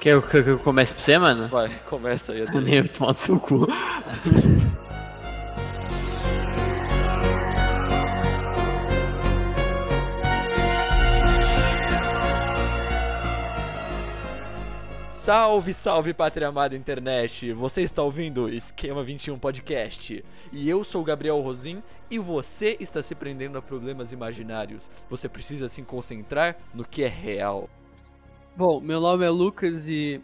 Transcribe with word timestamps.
Quer 0.00 0.22
que 0.22 0.36
eu 0.36 0.60
comece 0.60 0.94
pra 0.94 1.02
você, 1.02 1.18
mano? 1.18 1.48
Vai, 1.48 1.68
começa 1.84 2.30
aí. 2.30 2.42
Adriano. 2.42 2.60
Nem 2.70 2.84
tomar 2.84 3.10
no 3.10 3.16
seu 3.16 3.40
cu. 3.40 3.66
Salve, 15.10 15.74
salve, 15.74 16.14
pátria 16.14 16.46
amada 16.46 16.76
internet! 16.76 17.52
Você 17.52 17.82
está 17.82 18.00
ouvindo 18.00 18.48
Esquema 18.48 19.02
21 19.02 19.36
Podcast. 19.36 20.24
E 20.52 20.70
eu 20.70 20.84
sou 20.84 21.02
o 21.02 21.04
Gabriel 21.04 21.40
Rosim 21.40 21.82
e 22.08 22.20
você 22.20 22.76
está 22.78 23.02
se 23.02 23.16
prendendo 23.16 23.58
a 23.58 23.62
problemas 23.62 24.12
imaginários. 24.12 24.88
Você 25.10 25.28
precisa 25.28 25.68
se 25.68 25.82
concentrar 25.82 26.56
no 26.72 26.84
que 26.84 27.02
é 27.02 27.08
real. 27.08 27.68
Bom, 28.58 28.80
meu 28.80 29.00
nome 29.00 29.24
é 29.24 29.30
Lucas 29.30 29.88
e. 29.88 30.20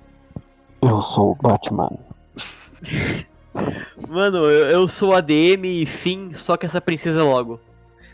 Eu 0.83 1.01
sou 1.01 1.31
o 1.31 1.35
Batman. 1.37 1.89
Mano, 4.09 4.39
eu, 4.39 4.67
eu 4.71 4.89
sou 4.89 5.15
ADM 5.15 5.65
e 5.65 5.87
fim, 5.87 6.33
só 6.33 6.57
que 6.57 6.67
essa 6.67 6.81
princesa 6.81 7.23
logo. 7.23 7.61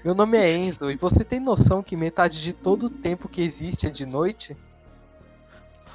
Meu 0.05 0.15
nome 0.15 0.37
é 0.37 0.55
Enzo 0.55 0.91
e 0.91 0.97
você 0.97 1.25
tem 1.25 1.41
noção 1.41 1.83
que 1.83 1.97
metade 1.97 2.43
de 2.43 2.53
todo 2.53 2.85
o 2.85 2.91
tempo 2.91 3.31
que 3.31 3.41
existe 3.41 3.87
é 3.87 3.91
de 3.91 4.05
noite? 4.05 4.55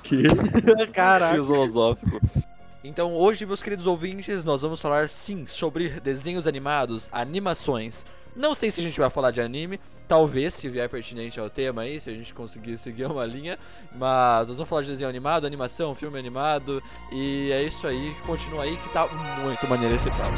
Caraca. 0.92 1.34
Filosófico. 1.36 2.20
Então, 2.84 3.14
hoje, 3.14 3.46
meus 3.46 3.62
queridos 3.62 3.86
ouvintes, 3.86 4.44
nós 4.44 4.64
vamos 4.64 4.82
falar 4.82 5.08
sim 5.08 5.46
sobre 5.46 6.00
desenhos 6.00 6.48
animados, 6.48 7.12
animações. 7.12 8.04
Não 8.36 8.54
sei 8.54 8.70
se 8.70 8.82
a 8.82 8.84
gente 8.84 9.00
vai 9.00 9.10
falar 9.10 9.32
de 9.32 9.40
anime, 9.40 9.80
talvez, 10.10 10.56
se 10.56 10.68
vier 10.68 10.90
pertinente 10.90 11.40
ao 11.40 11.50
tema 11.50 11.84
aí, 11.84 12.02
se 12.02 12.10
a 12.10 12.14
gente 12.14 12.34
conseguir 12.34 12.78
seguir 12.78 13.06
uma 13.06 13.26
linha. 13.26 13.58
Mas 13.94 14.50
nós 14.50 14.58
vamos 14.58 14.70
falar 14.70 14.82
de 14.82 14.90
desenho 14.90 15.10
animado, 15.10 15.48
animação, 15.48 15.96
filme 15.96 16.20
animado. 16.20 16.84
E 17.14 17.50
é 17.54 17.64
isso 17.64 17.88
aí, 17.88 18.14
continua 18.26 18.64
aí 18.64 18.76
que 18.76 18.90
tá 18.90 19.08
muito 19.42 19.66
maneiro 19.68 19.96
esse 19.96 20.10
papo. 20.10 20.36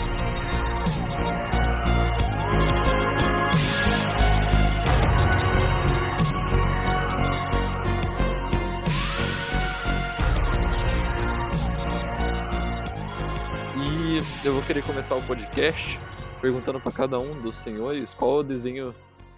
E 13.76 14.46
eu 14.46 14.54
vou 14.54 14.62
querer 14.62 14.84
começar 14.84 15.16
o 15.16 15.22
podcast 15.24 16.00
perguntando 16.42 16.80
pra 16.80 16.92
cada 16.92 17.20
um 17.20 17.40
dos 17.42 17.58
senhores 17.58 18.14
qual 18.14 18.38
é 18.38 18.40
o 18.40 18.44
desenho 18.44 18.96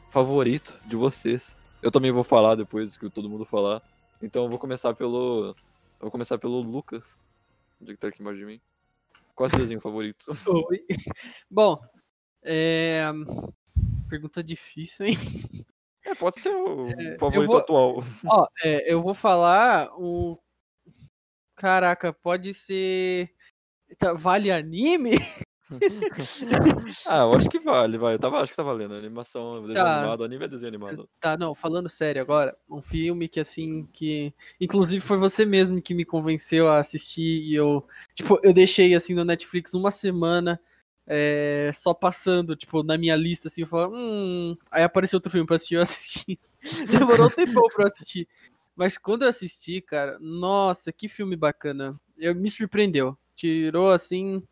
favorito 0.10 0.80
de 0.86 0.96
vocês. 0.96 1.56
Eu 1.82 1.92
também 1.92 2.12
vou 2.12 2.24
falar 2.24 2.56
depois 2.56 2.98
que 2.98 3.10
todo 3.10 3.30
mundo 3.30 3.46
falar. 3.46 3.82
Então 4.22 4.44
eu 4.44 4.50
vou 4.50 4.60
começar 4.60 4.94
pelo. 4.94 5.50
Eu 5.50 6.02
vou 6.02 6.12
começar 6.12 6.38
pelo 6.38 6.60
Lucas. 6.62 7.04
Onde 7.82 7.92
é 7.92 7.94
que 7.96 8.00
tá 8.02 8.08
aqui 8.10 8.22
embaixo 8.22 8.40
de 8.40 8.46
mim? 8.46 8.62
Qual 9.36 9.46
é 9.46 9.48
o 9.48 9.52
seu 9.52 9.60
desenho 9.60 9.80
favorito? 9.80 10.26
Oi. 10.70 10.86
Bom, 11.50 11.80
é. 12.44 13.04
Pergunta 14.10 14.44
difícil, 14.44 15.06
hein? 15.06 15.18
É, 16.04 16.16
pode 16.16 16.40
ser 16.42 16.50
o 16.50 16.90
É, 16.90 17.18
favorito 17.18 17.48
vou- 17.52 17.58
atual. 17.58 18.04
Ó, 18.26 18.48
é, 18.64 18.92
eu 18.92 19.02
vou 19.02 19.14
falar 19.14 19.90
um. 19.98 20.38
Caraca, 21.56 22.12
pode 22.12 22.54
ser. 22.54 23.34
Tá, 23.98 24.14
Vale 24.14 24.52
anime? 24.52 25.12
ah, 27.08 27.20
eu 27.20 27.34
acho 27.34 27.50
que 27.50 27.60
vale, 27.60 27.98
vai. 27.98 28.16
Eu 28.16 28.20
tava, 28.20 28.40
acho 28.42 28.52
que 28.52 28.56
tá 28.58 28.64
valendo. 28.64 28.94
Animação, 28.96 29.52
desenho 29.62 29.74
Tá. 29.74 30.00
animado, 30.00 30.24
anime 30.24 30.46
é 30.46 30.48
desenho 30.48 30.70
animado. 30.70 31.10
Tá, 31.20 31.38
não, 31.38 31.54
falando 31.54 31.90
sério 31.90 32.22
agora, 32.22 32.58
um 32.70 32.82
filme 32.82 33.28
que 33.28 33.40
assim, 33.40 33.88
que. 33.94 34.34
Inclusive 34.60 35.02
foi 35.02 35.18
você 35.18 35.46
mesmo 35.46 35.82
que 35.82 35.94
me 35.94 36.06
convenceu 36.06 36.68
a 36.68 36.80
assistir 36.80 37.44
e 37.44 37.54
eu. 37.56 37.86
Tipo, 38.16 38.40
eu 38.44 38.54
deixei 38.54 38.94
assim 38.96 39.14
no 39.14 39.24
Netflix 39.26 39.74
uma 39.74 39.92
semana. 39.92 40.60
é, 41.12 41.72
só 41.74 41.92
passando, 41.94 42.56
tipo, 42.56 42.84
na 42.84 42.96
minha 42.98 43.16
lista, 43.16 43.48
assim, 43.48 43.66
falava, 43.66 43.94
hum. 43.96 44.56
Aí 44.72 44.84
apareceu 44.84 45.18
outro 45.18 45.32
filme 45.32 45.46
pra 45.48 45.56
assistir, 45.56 45.76
eu 45.76 45.82
assisti. 45.82 46.40
Demorou 46.88 47.28
um 47.28 47.30
tempão 47.32 47.64
pra 47.74 47.86
eu 47.86 47.88
assistir. 47.88 48.28
Mas 48.76 48.98
quando 48.98 49.24
eu 49.24 49.30
assisti, 49.30 49.82
cara, 49.82 50.18
nossa, 50.20 50.92
que 50.94 51.08
filme 51.08 51.36
bacana. 51.36 52.00
Eu, 52.18 52.36
me 52.36 52.50
surpreendeu. 52.50 53.18
Tirou 53.36 53.90
assim. 53.90 54.44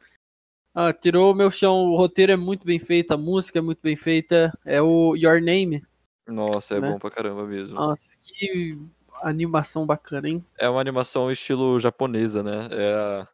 Ah, 0.80 0.94
tirou 0.94 1.32
o 1.32 1.36
meu 1.36 1.50
chão. 1.50 1.86
O 1.88 1.96
roteiro 1.98 2.32
é 2.32 2.36
muito 2.36 2.64
bem 2.64 2.78
feito, 2.78 3.12
a 3.12 3.18
música 3.18 3.58
é 3.58 3.62
muito 3.64 3.80
bem 3.82 3.96
feita. 3.96 4.56
É 4.64 4.80
o 4.80 5.16
Your 5.16 5.42
Name. 5.42 5.84
Nossa, 6.28 6.76
é 6.76 6.80
Né? 6.80 6.88
bom 6.92 7.00
pra 7.00 7.10
caramba 7.10 7.48
mesmo. 7.48 7.74
Nossa, 7.74 8.16
que 8.22 8.78
animação 9.24 9.88
bacana, 9.88 10.30
hein? 10.30 10.46
É 10.56 10.70
uma 10.70 10.80
animação 10.80 11.32
estilo 11.32 11.80
japonesa, 11.80 12.44
né? 12.44 12.68
É 12.70 12.94
a 12.94 13.28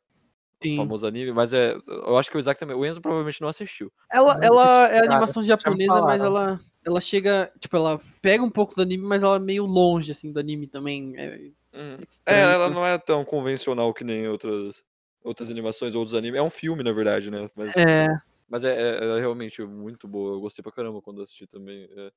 Sim. 0.64 0.78
famoso 0.78 1.06
anime, 1.06 1.34
mas 1.34 1.52
é. 1.52 1.76
Eu 1.86 2.18
acho 2.18 2.32
que 2.32 2.38
o 2.38 2.40
Isaac 2.40 2.58
também. 2.58 2.78
O 2.78 2.86
Enzo 2.86 3.02
provavelmente 3.02 3.42
não 3.42 3.50
assistiu. 3.50 3.92
Ela, 4.10 4.40
ela 4.42 4.88
é 4.88 5.00
animação 5.00 5.44
japonesa, 5.44 6.02
mas 6.02 6.22
ela, 6.22 6.62
ela 6.86 7.02
chega. 7.02 7.52
Tipo, 7.60 7.76
ela 7.76 8.00
pega 8.22 8.42
um 8.42 8.50
pouco 8.50 8.74
do 8.74 8.82
anime, 8.82 9.04
mas 9.04 9.22
ela 9.22 9.36
é 9.36 9.40
meio 9.40 9.66
longe, 9.66 10.14
assim, 10.14 10.32
do 10.32 10.40
anime 10.40 10.66
também. 10.66 11.14
É, 11.18 11.52
Uhum. 11.76 11.98
É, 12.28 12.40
ela 12.40 12.70
não 12.70 12.86
é 12.86 13.00
tão 13.00 13.26
convencional 13.26 13.92
que 13.96 14.04
nem 14.04 14.28
outras, 14.28 14.76
outras 15.24 15.50
animações 15.50 15.94
ou 15.96 16.02
outros 16.02 16.18
animes. 16.18 16.40
É 16.40 16.44
um 16.44 16.50
filme, 16.50 16.84
na 16.84 16.92
verdade, 16.92 17.32
né? 17.32 17.50
Mas 17.56 17.76
É, 17.78 18.08
Mas 18.50 18.64
é, 18.64 18.74
é- 18.76 19.18
é 19.18 19.20
realmente 19.20 19.64
muito 19.64 20.08
boa. 20.08 20.36
Eu 20.36 20.42
gostei 20.42 20.62
pra 20.62 20.72
caramba 20.72 21.02
quando 21.02 21.20
eu 21.20 21.24
assisti 21.24 21.48
também. 21.48 21.88
É, 21.96 22.12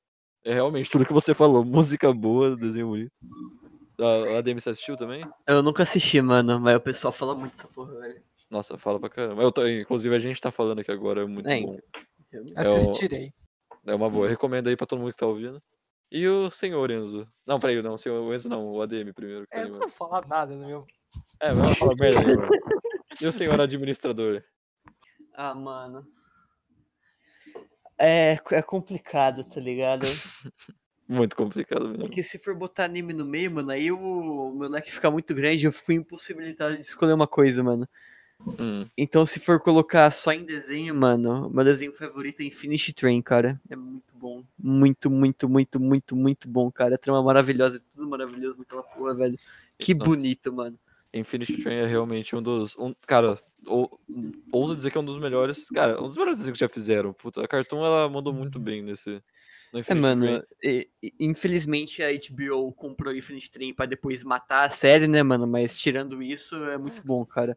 é 0.50 0.54
realmente 0.54 0.90
tudo 0.90 1.06
que 1.06 1.12
você 1.12 1.32
falou. 1.32 1.64
Música 1.98 2.12
boa, 2.12 2.56
desenho 2.56 2.88
bonito. 2.88 3.12
A, 3.98 4.38
a 4.38 4.40
DM 4.42 4.60
você 4.60 4.70
assistiu 4.70 4.96
também? 4.96 5.26
Eu 5.46 5.62
nunca 5.62 5.82
assisti, 5.84 6.20
mano, 6.20 6.60
mas 6.60 6.76
o 6.76 6.80
pessoal 6.80 7.12
fala 7.12 7.34
muito 7.34 7.52
dessa 7.52 7.68
porra, 7.68 7.94
velho. 8.00 8.22
Nossa, 8.50 8.76
fala 8.76 9.00
pra 9.00 9.08
caramba. 9.08 9.42
Eu 9.42 9.50
tô- 9.50 9.66
inclusive 9.66 10.14
a 10.14 10.18
gente 10.18 10.40
tá 10.40 10.50
falando 10.50 10.80
aqui 10.80 10.90
agora, 10.92 11.22
é 11.22 11.26
muito 11.26 11.48
É, 11.48 11.60
bom. 11.60 11.74
o- 11.74 12.60
Assistirei. 12.60 13.32
É 13.86 13.94
uma 13.94 14.10
boa. 14.10 14.26
Eu 14.26 14.30
recomendo 14.30 14.68
aí 14.68 14.76
pra 14.76 14.86
todo 14.86 14.98
mundo 14.98 15.12
que 15.12 15.16
tá 15.18 15.26
ouvindo. 15.26 15.62
E 16.12 16.28
o 16.28 16.50
senhor 16.50 16.90
Enzo? 16.90 17.26
Não, 17.46 17.58
peraí, 17.58 17.80
não. 17.80 17.94
O 17.94 17.98
senhor 17.98 18.32
Enzo 18.34 18.48
não, 18.48 18.68
o 18.72 18.82
ADM 18.82 19.12
primeiro. 19.14 19.44
que 19.46 19.50
tá 19.50 19.58
É, 19.58 19.62
aí, 19.64 19.70
não 19.70 19.78
vou 19.80 19.88
falar 19.88 20.26
nada 20.26 20.54
no 20.54 20.66
meu. 20.66 20.86
É, 21.40 21.52
vamos 21.52 21.78
falar 21.78 21.94
merda 21.96 22.20
aí, 22.20 22.36
mano. 22.36 22.48
E 23.20 23.26
o 23.26 23.32
senhor 23.32 23.60
administrador? 23.60 24.42
Ah, 25.38 25.54
mano. 25.54 26.06
É, 27.98 28.38
é 28.52 28.62
complicado, 28.62 29.44
tá 29.44 29.60
ligado? 29.60 30.06
Muito 31.06 31.36
complicado 31.36 31.86
mesmo. 31.88 32.06
Porque 32.06 32.22
se 32.22 32.38
for 32.38 32.54
botar 32.54 32.84
anime 32.84 33.12
no 33.12 33.26
meio, 33.26 33.50
mano, 33.50 33.70
aí 33.70 33.92
o, 33.92 33.98
o 33.98 34.58
meu 34.58 34.68
leque 34.68 34.90
fica 34.90 35.10
muito 35.10 35.34
grande 35.34 35.64
e 35.64 35.68
eu 35.68 35.72
fico 35.72 35.92
impossibilitado 35.92 36.74
de 36.74 36.82
escolher 36.82 37.12
uma 37.12 37.28
coisa, 37.28 37.62
mano. 37.62 37.86
Hum. 38.58 38.84
Então, 38.96 39.24
se 39.24 39.38
for 39.38 39.60
colocar 39.60 40.10
só 40.10 40.32
em 40.32 40.44
desenho, 40.44 40.94
mano, 40.94 41.48
meu 41.50 41.64
desenho 41.64 41.92
favorito 41.92 42.40
é 42.40 42.44
Infinity 42.44 42.92
Train, 42.92 43.22
cara. 43.22 43.60
É 43.68 43.76
muito 43.76 44.16
bom. 44.16 44.42
Muito, 44.58 45.10
muito, 45.10 45.48
muito, 45.48 45.78
muito, 45.78 46.16
muito 46.16 46.48
bom, 46.48 46.72
cara. 46.72 46.96
A 46.96 46.98
trama 46.98 47.22
maravilhosa, 47.22 47.76
é 47.76 47.80
tudo 47.92 48.08
maravilhoso 48.08 48.58
naquela 48.58 48.82
porra, 48.82 49.14
velho. 49.14 49.38
Que 49.78 49.94
Nossa. 49.94 50.10
bonito, 50.10 50.52
mano. 50.52 50.78
Infinity 51.12 51.62
Train 51.62 51.76
é 51.78 51.86
realmente 51.86 52.34
um 52.36 52.42
dos. 52.42 52.76
Um, 52.76 52.94
cara, 53.06 53.38
ou, 53.66 53.98
ouso 54.52 54.76
dizer 54.76 54.90
que 54.90 54.98
é 54.98 55.00
um 55.00 55.04
dos 55.04 55.18
melhores. 55.18 55.66
Cara, 55.68 56.00
um 56.02 56.06
dos 56.06 56.16
melhores 56.16 56.38
desenhos 56.38 56.58
que 56.58 56.64
já 56.64 56.68
fizeram. 56.68 57.12
Puta, 57.12 57.42
a 57.42 57.48
Cartoon 57.48 57.84
ela 57.84 58.08
mandou 58.08 58.32
muito 58.32 58.58
bem 58.58 58.82
nesse. 58.82 59.22
No 59.72 59.80
É, 59.86 59.94
mano, 59.94 60.22
Train. 60.22 60.42
e- 60.62 60.88
infelizmente 61.18 62.02
a 62.02 62.08
HBO 62.10 62.72
comprou 62.72 63.14
Infinity 63.14 63.50
Train 63.50 63.74
pra 63.74 63.86
depois 63.86 64.22
matar 64.22 64.64
a 64.64 64.70
série, 64.70 65.08
né, 65.08 65.22
mano? 65.22 65.46
Mas 65.46 65.76
tirando 65.76 66.22
isso, 66.22 66.54
é 66.66 66.78
muito 66.78 67.02
bom, 67.04 67.24
cara. 67.26 67.56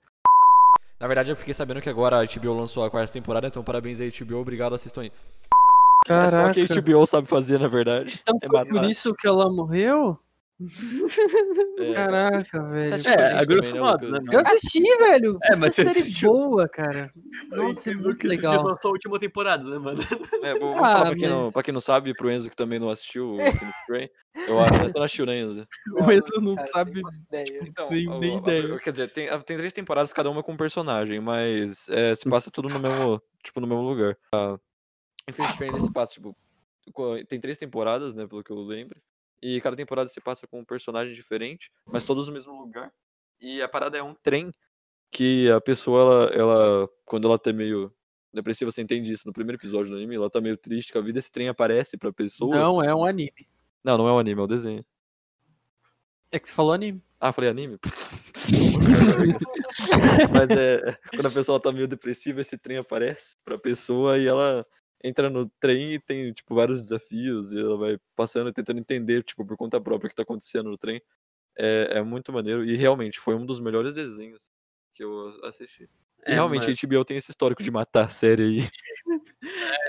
Na 1.00 1.08
verdade, 1.08 1.32
eu 1.32 1.36
fiquei 1.36 1.54
sabendo 1.54 1.82
que 1.82 1.90
agora 1.90 2.18
a 2.18 2.24
HBO 2.26 2.54
lançou 2.54 2.84
a 2.84 2.92
quarta 2.92 3.14
temporada, 3.14 3.48
então 3.48 3.64
parabéns 3.64 4.02
aí, 4.02 4.12
HBO. 4.12 4.40
Obrigado, 4.40 4.76
assistam 4.76 5.02
aí. 5.02 5.12
É 6.10 6.28
só 6.28 6.52
que 6.52 6.62
a 6.62 6.82
HBO 6.82 7.06
sabe 7.06 7.28
fazer, 7.28 7.60
na 7.60 7.68
verdade. 7.68 8.20
Então 8.22 8.38
é 8.42 8.48
foi 8.48 8.66
por 8.66 8.84
isso 8.84 9.14
que 9.14 9.28
ela 9.28 9.50
morreu? 9.50 10.20
É. 11.80 11.94
Caraca, 11.94 12.62
Você 12.62 12.98
velho. 12.98 13.10
a 13.10 13.12
É, 13.12 13.34
a 13.40 13.46
grosso 13.46 13.72
também, 13.72 13.74
né, 13.74 13.80
modo, 13.92 14.12
né, 14.12 14.20
Eu 14.32 14.40
assisti, 14.42 14.82
velho. 15.24 15.40
É, 15.44 15.56
mas 15.56 15.76
você 15.76 15.84
série 15.86 16.00
assistiu. 16.02 16.32
boa, 16.34 16.68
cara. 16.68 17.12
Nossa, 17.52 17.92
é 17.92 17.94
muito 17.96 18.28
legal. 18.28 18.64
lançou 18.64 18.90
a 18.90 18.92
última 18.92 19.18
temporada, 19.20 19.64
né, 19.70 19.80
mano? 19.80 20.00
É, 20.44 20.54
vou, 20.58 20.70
vou 20.76 20.84
Ah, 20.86 20.94
falar 20.94 21.06
pra 21.08 21.16
quem, 21.16 21.28
não, 21.30 21.44
mas- 21.46 21.54
pra 21.54 21.64
quem 21.64 21.74
não 21.74 21.82
sabe, 21.82 22.14
pro 22.14 22.30
Enzo 22.32 22.50
que 22.50 22.56
também 22.56 22.80
não 22.80 22.90
assistiu 22.90 23.32
o 23.32 23.38
Infinity 23.72 23.78
Train. 23.88 24.10
Eu 24.48 24.60
acho 24.62 24.74
que 24.74 24.80
você 24.80 24.94
não 24.98 25.04
assistiu, 25.04 25.26
né, 25.26 25.38
Enzo? 25.40 25.68
O 25.96 26.12
Enzo 26.12 26.42
não 26.42 26.56
cara, 26.56 26.68
sabe. 26.68 26.92
nem 26.94 27.04
ideia. 27.28 27.64
Então, 27.68 27.90
Nem- 27.90 28.20
nem 28.20 28.36
a- 28.36 28.40
ideia. 28.40 28.80
quer 28.80 28.92
dizer, 28.92 29.12
tem, 29.14 29.28
tem 29.44 29.58
três 29.58 29.74
temporadas, 29.74 30.12
cada 30.14 30.30
uma 30.30 30.44
com 30.44 30.52
um 30.54 30.58
personagem, 30.58 31.20
mas 31.20 31.88
é, 31.90 32.16
se 32.16 32.30
passa 32.30 32.50
tudo 32.52 32.68
no 32.70 32.80
mesmo, 32.80 33.22
tipo, 33.44 33.60
no 33.60 33.68
mesmo 33.68 33.82
lugar. 33.84 34.18
A 34.34 34.58
Infinity 35.30 35.58
Train 35.58 35.80
se 35.80 35.92
passa, 35.92 36.14
tipo, 36.14 36.36
tem 37.28 37.40
três 37.40 37.58
temporadas, 37.58 38.16
né, 38.16 38.26
pelo 38.28 38.44
que 38.44 38.52
eu 38.52 38.60
lembro, 38.62 39.00
e 39.42 39.60
cada 39.62 39.76
temporada 39.76 40.10
se 40.10 40.20
passa 40.22 40.48
com 40.48 40.60
um 40.60 40.66
personagem 40.66 41.14
diferente, 41.14 41.72
mas 41.86 42.06
todos 42.06 42.28
no 42.28 42.34
mesmo 42.34 42.54
lugar. 42.60 42.92
E 43.40 43.62
a 43.62 43.70
parada 43.70 43.98
é 43.98 44.04
um 44.04 44.14
trem 44.14 44.52
que 45.12 45.50
a 45.50 45.62
pessoa, 45.62 46.02
ela, 46.02 46.26
ela 46.34 46.90
quando 47.06 47.28
ela 47.28 47.40
tá 47.40 47.52
meio 47.52 47.94
depressiva, 48.34 48.72
você 48.72 48.82
entende 48.82 49.12
isso 49.12 49.26
no 49.26 49.34
primeiro 49.34 49.60
episódio 49.60 49.92
do 49.92 49.98
anime, 49.98 50.16
ela 50.16 50.30
tá 50.30 50.40
meio 50.40 50.58
triste 50.58 50.94
com 50.94 51.00
a 51.00 51.02
vida, 51.02 51.20
esse 51.20 51.32
trem 51.32 51.48
aparece 51.48 51.98
pra 51.98 52.14
pessoa. 52.14 52.56
Não, 52.56 52.84
é 52.84 52.94
um 52.94 53.04
anime. 53.06 53.48
não, 53.84 53.98
não 53.98 54.08
é 54.08 54.14
um 54.14 54.20
anime, 54.20 54.42
é 54.42 54.44
um 54.44 54.48
desenho. 54.48 54.86
É 56.32 56.38
que 56.38 56.48
você 56.48 56.54
falou 56.54 56.74
anime. 56.74 57.02
Ah, 57.20 57.32
falei 57.32 57.50
anime? 57.50 57.80
Mas 60.32 60.50
é. 60.58 60.98
Quando 61.10 61.26
a 61.26 61.32
pessoa 61.32 61.60
tá 61.60 61.72
meio 61.72 61.88
depressiva, 61.88 62.42
esse 62.42 62.58
trem 62.58 62.78
aparece 62.78 63.36
pra 63.44 63.58
pessoa 63.58 64.18
e 64.18 64.28
ela 64.28 64.66
entra 65.04 65.30
no 65.30 65.50
trem 65.60 65.94
e 65.94 66.00
tem, 66.00 66.32
tipo, 66.34 66.56
vários 66.56 66.82
desafios 66.84 67.54
e 67.54 67.60
ela 67.60 67.78
vai 67.78 67.98
passando 68.16 68.50
e 68.50 68.54
tentando 68.54 68.80
entender, 68.80 69.24
tipo, 69.24 69.46
por 69.46 69.56
conta 69.58 69.80
própria 69.80 70.08
o 70.08 70.10
que 70.10 70.16
tá 70.16 70.24
acontecendo 70.24 70.70
no 70.70 70.78
trem. 70.78 71.02
É, 71.58 71.98
é 72.00 72.02
muito 72.04 72.32
maneiro 72.32 72.64
e 72.66 72.76
realmente 72.76 73.20
foi 73.20 73.36
um 73.36 73.46
dos 73.46 73.60
melhores 73.60 73.96
desenhos 73.96 74.52
que 74.94 75.04
eu 75.04 75.30
assisti. 75.46 75.84
E 76.28 76.32
É, 76.32 76.34
realmente 76.34 76.64
mano. 76.68 76.76
a 76.84 76.88
HBO 76.88 77.06
tem 77.06 77.18
esse 77.18 77.32
histórico 77.32 77.64
de 77.64 77.72
matar 77.72 78.06
a 78.06 78.10
série 78.10 78.44
aí. 78.44 78.60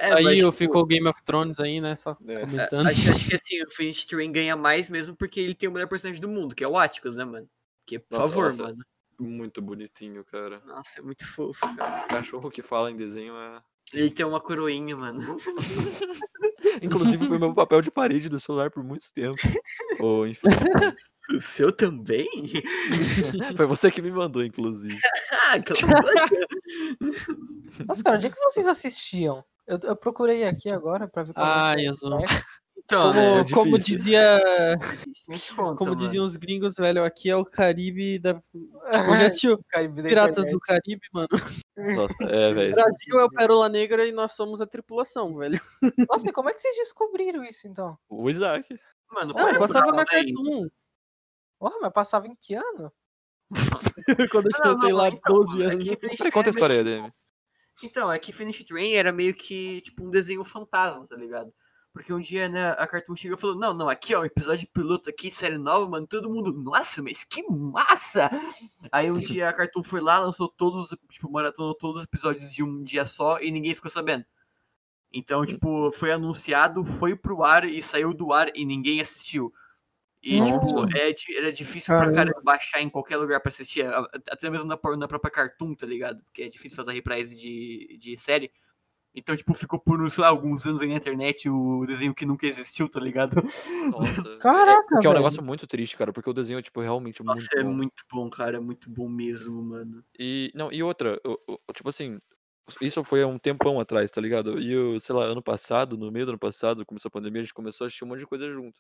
É, 0.00 0.14
aí 0.14 0.24
mas, 0.24 0.38
eu 0.38 0.50
tipo, 0.50 0.52
ficou 0.52 0.86
Game 0.86 1.06
of 1.06 1.22
Thrones 1.24 1.60
aí, 1.60 1.80
né? 1.80 1.94
Só 1.94 2.12
É. 2.26 2.40
comentando. 2.40 2.86
Acho, 2.86 3.10
acho 3.10 3.28
que 3.28 3.34
assim, 3.34 3.62
o 3.62 3.70
Finnish 3.70 4.06
Train 4.06 4.32
ganha 4.32 4.56
mais 4.56 4.88
mesmo 4.88 5.14
porque 5.14 5.38
ele 5.40 5.54
tem 5.54 5.68
o 5.68 5.72
melhor 5.72 5.88
personagem 5.88 6.20
do 6.22 6.28
mundo, 6.28 6.54
que 6.54 6.64
é 6.64 6.68
o 6.68 6.78
Atticus, 6.78 7.16
né, 7.18 7.24
mano? 7.24 7.48
Que, 7.86 7.98
por 7.98 8.18
Nossa, 8.18 8.28
favor, 8.28 8.44
nossa. 8.46 8.62
mano. 8.62 8.84
Muito 9.18 9.60
bonitinho, 9.60 10.24
cara. 10.24 10.60
Nossa, 10.64 11.00
é 11.00 11.02
muito 11.02 11.26
fofo, 11.26 11.60
cara. 11.76 12.06
Cachorro 12.06 12.50
que 12.50 12.62
fala 12.62 12.90
em 12.90 12.96
desenho 12.96 13.36
é. 13.36 13.60
Ele 13.92 14.10
tem 14.10 14.24
uma 14.24 14.40
coroinha, 14.40 14.96
mano. 14.96 15.20
Inclusive 16.82 17.26
foi 17.26 17.38
meu 17.38 17.54
papel 17.54 17.82
de 17.82 17.90
parede 17.90 18.28
do 18.28 18.38
celular 18.38 18.70
por 18.70 18.84
muito 18.84 19.06
tempo. 19.12 19.36
Ou 20.00 20.26
enfim. 20.26 20.46
O 21.30 21.40
seu 21.40 21.70
também? 21.70 22.28
Foi 23.56 23.66
você 23.66 23.90
que 23.90 24.02
me 24.02 24.10
mandou, 24.10 24.44
inclusive. 24.44 24.98
Ah. 25.32 25.56
Nossa, 27.86 28.02
cara, 28.02 28.16
onde 28.16 28.26
é 28.26 28.30
que 28.30 28.38
vocês 28.40 28.66
assistiam? 28.66 29.44
Eu, 29.66 29.78
eu 29.84 29.96
procurei 29.96 30.44
aqui 30.44 30.68
agora 30.68 31.06
pra 31.08 31.22
ver 31.22 31.32
qual 31.32 31.46
Ah, 31.46 31.74
é. 31.78 31.84
Enzo. 31.86 32.08
Então, 32.90 33.12
Como, 33.12 33.14
né? 33.14 33.40
é 33.40 33.54
como 33.54 33.78
dizia, 33.78 34.40
conta, 35.54 35.76
como 35.76 35.90
mano. 35.90 35.96
diziam 35.96 36.24
os 36.24 36.34
gringos, 36.34 36.74
velho, 36.74 37.04
aqui 37.04 37.30
é 37.30 37.36
o 37.36 37.44
Caribe 37.44 38.18
da. 38.18 38.34
Tipo, 38.90 39.16
já 39.16 39.26
assistiu 39.26 39.64
Caribe 39.68 40.02
da 40.02 40.08
Piratas 40.08 40.50
do. 40.50 40.58
Caribe, 40.58 41.06
mano? 41.12 41.28
Nossa, 41.76 42.24
é, 42.28 42.50
O 42.50 42.54
velho. 42.56 42.74
Brasil 42.74 43.20
é 43.20 43.24
o 43.24 43.28
Pérola 43.30 43.68
Negra 43.68 44.04
e 44.06 44.10
nós 44.10 44.32
somos 44.32 44.60
a 44.60 44.66
tripulação, 44.66 45.36
velho. 45.36 45.60
Nossa, 46.08 46.28
e 46.28 46.32
como 46.32 46.50
é 46.50 46.52
que 46.52 46.58
vocês 46.60 46.76
descobriram 46.78 47.44
isso, 47.44 47.68
então? 47.68 47.96
O 48.08 48.28
Isaac. 48.28 48.66
Mano, 49.12 49.34
para 49.34 49.56
passava 49.56 49.92
na. 49.92 50.04
Cartoon. 50.04 50.68
Porra, 51.60 51.76
mas 51.80 51.92
passava 51.92 52.26
em 52.26 52.34
que 52.34 52.54
ano? 52.54 52.92
Quando 54.32 54.46
eu 54.46 54.50
Não, 54.52 54.60
tinha, 54.62 54.74
não, 54.74 54.80
sei 54.80 54.92
lá, 54.92 55.08
então, 55.08 55.34
12 55.40 55.62
é 55.62 55.66
anos. 55.66 55.84
Peraí, 55.96 56.16
conta 56.32 56.38
a 56.38 56.40
era 56.40 56.50
história 56.50 56.84
dele. 56.84 57.12
Então, 57.84 58.10
é 58.12 58.18
que 58.18 58.32
Finish 58.32 58.64
Train 58.64 58.94
era 58.94 59.12
meio 59.12 59.32
que, 59.34 59.80
tipo, 59.82 60.04
um 60.04 60.10
desenho 60.10 60.42
fantasma, 60.42 61.06
tá 61.06 61.16
ligado? 61.16 61.52
Porque 61.92 62.12
um 62.12 62.20
dia, 62.20 62.48
né, 62.48 62.70
a 62.70 62.86
Cartoon 62.86 63.16
chegou 63.16 63.36
e 63.36 63.40
falou, 63.40 63.56
não, 63.56 63.74
não, 63.74 63.88
aqui, 63.88 64.14
ó, 64.14 64.24
episódio 64.24 64.68
piloto 64.72 65.10
aqui, 65.10 65.28
série 65.28 65.58
nova, 65.58 65.88
mano, 65.88 66.06
todo 66.06 66.30
mundo, 66.30 66.52
nossa, 66.52 67.02
mas 67.02 67.24
que 67.24 67.42
massa! 67.50 68.30
Aí 68.92 69.10
um 69.10 69.18
dia 69.18 69.48
a 69.48 69.52
Cartoon 69.52 69.82
foi 69.82 70.00
lá, 70.00 70.20
lançou 70.20 70.48
todos, 70.48 70.96
tipo, 71.08 71.30
maratonou 71.30 71.74
todos 71.74 72.02
os 72.02 72.06
episódios 72.06 72.52
de 72.52 72.62
um 72.62 72.82
dia 72.84 73.04
só 73.06 73.40
e 73.40 73.50
ninguém 73.50 73.74
ficou 73.74 73.90
sabendo. 73.90 74.24
Então, 75.12 75.44
tipo, 75.44 75.90
foi 75.90 76.12
anunciado, 76.12 76.84
foi 76.84 77.16
pro 77.16 77.42
ar 77.42 77.64
e 77.64 77.82
saiu 77.82 78.14
do 78.14 78.32
ar 78.32 78.48
e 78.54 78.64
ninguém 78.64 79.00
assistiu. 79.00 79.52
E, 80.22 80.38
tipo, 80.44 80.86
é, 80.96 81.14
era 81.38 81.52
difícil 81.52 81.94
pra 81.94 82.12
Caramba. 82.12 82.32
cara 82.32 82.42
baixar 82.44 82.80
em 82.80 82.90
qualquer 82.90 83.16
lugar 83.16 83.40
pra 83.40 83.48
assistir, 83.48 83.84
até 84.30 84.50
mesmo 84.50 84.68
na, 84.68 84.78
na 84.96 85.08
própria 85.08 85.30
Cartoon, 85.30 85.74
tá 85.74 85.86
ligado? 85.86 86.22
Porque 86.22 86.42
é 86.42 86.48
difícil 86.48 86.76
fazer 86.76 86.92
reprise 86.92 87.34
de, 87.34 87.96
de 87.98 88.16
série. 88.16 88.52
Então, 89.14 89.36
tipo, 89.36 89.52
ficou 89.54 89.78
por, 89.78 90.08
sei 90.08 90.22
lá, 90.22 90.30
alguns 90.30 90.64
anos 90.66 90.80
aí 90.80 90.88
na 90.88 90.94
internet 90.96 91.48
o 91.48 91.84
desenho 91.86 92.14
que 92.14 92.24
nunca 92.24 92.46
existiu, 92.46 92.88
tá 92.88 93.00
ligado? 93.00 93.42
Nossa. 93.90 94.00
Caraca, 94.40 94.98
é, 94.98 94.98
que 95.00 95.06
é 95.06 95.10
um 95.10 95.12
velho. 95.12 95.14
negócio 95.14 95.42
muito 95.42 95.66
triste, 95.66 95.96
cara, 95.96 96.12
porque 96.12 96.30
o 96.30 96.32
desenho, 96.32 96.62
tipo, 96.62 96.80
realmente 96.80 97.22
Nossa, 97.22 97.48
muito 97.48 97.56
é 97.56 97.64
bom. 97.64 97.72
muito 97.72 98.04
bom, 98.10 98.30
cara, 98.30 98.56
é 98.56 98.60
muito 98.60 98.88
bom 98.88 99.08
mesmo, 99.08 99.62
mano. 99.62 100.04
E, 100.18 100.50
não, 100.54 100.72
e 100.72 100.82
outra, 100.82 101.20
o- 101.26 101.38
o- 101.68 101.72
tipo 101.72 101.88
assim, 101.88 102.18
isso 102.80 103.02
foi 103.04 103.22
há 103.22 103.26
um 103.26 103.38
tempão 103.38 103.80
atrás, 103.80 104.10
tá 104.10 104.20
ligado? 104.20 104.60
E 104.60 104.70
eu, 104.72 105.00
sei 105.00 105.14
lá, 105.14 105.24
ano 105.24 105.42
passado, 105.42 105.96
no 105.96 106.10
meio 106.12 106.26
do 106.26 106.30
ano 106.30 106.38
passado, 106.38 106.86
começou 106.86 107.08
a 107.08 107.12
pandemia, 107.12 107.40
a 107.40 107.44
gente 107.44 107.54
começou 107.54 107.84
a 107.84 107.88
assistir 107.88 108.04
um 108.04 108.08
monte 108.08 108.20
de 108.20 108.26
coisa 108.26 108.50
junto. 108.52 108.78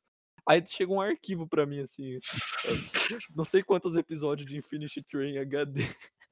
Aí 0.48 0.62
chegou 0.66 0.96
um 0.96 1.00
arquivo 1.00 1.46
pra 1.48 1.66
mim, 1.66 1.80
assim, 1.80 2.18
não 3.36 3.44
sei 3.44 3.62
quantos 3.62 3.94
episódios 3.96 4.48
de 4.48 4.56
Infinity 4.58 5.02
Train 5.02 5.38
HD. 5.38 5.82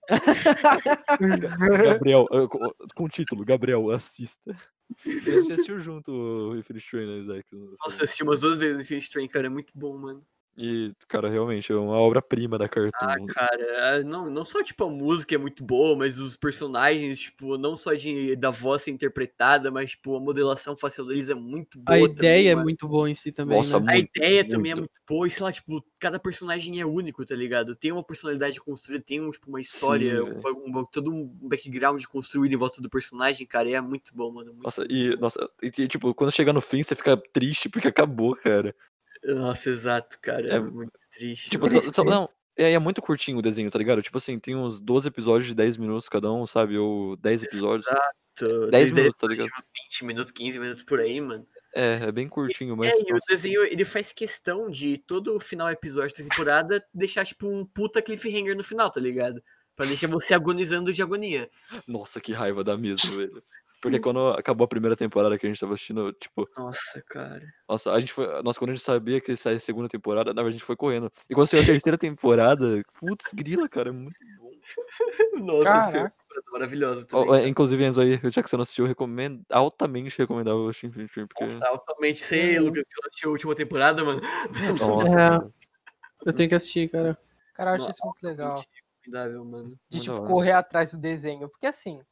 Gabriel, 1.84 2.26
co- 2.48 2.74
com 2.94 3.04
o 3.04 3.08
título, 3.08 3.44
Gabriel, 3.44 3.90
assista. 3.90 4.56
A 5.04 5.08
gente 5.10 5.52
assistiu 5.52 5.78
junto 5.80 6.12
o 6.12 6.56
Infinity 6.56 6.90
Train, 6.90 7.06
né, 7.06 7.18
Isaac? 7.18 7.46
Nossa, 7.52 8.00
eu 8.00 8.04
assisti 8.04 8.22
umas 8.22 8.40
duas 8.40 8.58
vezes 8.58 8.80
Infinity 8.84 9.10
Train, 9.10 9.28
cara, 9.28 9.46
é 9.46 9.50
muito 9.50 9.72
bom, 9.76 9.96
mano. 9.98 10.24
E, 10.58 10.92
cara, 11.08 11.30
realmente, 11.30 11.70
é 11.72 11.76
uma 11.76 11.96
obra-prima 11.98 12.58
da 12.58 12.68
Cartoon. 12.68 12.96
Ah, 13.00 13.16
cara, 13.34 13.96
ah, 13.98 14.02
não, 14.02 14.28
não 14.28 14.44
só, 14.44 14.62
tipo, 14.62 14.82
a 14.84 14.90
música 14.90 15.34
é 15.34 15.38
muito 15.38 15.62
boa, 15.62 15.96
mas 15.96 16.18
os 16.18 16.36
personagens, 16.36 17.20
tipo, 17.20 17.56
não 17.56 17.76
só 17.76 17.94
de, 17.94 18.34
da 18.34 18.50
voz 18.50 18.82
ser 18.82 18.90
interpretada, 18.90 19.70
mas, 19.70 19.90
tipo, 19.92 20.16
a 20.16 20.20
modelação 20.20 20.76
facial 20.76 21.06
deles 21.06 21.30
é 21.30 21.34
muito 21.34 21.78
boa 21.78 22.08
A 22.08 22.08
também, 22.08 22.48
ideia 22.48 22.52
é 22.52 22.56
mano. 22.56 22.64
muito 22.64 22.88
boa 22.88 23.08
em 23.08 23.14
si 23.14 23.30
também, 23.30 23.58
Nossa, 23.58 23.78
né? 23.78 23.80
A 23.86 23.96
muito, 23.96 24.10
ideia 24.16 24.44
também 24.48 24.72
é 24.72 24.74
muito. 24.74 24.88
muito 24.88 25.00
boa, 25.08 25.26
e 25.28 25.30
sei 25.30 25.44
lá, 25.44 25.52
tipo, 25.52 25.84
cada 26.00 26.18
personagem 26.18 26.80
é 26.80 26.86
único, 26.86 27.24
tá 27.24 27.36
ligado? 27.36 27.76
Tem 27.76 27.92
uma 27.92 28.02
personalidade 28.02 28.58
construída, 28.60 29.04
tem 29.04 29.20
um, 29.20 29.30
tipo, 29.30 29.48
uma 29.48 29.60
história, 29.60 30.24
Sim, 30.24 30.32
um, 30.44 30.78
um- 30.80 30.84
todo 30.86 31.12
um 31.12 31.26
background 31.48 32.02
construído 32.06 32.52
em 32.54 32.56
volta 32.56 32.82
do 32.82 32.90
personagem, 32.90 33.46
cara, 33.46 33.68
e 33.68 33.74
é 33.74 33.80
muito 33.80 34.12
bom, 34.14 34.32
mano. 34.32 34.52
muito 34.54 34.64
Nossa, 34.64 34.84
e, 34.90 35.14
nossa, 35.16 35.48
e, 35.62 35.70
tipo, 35.88 36.12
quando 36.14 36.32
chega 36.32 36.52
no 36.52 36.60
fim, 36.60 36.82
você 36.82 36.96
fica 36.96 37.16
triste 37.32 37.68
porque 37.68 37.88
acabou, 37.88 38.34
cara. 38.34 38.74
Nossa, 39.24 39.70
exato, 39.70 40.18
cara. 40.20 40.46
É, 40.48 40.56
É, 40.56 40.60
muito 40.60 40.92
triste. 41.10 41.50
Tipo, 41.50 41.70
só- 41.72 41.80
só- 41.92 42.04
não, 42.04 42.28
é, 42.56 42.72
é 42.72 42.78
muito 42.78 43.00
curtinho 43.02 43.38
o 43.38 43.42
desenho, 43.42 43.70
tá 43.70 43.78
ligado? 43.78 44.02
Tipo 44.02 44.18
assim, 44.18 44.38
tem 44.38 44.54
uns 44.56 44.80
12 44.80 45.08
episódios 45.08 45.48
de 45.48 45.54
10 45.54 45.76
minutos 45.76 46.08
cada 46.08 46.32
um, 46.32 46.46
sabe? 46.46 46.76
Ou 46.78 47.16
10 47.16 47.42
episódios. 47.42 47.86
Exato. 47.86 48.70
10 48.70 48.70
Desde 48.70 48.94
minutos, 48.94 49.20
tá 49.20 49.26
ligado? 49.26 49.46
uns 49.58 49.72
20 49.84 50.04
minutos, 50.04 50.32
15 50.32 50.58
minutos 50.60 50.82
por 50.84 51.00
aí, 51.00 51.20
mano. 51.20 51.44
É, 51.74 51.94
é 52.04 52.12
bem 52.12 52.28
curtinho, 52.28 52.76
mas. 52.76 52.88
é, 52.92 52.94
e 53.00 53.12
o 53.12 53.18
desenho, 53.28 53.62
ele 53.64 53.84
faz 53.84 54.12
questão 54.12 54.70
de 54.70 54.96
todo 54.98 55.34
o 55.34 55.40
final 55.40 55.68
episódio 55.70 56.16
da 56.16 56.22
temporada 56.30 56.84
deixar, 56.94 57.26
tipo, 57.26 57.46
um 57.48 57.64
puta 57.64 58.00
cliffhanger 58.00 58.56
no 58.56 58.62
final, 58.64 58.90
tá 58.90 59.00
ligado? 59.00 59.42
Pra 59.76 59.84
deixar 59.86 60.06
você 60.08 60.34
agonizando 60.34 60.92
de 60.92 61.02
agonia. 61.02 61.48
nossa, 61.86 62.20
que 62.20 62.32
raiva 62.32 62.64
dá 62.64 62.76
mesmo, 62.76 63.16
velho. 63.16 63.42
Porque 63.80 64.00
quando 64.00 64.28
acabou 64.30 64.64
a 64.64 64.68
primeira 64.68 64.96
temporada 64.96 65.38
que 65.38 65.46
a 65.46 65.48
gente 65.48 65.60
tava 65.60 65.74
assistindo, 65.74 66.12
tipo, 66.14 66.48
Nossa, 66.56 67.02
cara. 67.08 67.42
nossa, 67.68 67.92
a 67.92 68.00
gente 68.00 68.12
foi. 68.12 68.26
Nossa, 68.42 68.58
quando 68.58 68.70
a 68.70 68.74
gente 68.74 68.84
sabia 68.84 69.20
que 69.20 69.30
ia 69.32 69.36
sair 69.36 69.56
a 69.56 69.60
segunda 69.60 69.88
temporada, 69.88 70.34
na 70.34 70.42
verdade 70.42 70.56
a 70.56 70.58
gente 70.58 70.64
foi 70.64 70.76
correndo. 70.76 71.12
E 71.30 71.34
quando 71.34 71.46
saiu 71.46 71.62
a 71.62 71.66
terceira 71.66 71.96
temporada, 71.96 72.82
putz, 72.98 73.32
grila, 73.32 73.68
cara, 73.68 73.90
é 73.90 73.92
muito 73.92 74.16
bom. 74.38 74.50
Nossa, 75.44 76.12
foi 76.28 76.42
maravilhosa 76.52 77.06
também. 77.06 77.42
é, 77.44 77.48
inclusive, 77.48 77.84
Enzo 77.84 78.00
aí, 78.00 78.18
já 78.24 78.42
que 78.42 78.50
você 78.50 78.56
não 78.56 78.62
assistiu, 78.62 78.84
eu 78.84 78.88
recomendo, 78.88 79.42
altamente 79.50 80.18
recomendava 80.18 80.58
o 80.58 80.72
Shin 80.72 80.90
Fin 80.90 81.26
porque. 81.26 81.44
Nossa, 81.44 81.66
altamente. 81.68 82.20
Você, 82.24 82.58
Uhum. 82.58 82.64
Lucas, 82.66 82.82
que 82.82 82.94
só 82.94 83.00
assistiu 83.08 83.28
a 83.30 83.32
última 83.32 83.54
temporada, 83.54 84.04
mano. 84.04 84.20
Nossa, 84.80 85.08
É. 86.24 86.28
Eu 86.28 86.32
tenho 86.32 86.48
que 86.48 86.54
assistir, 86.56 86.90
cara. 86.90 87.16
Cara, 87.54 87.70
eu 87.70 87.74
acho 87.74 87.84
Nossa, 87.84 87.96
isso 87.96 88.04
muito 88.04 88.22
legal. 88.24 88.62
Mano. 89.44 89.78
De, 89.88 90.00
tipo, 90.00 90.22
correr 90.24 90.52
atrás 90.52 90.92
do 90.92 90.98
desenho. 90.98 91.48
Porque, 91.48 91.66
assim, 91.66 92.02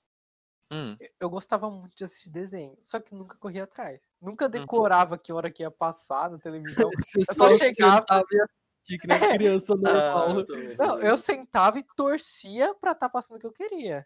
Hum, 0.72 0.96
eu- 0.98 1.10
eu 1.20 1.30
gostava 1.30 1.70
muito 1.70 1.96
de 1.96 2.04
assistir 2.04 2.30
desenho. 2.30 2.76
Só 2.82 2.98
que 3.00 3.14
nunca 3.14 3.36
corria 3.38 3.64
atrás. 3.64 4.02
Nunca 4.20 4.46
Uhum. 4.46 4.50
decorava 4.50 5.16
que 5.18 5.32
hora 5.32 5.50
que 5.50 5.62
ia 5.62 5.70
passar 5.70 6.30
na 6.30 6.38
televisão. 6.38 6.90
Você 7.04 7.24
só 7.24 7.34
só 7.50 7.56
chegava- 7.56 8.00
sentava 8.00 8.24
e 8.32 8.40
assistia 8.40 8.98
que 8.98 9.06
nem 9.06 9.18
criança 9.42 9.74
normal. 9.76 10.44
Não, 10.78 11.00
eu 11.00 11.16
sentava 11.18 11.78
e 11.78 11.84
torcia 11.96 12.74
pra 12.74 12.92
estar 12.92 13.08
passando 13.08 13.36
o 13.36 13.40
que 13.40 13.46
eu 13.46 13.52
queria. 13.52 14.04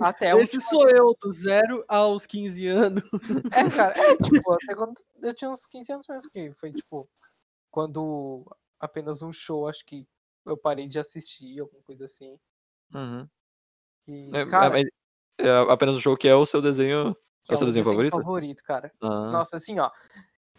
Até 0.00 0.30
Esse 0.38 0.60
sou 0.60 0.88
eu, 0.88 1.14
do 1.20 1.32
zero 1.32 1.84
aos 1.88 2.26
15 2.26 2.66
anos. 2.66 3.02
É, 3.52 3.68
cara, 3.70 3.94
é 3.96 4.16
tipo, 4.46 4.52
até 4.52 4.74
quando 4.74 4.94
eu 5.22 5.34
tinha 5.34 5.50
uns 5.50 5.66
15 5.66 5.92
anos 5.92 6.06
mesmo, 6.08 6.30
que 6.30 6.52
foi 6.54 6.72
tipo, 6.72 7.08
quando 7.70 8.44
apenas 8.80 9.22
um 9.22 9.32
show, 9.32 9.68
acho 9.68 9.84
que 9.84 10.06
eu 10.46 10.56
parei 10.56 10.86
de 10.88 10.98
assistir, 10.98 11.60
alguma 11.60 11.82
coisa 11.82 12.04
assim. 12.06 12.38
uhum. 12.94 13.28
E, 14.08 14.30
É, 14.34 14.46
cara, 14.46 14.70
mas 14.70 14.84
é 15.38 15.50
apenas 15.70 15.94
o 15.96 16.00
jogo 16.00 16.16
que 16.16 16.28
é 16.28 16.34
o 16.34 16.46
seu 16.46 16.60
desenho. 16.62 17.14
que 17.44 17.52
é 17.52 17.54
o 17.54 17.58
seu 17.58 17.66
desenho 17.66 17.84
favorito? 17.84 18.62
cara. 18.64 18.92
Ah, 19.00 19.30
Nossa, 19.30 19.56
assim, 19.56 19.78
ó. 19.78 19.90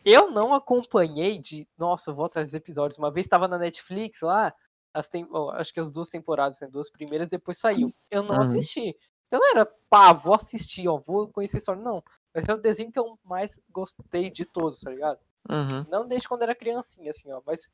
Eu 0.05 0.29
não 0.31 0.53
acompanhei 0.53 1.39
de. 1.39 1.67
Nossa, 1.77 2.11
eu 2.11 2.15
vou 2.15 2.25
atrás 2.25 2.49
dos 2.49 2.53
episódios. 2.55 2.97
Uma 2.97 3.11
vez 3.11 3.27
tava 3.27 3.47
na 3.47 3.57
Netflix 3.57 4.21
lá, 4.21 4.53
as 4.93 5.07
tem... 5.07 5.25
ó, 5.31 5.51
acho 5.51 5.73
que 5.73 5.79
as 5.79 5.91
duas 5.91 6.09
temporadas, 6.09 6.59
né? 6.59 6.67
Duas 6.67 6.89
primeiras, 6.89 7.29
depois 7.29 7.57
saiu. 7.57 7.91
Eu 8.11 8.21
não 8.23 8.35
Uhum. 8.35 8.41
assisti. 8.41 8.97
Eu 9.31 9.39
não 9.39 9.49
era, 9.51 9.65
pá, 9.89 10.11
vou 10.13 10.35
assistir, 10.35 10.87
ó, 10.87 10.97
vou 10.97 11.27
conhecer 11.29 11.57
a 11.57 11.59
história. 11.59 11.81
Não. 11.81 12.03
Mas 12.33 12.47
é 12.47 12.53
o 12.53 12.57
desenho 12.57 12.91
que 12.91 12.99
eu 12.99 13.17
mais 13.23 13.59
gostei 13.69 14.29
de 14.29 14.45
todos, 14.45 14.79
tá 14.81 14.89
ligado? 14.91 15.19
uhum. 15.49 15.85
Não 15.89 16.07
desde 16.07 16.27
quando 16.27 16.43
era 16.43 16.53
criancinha, 16.55 17.11
assim, 17.11 17.31
ó. 17.31 17.41
Mas 17.45 17.69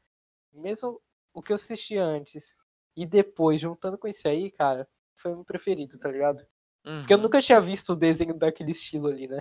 mesmo 0.54 1.02
o 1.34 1.42
que 1.42 1.52
eu 1.52 1.56
assisti 1.56 1.98
antes 1.98 2.56
e 2.96 3.06
depois, 3.06 3.60
juntando 3.60 3.98
com 3.98 4.08
esse 4.08 4.28
aí, 4.28 4.52
cara, 4.52 4.88
foi 5.16 5.32
o 5.34 5.36
meu 5.38 5.46
preferido, 5.46 5.98
tá 5.98 6.10
ligado? 6.10 6.46
Porque 6.84 7.14
eu 7.14 7.18
uhum. 7.18 7.24
nunca 7.24 7.42
tinha 7.42 7.60
visto 7.60 7.94
o 7.94 7.96
desenho 7.96 8.34
daquele 8.34 8.72
estilo 8.72 9.08
ali, 9.08 9.28
né? 9.28 9.40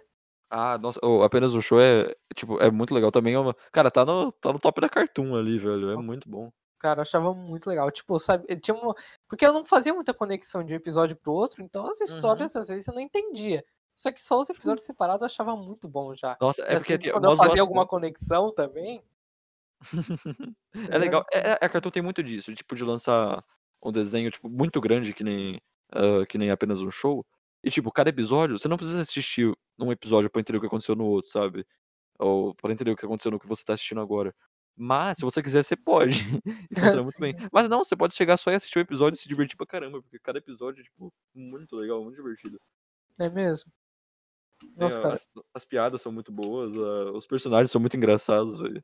Ah, 0.50 0.78
nossa, 0.78 0.99
ô, 1.04 1.23
apenas 1.23 1.54
o 1.54 1.61
show 1.61 1.80
é, 1.80 2.14
tipo, 2.35 2.59
é 2.61 2.71
muito 2.71 2.95
legal 2.95 3.12
também. 3.12 3.35
É 3.35 3.38
uma... 3.38 3.54
Cara, 3.73 3.90
tá 3.90 4.04
no, 4.04 4.33
tá 4.33 4.52
no 4.52 4.59
top 4.59 4.80
da 4.80 4.88
Cartoon 4.88 5.37
ali, 5.37 5.59
velho. 5.59 5.90
É 5.90 5.95
Nossa. 5.95 6.07
muito 6.07 6.28
bom. 6.28 6.50
Cara, 6.78 7.00
eu 7.00 7.02
achava 7.02 7.35
muito 7.35 7.68
legal. 7.68 7.90
Tipo, 7.90 8.18
sabe, 8.18 8.45
tinha 8.57 8.75
uma... 8.75 8.95
Porque 9.28 9.45
eu 9.45 9.52
não 9.52 9.64
fazia 9.64 9.92
muita 9.92 10.14
conexão 10.14 10.64
de 10.64 10.73
um 10.73 10.76
episódio 10.76 11.16
pro 11.16 11.33
outro, 11.33 11.62
então 11.62 11.87
as 11.88 12.00
histórias, 12.00 12.57
às 12.57 12.68
vezes, 12.68 12.88
eu 12.88 12.95
não 12.95 13.00
entendia. 13.00 13.62
Só 13.95 14.12
que 14.12 14.21
só 14.21 14.40
os 14.40 14.49
episódios 14.49 14.87
separados 14.87 15.23
eu 15.23 15.26
achava 15.26 15.57
muito 15.57 15.88
bom 15.88 16.14
já. 16.14 16.37
Nossa, 16.40 16.62
é 16.62 16.76
porque 16.76 16.92
vezes, 16.92 17.04
tem- 17.04 17.12
quando 17.12 17.25
eu 17.25 17.30
nós 17.30 17.37
fazia 17.37 17.50
gosta- 17.50 17.62
alguma 17.62 17.87
conexão 17.87 18.54
também. 18.54 19.02
É 20.90 20.99
legal. 20.99 21.25
É, 21.33 21.50
é, 21.50 21.52
a 21.61 21.68
Cartoon 21.68 21.90
tem 21.90 22.02
muito 22.02 22.23
disso, 22.23 22.54
tipo, 22.54 22.75
de 22.75 22.85
lançar 22.85 23.45
um 23.83 23.92
desenho, 23.92 24.30
tipo, 24.30 24.49
muito 24.49 24.80
grande, 24.80 25.12
que 25.12 25.25
nem, 25.25 25.61
ah, 25.92 26.26
que 26.26 26.38
nem 26.38 26.50
apenas 26.50 26.80
um 26.80 26.90
show. 26.90 27.25
E, 27.62 27.71
tipo, 27.71 27.90
cada 27.92 28.11
episódio, 28.11 28.59
você 28.59 28.68
não 28.68 28.76
precisa 28.76 29.02
assistir 29.02 29.52
um 29.78 29.92
episódio 29.92 30.30
pra 30.30 30.40
entender 30.40 30.59
o 30.59 30.61
que 30.61 30.66
aconteceu 30.66 30.95
no 30.95 31.04
outro, 31.07 31.30
sabe? 31.30 31.66
Ou 32.18 32.54
pra 32.54 32.73
entender 32.73 32.90
o 32.92 32.97
que 32.97 33.04
aconteceu 33.04 33.30
no 33.30 33.38
que 33.38 33.47
você 33.49 33.64
tá 33.64 33.75
assistindo 33.75 34.00
agora. 34.00 34.35
Mas, 34.76 35.18
se 35.18 35.25
você 35.25 35.42
quiser, 35.42 35.64
você 35.64 35.76
pode. 35.76 36.21
E 36.71 36.80
funciona 36.80 37.02
muito 37.02 37.18
bem. 37.18 37.35
Mas 37.52 37.68
não, 37.68 37.85
você 37.85 37.97
pode 37.97 38.14
chegar 38.14 38.37
só 38.37 38.50
e 38.50 38.54
assistir 38.54 38.78
o 38.78 38.83
episódio 38.83 39.16
e 39.16 39.21
se 39.21 39.28
divertir 39.28 39.57
pra 39.57 39.66
caramba, 39.66 40.00
porque 40.00 40.18
cada 40.21 40.38
episódio 40.38 40.80
é, 40.80 40.85
tipo, 40.85 41.12
muito 41.35 41.75
legal, 41.76 42.02
muito 42.02 42.16
divertido. 42.16 42.61
É 43.18 43.28
mesmo? 43.28 43.73
Nossa, 44.76 44.97
Tem, 44.97 45.02
cara. 45.02 45.14
As, 45.16 45.26
as 45.54 45.64
piadas 45.64 46.02
são 46.02 46.12
muito 46.12 46.30
boas, 46.30 46.76
ah, 46.76 47.12
os 47.12 47.26
personagens 47.26 47.71
são 47.71 47.80
muito 47.80 47.97
engraçados, 47.97 48.61
velho. 48.61 48.83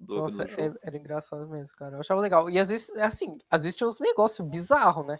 Do 0.00 0.16
Nossa, 0.16 0.44
é- 0.44 0.72
era 0.82 0.96
engraçado 0.96 1.46
mesmo, 1.46 1.76
cara. 1.76 1.96
Eu 1.96 2.00
achava 2.00 2.20
legal. 2.20 2.48
E 2.48 2.58
às 2.58 2.70
vezes, 2.70 2.88
é 2.96 3.04
assim, 3.04 3.38
às 3.50 3.64
vezes 3.64 3.76
tinha 3.76 3.86
uns 3.86 4.00
negócios 4.00 4.46
bizarros, 4.48 5.06
né? 5.06 5.18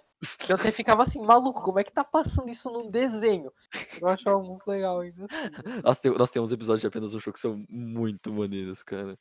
Eu 0.49 0.56
até 0.56 0.72
ficava 0.72 1.02
assim, 1.02 1.20
maluco, 1.20 1.62
como 1.62 1.78
é 1.78 1.84
que 1.84 1.92
tá 1.92 2.02
passando 2.02 2.50
isso 2.50 2.70
num 2.70 2.90
desenho? 2.90 3.52
Eu 4.00 4.08
achava 4.08 4.42
muito 4.42 4.66
legal 4.66 5.00
ainda 5.00 5.26
assim. 5.26 5.30
Nós, 5.84 5.99
tem, 5.99 6.10
nós 6.12 6.30
temos 6.30 6.50
episódios 6.50 6.80
de 6.80 6.87
apenas 6.87 7.12
um 7.14 7.20
show 7.20 7.32
que 7.32 7.40
são 7.40 7.62
muito 7.68 8.32
maneiros, 8.32 8.82
cara. 8.82 9.18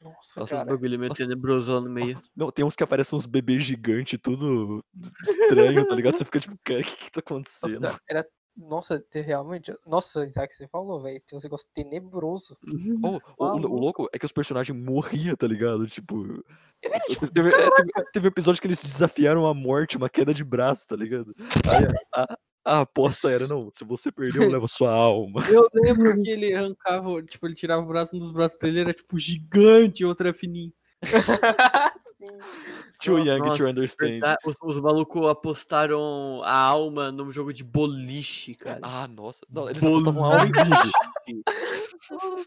Nossa, 0.00 0.40
Nossa, 0.40 0.42
Os 0.42 0.60
cara. 0.60 0.64
bagulho 0.64 0.98
meio 0.98 1.14
tenebroso 1.14 1.72
lá 1.72 1.80
no 1.80 1.88
meio. 1.88 2.20
Não, 2.36 2.50
tem 2.50 2.64
uns 2.64 2.76
que 2.76 2.82
aparecem 2.82 3.16
uns 3.16 3.26
bebês 3.26 3.64
gigantes, 3.64 4.18
tudo 4.22 4.84
estranho, 5.22 5.86
tá 5.86 5.94
ligado? 5.94 6.14
Você 6.20 6.24
fica 6.24 6.40
tipo, 6.40 6.58
cara, 6.62 6.80
o 6.80 6.84
que 6.84 6.96
que 6.96 7.10
tá 7.12 7.20
acontecendo? 7.20 7.80
Nossa, 7.80 8.00
era. 8.08 8.26
Nossa, 8.56 8.98
te- 8.98 9.20
realmente. 9.20 9.72
Nossa, 9.86 10.24
Isaac, 10.24 10.54
você 10.54 10.66
falou, 10.66 11.00
velho. 11.02 11.20
Tem 11.26 11.36
uns 11.36 11.44
negócios 11.44 11.70
tenebroso. 11.74 12.56
Oh, 13.02 13.18
o, 13.38 13.44
o- 13.44 13.58
louco 13.58 14.08
é 14.12 14.18
que 14.18 14.24
os 14.24 14.32
personagens 14.32 14.76
morriam, 14.78 15.36
tá 15.36 15.46
ligado? 15.46 15.86
Tipo. 15.86 16.42
Teve, 17.32 17.48
é, 17.50 17.70
teve, 17.70 17.90
teve 18.12 18.26
um 18.26 18.30
episódio 18.30 18.60
que 18.60 18.66
eles 18.66 18.82
desafiaram 18.82 19.46
a 19.46 19.52
morte, 19.54 19.96
uma 19.96 20.08
queda 20.08 20.32
de 20.32 20.42
braço, 20.44 20.86
tá 20.88 20.96
ligado? 20.96 21.34
Aí 21.68 21.84
a, 22.14 22.22
a- 22.22 22.38
a 22.68 22.80
aposta 22.80 23.30
era, 23.30 23.46
não, 23.46 23.70
se 23.70 23.84
você 23.84 24.10
perder, 24.10 24.42
eu 24.42 24.50
levo 24.50 24.66
sua 24.66 24.90
alma. 24.90 25.44
Eu 25.48 25.68
lembro 25.72 26.20
que 26.20 26.28
ele 26.30 26.52
arrancava, 26.52 27.22
tipo, 27.22 27.46
ele 27.46 27.54
tirava 27.54 27.82
o 27.84 27.86
braço, 27.86 28.16
um 28.16 28.18
dos 28.18 28.32
braços 28.32 28.58
dele 28.58 28.80
era, 28.80 28.92
tipo, 28.92 29.16
gigante, 29.18 30.04
o 30.04 30.08
outro 30.08 30.26
é 30.26 30.32
fininho. 30.32 30.72
Too 33.02 33.18
young 33.18 33.38
to 33.38 33.46
Nossa, 33.46 33.64
understand. 33.64 34.10
verdade, 34.10 34.38
Os, 34.44 34.56
os 34.62 34.80
malucos 34.80 35.28
apostaram 35.28 36.42
a 36.44 36.56
alma 36.56 37.12
num 37.12 37.30
jogo 37.30 37.52
de 37.52 37.62
boliche, 37.62 38.54
cara. 38.54 38.80
Ah, 38.82 39.06
nossa. 39.06 39.40
Não, 39.50 39.68
eles 39.68 39.82
apostavam 39.82 40.24
alma 40.24 40.46
em 40.46 40.52
tudo. 40.52 41.42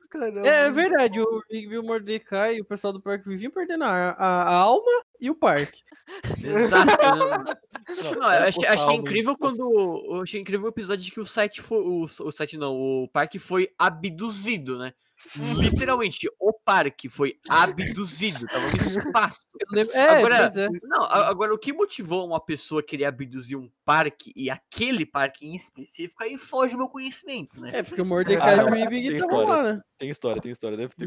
Caramba. 0.10 0.48
É, 0.48 0.68
é 0.68 0.72
verdade, 0.72 1.20
o 1.20 1.44
Rigby, 1.52 1.78
o 1.78 1.84
Mordecai 1.84 2.56
e 2.56 2.62
o 2.62 2.66
pessoal 2.66 2.94
do 2.94 3.02
parque 3.02 3.28
viviam 3.28 3.52
perdendo 3.52 3.84
a, 3.84 4.12
a, 4.12 4.44
a 4.44 4.54
alma 4.56 5.04
e 5.20 5.30
o 5.30 5.36
parque. 5.36 5.82
Exato. 6.44 6.86
né? 6.86 7.56
Não, 8.18 8.32
eu 8.34 8.48
achei, 8.48 8.68
achei 8.68 8.96
incrível 8.96 9.38
quando. 9.38 9.60
Eu 10.10 10.22
achei 10.22 10.40
incrível 10.40 10.68
o 10.68 10.70
episódio 10.70 11.04
de 11.04 11.12
que 11.12 11.20
o 11.20 11.26
site 11.26 11.62
foi. 11.62 11.80
O, 11.80 12.04
o 12.04 12.32
site 12.32 12.58
não, 12.58 12.74
o 12.74 13.08
parque 13.10 13.38
foi 13.38 13.70
abduzido, 13.78 14.78
né? 14.78 14.94
Literalmente, 15.90 16.30
o 16.40 16.54
parque 16.54 17.10
foi 17.10 17.36
abduzido. 17.50 18.46
Tava 18.48 18.66
no 18.70 18.78
espaço. 18.78 19.42
Eu 19.60 19.68
lembro- 19.72 19.94
É, 19.96 20.10
Agora- 20.20 20.52
é. 20.56 20.68
Não, 20.84 21.04
agora 21.04 21.54
o 21.54 21.58
que 21.58 21.74
motivou 21.74 22.26
uma 22.26 22.40
pessoa 22.44 22.82
a 22.82 22.84
querer 22.84 23.06
abduzir 23.06 23.58
um 23.58 23.70
parque 23.86 24.32
e 24.36 24.50
aquele 24.50 25.06
parque 25.06 25.46
em 25.48 25.56
específico, 25.56 26.24
aí 26.24 26.38
foge 26.38 26.76
o 26.76 26.78
meu 26.78 26.88
conhecimento, 26.88 27.60
né? 27.60 27.72
É, 27.74 27.84
porque 27.84 28.02
o 28.02 28.06
Mordecai 28.06 28.56
e 28.56 28.60
Ah, 28.60 28.66
o 28.66 28.76
estavam 28.76 29.16
história. 29.18 29.48
lá, 29.48 29.74
né? 29.74 29.82
Tem 29.98 30.10
história, 30.10 30.42
tem 30.42 30.52
história, 30.52 30.78
deve 30.78 30.96
ter 30.96 31.06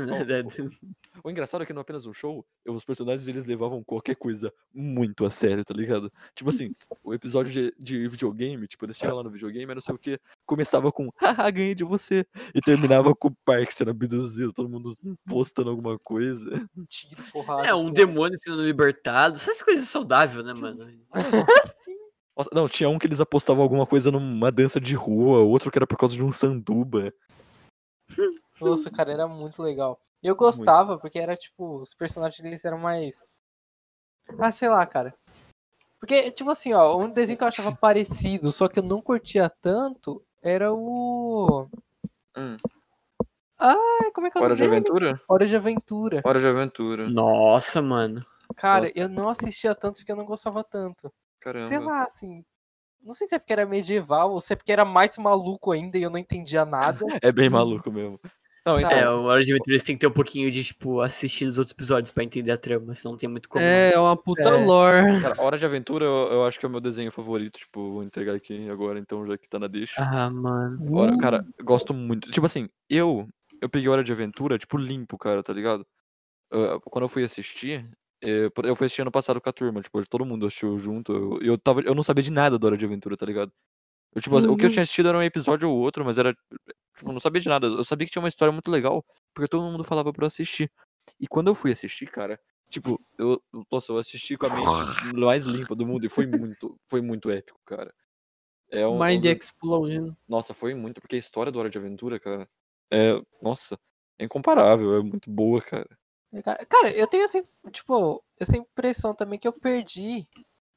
não, 0.00 0.16
é- 0.22 0.44
O 1.22 1.30
engraçado 1.30 1.62
é 1.62 1.66
que 1.66 1.72
não 1.72 1.82
apenas 1.82 2.06
um 2.06 2.12
show, 2.12 2.44
os 2.66 2.84
personagens 2.84 3.26
eles 3.28 3.44
levavam 3.44 3.82
qualquer 3.82 4.16
coisa 4.16 4.52
muito 4.72 5.24
a 5.24 5.30
sério, 5.30 5.64
tá 5.64 5.74
ligado? 5.74 6.12
Tipo 6.34 6.50
assim, 6.50 6.74
o 7.02 7.14
episódio 7.14 7.52
de, 7.52 7.74
de 7.78 8.08
videogame, 8.08 8.66
tipo, 8.66 8.84
eles 8.84 8.96
chegam 8.96 9.16
lá 9.16 9.22
no 9.22 9.30
videogame, 9.30 9.64
era 9.64 9.74
não 9.74 9.80
sei 9.80 9.94
o 9.94 9.98
que, 9.98 10.18
começava 10.46 10.90
com, 10.90 11.10
haha, 11.16 11.50
ganhei 11.50 11.74
de 11.74 11.84
você, 11.84 12.26
e 12.54 12.60
terminava 12.60 13.14
com 13.14 13.28
o 13.28 13.36
parque 13.44 13.74
sendo 13.74 13.90
abduzido, 13.90 14.52
todo 14.52 14.68
mundo 14.68 14.96
postando 15.26 15.70
alguma 15.70 15.98
coisa. 15.98 16.68
Tiro, 16.88 17.22
porrada. 17.32 17.66
é 17.66 17.74
um 17.74 17.82
porra. 17.84 17.94
demônio 17.94 18.38
sendo 18.38 18.64
libertado. 18.64 19.36
Essas 19.36 19.62
coisas 19.62 19.88
saudáveis, 19.88 20.44
né, 20.44 20.52
mano? 20.52 20.88
Nossa, 22.36 22.50
não, 22.52 22.68
tinha 22.68 22.88
um 22.88 22.98
que 22.98 23.06
eles 23.06 23.20
apostavam 23.20 23.62
alguma 23.62 23.86
coisa 23.86 24.10
numa 24.10 24.50
dança 24.50 24.80
de 24.80 24.94
rua, 24.94 25.40
outro 25.40 25.70
que 25.70 25.78
era 25.78 25.86
por 25.86 25.98
causa 25.98 26.14
de 26.14 26.22
um 26.22 26.32
sanduba. 26.32 27.12
Nossa, 28.70 28.90
cara, 28.90 29.12
era 29.12 29.26
muito 29.28 29.62
legal. 29.62 30.00
Eu 30.22 30.36
gostava, 30.36 30.98
porque 30.98 31.18
era 31.18 31.36
tipo, 31.36 31.74
os 31.80 31.94
personagens 31.94 32.40
deles 32.40 32.64
eram 32.64 32.78
mais. 32.78 33.22
Ah, 34.38 34.52
sei 34.52 34.68
lá, 34.68 34.86
cara. 34.86 35.14
Porque, 35.98 36.30
tipo 36.30 36.50
assim, 36.50 36.72
ó, 36.72 36.96
um 36.96 37.08
desenho 37.08 37.36
que 37.38 37.44
eu 37.44 37.48
achava 37.48 37.74
parecido, 37.74 38.50
só 38.50 38.68
que 38.68 38.78
eu 38.78 38.82
não 38.82 39.00
curtia 39.00 39.50
tanto, 39.60 40.24
era 40.40 40.72
o. 40.72 41.68
Hum. 42.36 42.56
Ah, 43.58 44.10
como 44.12 44.26
é 44.26 44.30
que 44.30 44.38
é 44.38 44.40
o 44.40 44.44
Hora 44.44 44.54
de 44.56 44.62
dele? 44.62 44.76
aventura? 44.76 45.20
Hora 45.28 45.46
de 45.46 45.54
Aventura. 45.56 46.22
Hora 46.24 46.40
de 46.40 46.46
aventura. 46.46 47.08
Nossa, 47.08 47.80
mano. 47.80 48.24
Cara, 48.56 48.82
Nossa. 48.82 48.92
eu 48.96 49.08
não 49.08 49.28
assistia 49.28 49.74
tanto 49.74 49.98
porque 49.98 50.10
eu 50.10 50.16
não 50.16 50.24
gostava 50.24 50.64
tanto. 50.64 51.12
Caramba. 51.40 51.66
Sei 51.66 51.78
lá, 51.78 52.04
assim. 52.04 52.44
Não 53.00 53.12
sei 53.12 53.26
se 53.26 53.34
é 53.34 53.38
porque 53.38 53.52
era 53.52 53.66
medieval 53.66 54.32
ou 54.32 54.40
se 54.40 54.52
é 54.52 54.56
porque 54.56 54.72
era 54.72 54.84
mais 54.84 55.18
maluco 55.18 55.72
ainda 55.72 55.98
e 55.98 56.02
eu 56.02 56.10
não 56.10 56.18
entendia 56.18 56.64
nada. 56.64 56.98
É 57.22 57.32
bem 57.32 57.48
maluco 57.48 57.90
mesmo. 57.90 58.20
Não, 58.64 58.78
então, 58.78 58.90
É, 58.92 59.10
o 59.10 59.22
Hora 59.22 59.42
de 59.42 59.50
Aventura 59.52 59.76
você 59.78 59.84
tem 59.86 59.96
que 59.96 60.00
ter 60.00 60.06
um 60.06 60.12
pouquinho 60.12 60.48
de, 60.50 60.62
tipo, 60.62 61.00
assistir 61.00 61.46
os 61.46 61.58
outros 61.58 61.72
episódios 61.74 62.12
pra 62.12 62.22
entender 62.22 62.52
a 62.52 62.56
trama, 62.56 62.94
senão 62.94 63.12
não 63.12 63.18
tem 63.18 63.28
muito 63.28 63.48
como. 63.48 63.64
É, 63.64 63.98
uma 63.98 64.16
puta 64.16 64.48
É. 64.50 64.64
lore. 64.64 65.20
cara, 65.20 65.42
Hora 65.42 65.58
de 65.58 65.66
Aventura 65.66 66.04
eu, 66.04 66.28
eu 66.32 66.44
acho 66.46 66.60
que 66.60 66.64
é 66.64 66.68
o 66.68 66.70
meu 66.72 66.80
desenho 66.80 67.10
favorito, 67.10 67.58
tipo, 67.58 67.92
vou 67.94 68.04
entregar 68.04 68.34
aqui 68.36 68.68
agora, 68.70 69.00
então 69.00 69.26
já 69.26 69.36
que 69.36 69.48
tá 69.48 69.58
na 69.58 69.66
deixa. 69.66 69.94
Ah, 69.98 70.30
mano. 70.30 70.96
Hora- 70.96 71.18
cara, 71.18 71.44
eu 71.58 71.64
gosto 71.64 71.92
muito. 71.92 72.30
Tipo 72.30 72.46
assim, 72.46 72.68
eu 72.88 73.28
eu 73.60 73.68
peguei 73.68 73.88
Hora 73.88 74.02
de 74.04 74.12
Aventura, 74.12 74.58
tipo, 74.58 74.76
limpo, 74.76 75.16
cara, 75.18 75.42
tá 75.42 75.52
ligado? 75.52 75.84
Ah, 76.52 76.78
quando 76.84 77.04
eu 77.04 77.08
fui 77.08 77.24
assistir, 77.24 77.88
eh, 78.22 78.48
por- 78.50 78.66
eu 78.66 78.76
fui 78.76 78.86
assistir 78.86 79.02
ano 79.02 79.10
passado 79.12 79.40
com 79.40 79.48
a 79.48 79.52
turma, 79.52 79.82
tipo, 79.82 80.02
todo 80.08 80.24
mundo 80.26 80.46
assistiu 80.46 80.78
junto. 80.78 81.12
Eu, 81.12 81.38
eu, 81.42 81.58
tava, 81.58 81.80
eu 81.82 81.94
não 81.94 82.02
sabia 82.04 82.22
de 82.24 82.30
nada 82.32 82.58
da 82.58 82.66
Hora 82.68 82.76
de 82.78 82.84
Aventura, 82.84 83.16
tá 83.16 83.26
ligado? 83.26 83.52
Eu, 84.14 84.22
tipo, 84.22 84.36
O 84.36 84.40
que 84.40 84.64
eu 84.64 84.68
Uhum. 84.68 84.72
tinha 84.72 84.82
assistido 84.82 85.08
era 85.08 85.18
um 85.18 85.22
episódio 85.22 85.68
ou 85.70 85.78
outro, 85.78 86.04
mas 86.04 86.18
era. 86.18 86.34
Tipo, 86.96 87.10
eu 87.10 87.12
não 87.14 87.20
sabia 87.20 87.40
de 87.40 87.48
nada. 87.48 87.66
Eu 87.66 87.84
sabia 87.84 88.06
que 88.06 88.12
tinha 88.12 88.22
uma 88.22 88.28
história 88.28 88.52
muito 88.52 88.70
legal, 88.70 89.04
porque 89.34 89.48
todo 89.48 89.62
mundo 89.70 89.84
falava 89.84 90.12
pra 90.12 90.24
eu 90.24 90.28
assistir. 90.28 90.70
E 91.18 91.26
quando 91.26 91.48
eu 91.48 91.54
fui 91.54 91.72
assistir, 91.72 92.06
cara, 92.06 92.38
tipo, 92.70 93.00
eu. 93.18 93.42
Nossa, 93.70 93.92
eu 93.92 93.98
assisti 93.98 94.36
com 94.36 94.46
a 94.46 94.50
mente 94.50 95.14
mais 95.20 95.44
limpa 95.44 95.74
do 95.74 95.86
mundo 95.86 96.04
e 96.04 96.08
foi 96.08 96.26
muito, 96.26 96.76
foi 96.86 97.00
muito 97.00 97.30
épico, 97.30 97.60
cara. 97.64 97.92
É 98.70 98.86
um, 98.86 98.96
um 99.00 99.04
Mind 99.04 99.22
dos- 99.22 99.30
Explosion. 99.30 100.12
nossa, 100.28 100.54
foi 100.54 100.74
muito, 100.74 101.00
porque 101.00 101.16
a 101.16 101.18
história 101.18 101.50
do 101.52 101.58
Hora 101.58 101.68
de 101.68 101.76
Aventura, 101.76 102.18
cara, 102.18 102.48
é, 102.90 103.20
nossa, 103.42 103.78
é 104.18 104.24
incomparável, 104.24 104.94
é 104.94 105.02
muito 105.02 105.30
boa, 105.30 105.60
cara. 105.60 105.88
Cara, 106.42 106.64
Cara, 106.64 106.90
eu 106.96 107.06
tenho 107.06 107.24
assim, 107.26 107.42
tipo, 107.70 108.24
essa 108.38 108.56
impressão 108.56 109.14
também 109.14 109.38
que 109.38 109.46
eu 109.46 109.52
perdi 109.52 110.26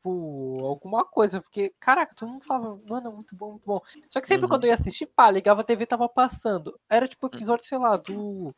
tipo, 0.06 0.66
alguma 0.66 1.04
coisa, 1.04 1.42
porque, 1.42 1.74
caraca, 1.80 2.14
todo 2.16 2.30
mundo 2.30 2.44
falava, 2.44 2.80
mano, 2.88 3.10
é 3.10 3.12
muito 3.12 3.36
bom, 3.36 3.52
muito 3.52 3.66
bom. 3.66 3.82
Só 4.08 4.22
que 4.22 4.28
sempre 4.28 4.44
Uhum. 4.46 4.50
quando 4.50 4.66
eu 4.66 4.70
ia 4.70 4.76
assistir, 4.76 5.08
pá, 5.08 5.32
ligava 5.32 5.62
a 5.62 5.64
TV 5.64 5.86
tava 5.86 6.08
passando. 6.08 6.80
Era 6.90 7.08
tipo 7.08 7.26
episódio, 7.28 7.66
sei 7.66 7.78
lá, 7.78 7.98
do. 7.98 8.54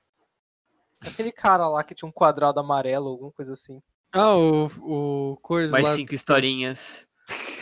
Aquele 1.02 1.32
cara 1.32 1.70
lá 1.70 1.84
que 1.84 1.96
tinha 1.96 2.10
um 2.10 2.12
quadrado 2.12 2.60
amarelo, 2.60 3.08
alguma 3.10 3.32
coisa 3.32 3.54
assim. 3.54 3.82
Ah, 4.12 4.36
o, 4.36 4.66
o 4.82 5.38
coisa 5.42 5.72
Mais 5.72 5.86
lá. 5.86 5.96
cinco 5.96 6.14
historinhas. 6.14 7.08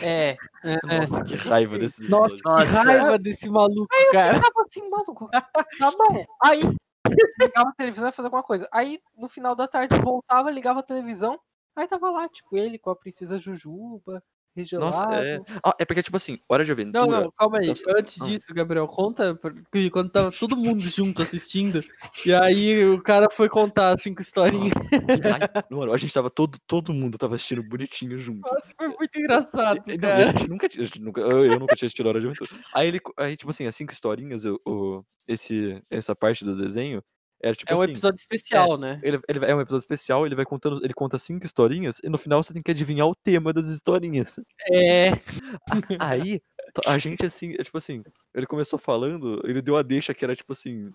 É. 0.00 0.36
É, 0.64 0.74
é. 0.88 1.00
Nossa, 1.00 1.22
que 1.22 1.34
raiva 1.34 1.78
desse 1.78 2.08
Nossa, 2.08 2.36
que 2.36 2.42
Nossa. 2.48 2.82
raiva 2.82 3.18
desse 3.18 3.50
maluco, 3.50 3.88
cara. 4.12 4.38
Eu 4.38 4.42
tava 4.42 4.64
assim, 4.66 4.88
maluco, 4.88 5.28
tá 5.30 5.90
bom. 5.90 6.24
Aí, 6.42 6.62
ligava 7.40 7.68
a 7.68 7.74
televisão 7.74 8.08
e 8.08 8.12
fazer 8.12 8.26
alguma 8.26 8.42
coisa. 8.42 8.68
Aí, 8.72 9.00
no 9.16 9.28
final 9.28 9.54
da 9.54 9.68
tarde, 9.68 9.94
voltava, 10.00 10.50
ligava 10.50 10.80
a 10.80 10.84
televisão. 10.84 11.38
Aí 11.76 11.86
tava 11.86 12.10
lá, 12.10 12.28
tipo, 12.28 12.56
ele 12.56 12.78
com 12.78 12.90
a 12.90 12.96
princesa 12.96 13.38
Jujuba, 13.38 14.22
regelado. 14.56 14.90
Nossa, 14.90 15.14
é. 15.22 15.38
Ah, 15.62 15.74
é 15.78 15.84
porque, 15.84 16.02
tipo 16.02 16.16
assim, 16.16 16.38
Hora 16.48 16.64
de 16.64 16.72
Aventura. 16.72 17.04
Não, 17.06 17.20
não, 17.24 17.30
calma 17.32 17.58
aí. 17.58 17.66
Nossa, 17.66 17.82
Antes 17.98 18.18
ah. 18.22 18.24
disso, 18.24 18.54
Gabriel, 18.54 18.86
conta 18.88 19.34
porque 19.34 19.90
quando 19.90 20.08
tava 20.10 20.30
todo 20.32 20.56
mundo 20.56 20.80
junto 20.80 21.20
assistindo. 21.20 21.80
E 22.24 22.32
aí 22.32 22.82
o 22.86 23.02
cara 23.02 23.28
foi 23.30 23.50
contar 23.50 23.98
cinco 23.98 24.22
historinhas. 24.22 24.72
que 24.72 25.28
raiva. 25.28 25.64
Mano, 25.70 25.92
a 25.92 25.98
gente 25.98 26.14
tava 26.14 26.30
todo, 26.30 26.58
todo 26.66 26.94
mundo 26.94 27.18
tava 27.18 27.34
assistindo 27.34 27.62
bonitinho 27.62 28.18
junto. 28.18 28.40
Nossa, 28.40 28.72
foi 28.74 28.88
muito 28.88 29.18
engraçado, 29.18 29.82
E- 29.86 29.92
não, 29.92 30.00
cara. 30.00 30.30
a 30.30 30.32
gente 30.32 30.48
nunca 30.48 30.68
tinha. 30.70 30.82
a 30.82 30.86
gente 30.86 31.00
nunca- 31.02 31.20
eu, 31.20 31.44
eu 31.44 31.60
nunca 31.60 31.76
tinha 31.76 31.86
assistido 31.86 32.06
Hora 32.08 32.18
de 32.20 32.26
Aventura. 32.26 32.50
Aí 32.72 32.88
ele. 32.88 33.00
Aí, 33.18 33.36
tipo 33.36 33.50
assim, 33.50 33.66
as 33.66 33.76
cinco 33.76 33.92
historinhas, 33.92 34.46
eu- 34.46 34.58
o- 34.66 35.02
esse, 35.28 35.82
essa 35.90 36.16
parte 36.16 36.42
do 36.44 36.56
desenho, 36.56 37.02
Era 37.42 37.54
tipo 37.54 37.70
É 37.72 37.76
um 37.76 37.82
assim, 37.82 37.92
episódio 37.92 38.16
especial, 38.16 38.78
né? 38.78 38.98
ele, 39.02 39.20
ele 39.28 39.44
é 39.44 39.54
um 39.54 39.60
episódio 39.60 39.82
especial, 39.82 40.24
ele 40.26 40.34
vai 40.34 40.44
contando, 40.44 40.82
ele 40.84 40.94
conta 40.94 41.18
cinco 41.18 41.44
historinhas, 41.44 42.00
e 42.02 42.08
no 42.08 42.16
final 42.18 42.42
você 42.42 42.52
tem 42.52 42.62
que 42.62 42.70
adivinhar 42.70 43.06
o 43.06 43.14
tema 43.14 43.52
das 43.52 43.68
historinhas. 43.68 44.40
É. 44.72 45.10
Aí, 45.98 46.40
a 46.86 46.98
gente 46.98 47.24
assim, 47.26 47.52
é 47.58 47.62
tipo 47.62 47.78
assim, 47.78 48.02
ele 48.34 48.46
começou 48.46 48.78
falando, 48.78 49.40
ele 49.44 49.60
deu 49.62 49.76
a 49.76 49.82
deixa 49.82 50.14
que 50.14 50.24
era 50.24 50.34
tipo 50.36 50.52
assim. 50.52 50.90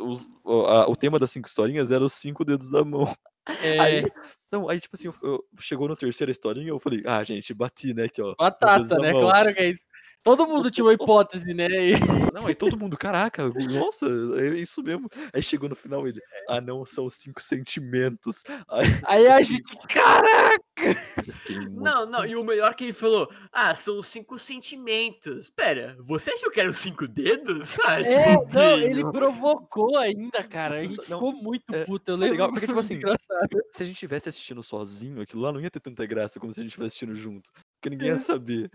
os- 0.00 0.26
a- 0.44 0.90
o 0.90 0.96
tema 0.96 1.18
das 1.18 1.30
cinco 1.30 1.48
historinhas 1.48 1.90
era 1.90 2.04
os 2.04 2.12
cinco 2.12 2.44
dedos 2.44 2.70
da 2.70 2.84
mão. 2.84 3.14
É 3.62 3.80
Aí, 3.80 4.04
não, 4.50 4.68
aí, 4.68 4.80
tipo 4.80 4.96
assim, 4.96 5.08
eu- 5.08 5.14
eu- 5.22 5.44
chegou 5.60 5.88
na 5.88 5.96
terceira 5.96 6.30
historinha, 6.30 6.68
eu 6.68 6.78
falei, 6.78 7.02
ah, 7.06 7.22
gente, 7.24 7.52
bati, 7.52 7.92
né, 7.94 8.04
aqui, 8.04 8.22
ó. 8.22 8.34
batata, 8.38 8.98
né? 8.98 9.12
mão. 9.12 9.20
Claro 9.22 9.54
que 9.54 9.60
é 9.60 9.70
isso. 9.70 9.82
Todo 10.22 10.46
mundo 10.46 10.70
tinha 10.70 10.84
uma 10.84 10.92
hipótese, 10.92 11.54
né? 11.54 11.68
E- 11.68 11.94
Não, 12.32 12.46
aí 12.46 12.54
todo 12.54 12.76
mundo, 12.76 12.96
caraca, 12.96 13.48
nossa, 13.72 14.06
é 14.40 14.48
isso 14.56 14.82
mesmo. 14.82 15.08
Aí 15.32 15.42
chegou 15.42 15.68
no 15.68 15.76
final 15.76 16.06
ele, 16.06 16.20
ah, 16.48 16.60
não, 16.60 16.84
são 16.84 17.06
os 17.06 17.14
cinco 17.14 17.40
sentimentos. 17.40 18.42
Aí, 18.68 18.86
Aí 19.04 19.26
a 19.28 19.40
gente, 19.42 19.76
caraca! 19.88 20.64
Muito- 20.78 21.80
Não, 21.80 22.06
não, 22.06 22.24
e 22.26 22.36
o 22.36 22.44
melhor 22.44 22.74
que 22.74 22.84
ele 22.84 22.92
falou, 22.92 23.30
ah, 23.52 23.74
são 23.74 23.98
os 23.98 24.06
cinco 24.06 24.38
sentimentos. 24.38 25.50
Pera, 25.50 25.96
você 26.00 26.30
achou 26.32 26.50
que 26.50 26.60
eram 26.60 26.70
os 26.70 26.76
cinco 26.76 27.06
dedos? 27.08 27.76
Ah, 27.86 28.00
É, 28.00 28.34
não, 28.52 28.78
ele 28.78 29.02
provocou 29.10 29.96
ainda, 29.96 30.42
cara. 30.44 30.76
A 30.76 30.82
gente 30.86 30.96
Não, 30.96 31.04
ficou 31.04 31.32
muito 31.32 31.74
é- 31.74 31.84
puto. 31.84 32.10
Eu 32.10 32.16
é 32.16 32.18
lembro 32.18 32.32
legal, 32.32 32.48
que 32.48 32.52
porque, 32.54 32.66
tipo 32.66 32.78
assim, 32.80 32.94
engraçado. 32.94 33.48
Se 33.72 33.82
a 33.82 33.86
gente 33.86 33.94
estivesse 33.94 34.28
assistindo 34.28 34.62
sozinho, 34.62 35.20
aquilo 35.22 35.42
lá 35.42 35.52
não 35.52 35.60
ia 35.60 35.70
ter 35.70 35.80
tanta 35.80 36.04
graça 36.06 36.38
como 36.40 36.52
se 36.52 36.60
a 36.60 36.62
gente 36.62 36.70
estivesse 36.72 36.88
assistindo 36.88 37.14
junto. 37.16 37.50
Porque 37.80 37.90
ninguém 37.90 38.08
ia 38.08 38.18
saber. 38.18 38.70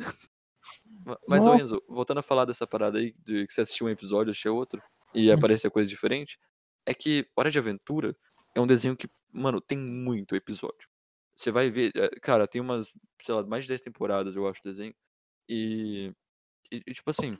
Ma- 1.06 1.18
Mas, 1.28 1.46
ô. 1.46 1.56
Enzo, 1.56 1.82
voltando 1.88 2.20
a 2.20 2.24
falar 2.24 2.46
dessa 2.46 2.66
parada 2.68 3.00
aí, 3.00 3.14
de 3.26 3.46
que 3.48 3.54
você 3.54 3.62
assistiu 3.62 3.88
um 3.88 3.90
episódio, 3.90 4.32
achei 4.32 4.50
outro, 4.50 4.82
e 5.14 5.32
aparecia 5.32 5.70
coisa 5.70 5.90
diferente, 5.90 6.38
é 6.86 6.94
que 6.94 7.28
Hora 7.36 7.52
de 7.52 7.58
Aventura 7.60 8.16
é 8.56 8.62
um 8.62 8.68
desenho 8.68 8.96
que, 8.96 9.10
mano, 9.32 9.60
tem 9.62 9.78
muito 9.78 10.36
episódio. 10.36 10.88
Você 11.42 11.52
vai 11.52 11.70
ver, 11.70 11.92
é, 11.96 12.10
cara, 12.22 12.48
tem 12.48 12.62
umas, 12.62 12.92
sei 13.24 13.36
lá, 13.36 13.44
mais 13.46 13.66
de 13.66 13.70
10 13.70 13.82
temporadas, 13.82 14.36
eu 14.36 14.48
acho, 14.48 14.62
o 14.62 14.64
desenho. 14.70 14.94
E, 15.50 16.14
e, 16.72 16.94
tipo 16.94 17.10
assim, 17.12 17.38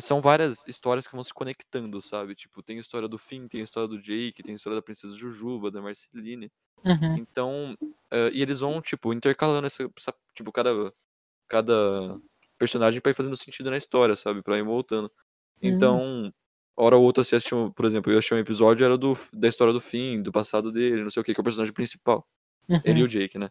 são 0.00 0.20
várias 0.22 0.64
histórias 0.66 1.06
que 1.06 1.14
vão 1.14 1.24
se 1.24 1.34
conectando, 1.34 2.00
sabe? 2.02 2.34
Tipo, 2.34 2.62
tem 2.62 2.78
a 2.78 2.80
história 2.80 3.08
do 3.08 3.18
Finn, 3.18 3.48
tem 3.48 3.60
a 3.62 3.64
história 3.64 3.88
do 3.88 4.00
Jake, 4.02 4.42
tem 4.42 4.54
a 4.54 4.56
história 4.56 4.76
da 4.78 4.82
Princesa 4.82 5.16
Jujuba, 5.16 5.70
da 5.70 5.82
Marceline. 5.82 6.50
Então, 7.14 7.76
eh, 8.12 8.30
e 8.34 8.42
eles 8.42 8.60
vão, 8.60 8.80
tipo, 8.82 9.12
intercalando 9.14 9.66
essa, 9.66 9.84
essa- 9.98 10.14
tipo, 10.34 10.52
cada, 10.52 10.92
cada 11.48 12.18
personagem 12.58 13.00
pra 13.00 13.10
ir 13.12 13.14
fazendo 13.14 13.36
sentido 13.36 13.70
na 13.70 13.76
história, 13.78 14.16
sabe? 14.16 14.42
Pra 14.42 14.58
ir 14.58 14.64
voltando. 14.64 15.10
Então, 15.62 16.32
hora 16.76 16.96
ou 16.96 17.04
outra 17.04 17.24
você 17.24 17.36
assistiu, 17.36 17.58
um- 17.66 17.72
por 17.72 17.84
exemplo, 17.86 18.12
eu 18.12 18.18
achei 18.18 18.36
um 18.36 18.40
episódio, 18.40 18.84
era 18.84 18.98
do, 18.98 19.14
da 19.34 19.48
história 19.48 19.72
do 19.72 19.80
Finn, 19.80 20.22
do 20.22 20.32
passado 20.32 20.72
dele, 20.72 21.02
não 21.04 21.10
sei 21.10 21.22
o 21.22 21.24
que, 21.24 21.34
que 21.34 21.40
é 21.40 21.42
o 21.42 21.44
personagem 21.44 21.74
principal. 21.74 22.26
Ele 22.84 23.00
e 23.00 23.02
o 23.02 23.08
Jake, 23.08 23.38
né? 23.38 23.50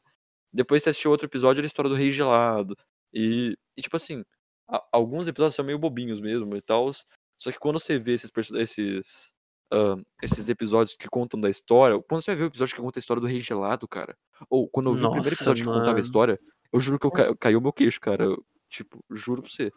Depois 0.53 0.84
você 0.84 0.89
assistiu 0.89 1.12
outro 1.12 1.27
episódio, 1.27 1.60
era 1.60 1.65
a 1.65 1.68
história 1.68 1.89
do 1.89 1.96
Rei 1.96 2.12
Gelado. 2.12 2.75
E, 3.13 3.58
e 3.77 3.82
tipo 3.82 3.96
assim, 3.98 4.24
a- 4.70 4.84
alguns 4.91 5.27
episódios 5.27 5.56
são 5.56 5.65
meio 5.65 5.80
bobinhos 5.80 6.20
mesmo 6.22 6.56
e 6.56 6.62
tal. 6.62 6.91
Só 7.38 7.51
que 7.51 7.60
quando 7.60 7.80
você 7.80 7.98
vê 7.98 8.13
esses, 8.13 8.32
esses, 8.56 9.32
ah, 9.72 9.96
esses 10.22 10.50
episódios 10.50 10.96
que 10.98 11.08
contam 11.10 11.39
da 11.39 11.50
história, 11.50 12.01
quando 12.08 12.22
você 12.22 12.36
vê 12.36 12.44
o 12.44 12.48
episódio 12.48 12.75
que 12.75 12.82
conta 12.82 13.00
a 13.00 13.01
história 13.01 13.22
do 13.22 13.27
Rei 13.27 13.41
Gelado, 13.41 13.88
cara, 13.88 14.15
ou 14.50 14.68
quando 14.70 14.89
eu 14.89 14.94
vi 14.94 15.00
o 15.01 15.10
primeiro 15.10 15.24
Nossa, 15.30 15.36
episódio 15.36 15.65
que 15.65 15.70
contava 15.72 15.89
a 15.89 15.94
mano. 15.94 16.06
história, 16.06 16.39
eu 16.72 16.80
juro 16.80 17.00
que 17.00 17.06
eu 17.06 17.12
ca... 17.12 17.36
caiu 17.38 17.60
meu 17.62 17.74
queixo, 17.74 18.00
cara. 18.00 18.24
Eu, 18.25 18.46
tipo, 18.70 19.03
juro 19.10 19.41
pra 19.41 19.51
você. 19.51 19.72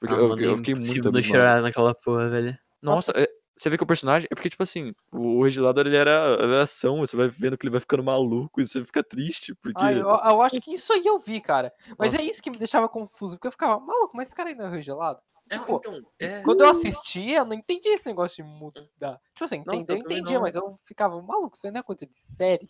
Porque 0.00 0.14
Ah, 0.14 0.18
eu, 0.18 0.28
mano, 0.30 0.40
eu 0.42 0.54
é 0.54 0.56
fiquei 0.56 0.74
muito 0.74 1.02
não 1.04 1.10
abismado. 1.10 1.22
chorar 1.22 1.60
naquela 1.62 1.94
porra, 1.94 2.28
velho. 2.30 2.58
Nossa, 2.80 3.12
é- 3.14 3.28
você 3.60 3.68
vê 3.68 3.76
que 3.76 3.82
o 3.82 3.86
personagem. 3.86 4.26
É 4.30 4.34
porque, 4.34 4.48
tipo 4.48 4.62
assim, 4.62 4.94
o, 5.12 5.42
Regelado 5.44 5.80
ele 5.80 5.94
era, 5.94 6.10
era 6.10 6.62
ação, 6.62 7.00
você 7.00 7.14
vai 7.14 7.28
vendo 7.28 7.58
que 7.58 7.66
ele 7.66 7.70
vai 7.70 7.80
ficando 7.80 8.02
maluco 8.02 8.58
e 8.60 8.66
você 8.66 8.82
fica 8.84 9.02
triste, 9.02 9.54
porque. 9.56 9.82
Ah, 9.82 9.92
eu, 9.92 10.08
eu 10.08 10.40
acho 10.40 10.60
que 10.60 10.72
isso 10.72 10.92
aí 10.94 11.04
eu 11.04 11.18
vi, 11.18 11.40
cara. 11.42 11.70
Mas 11.98 12.14
é 12.14 12.18
Nossa. 12.18 12.30
isso 12.30 12.42
que 12.42 12.50
me 12.50 12.56
deixava 12.56 12.88
confuso, 12.88 13.36
porque 13.36 13.48
eu 13.48 13.52
ficava, 13.52 13.78
maluco, 13.78 14.16
mas 14.16 14.28
esse 14.28 14.34
cara 14.34 14.48
ainda 14.48 14.64
é 14.64 14.70
regelado? 14.70 15.20
Tipo, 15.50 15.76
então, 15.76 16.00
é. 16.18 16.40
quando 16.42 16.62
eu 16.62 16.70
assistia, 16.70 17.38
eu 17.38 17.44
não 17.44 17.54
entendia 17.54 17.92
esse 17.92 18.06
negócio 18.06 18.42
de 18.42 18.48
mudar. 18.48 19.20
Tipo 19.34 19.44
assim, 19.44 19.56
entender, 19.56 19.92
eu 19.92 19.96
entendia, 19.98 20.36
não. 20.36 20.42
mas 20.42 20.54
eu 20.54 20.72
ficava, 20.84 21.20
maluco, 21.20 21.56
isso 21.56 21.66
aí 21.66 21.72
não 21.72 21.80
é 21.80 21.82
coisa 21.82 22.06
de 22.06 22.16
série. 22.16 22.68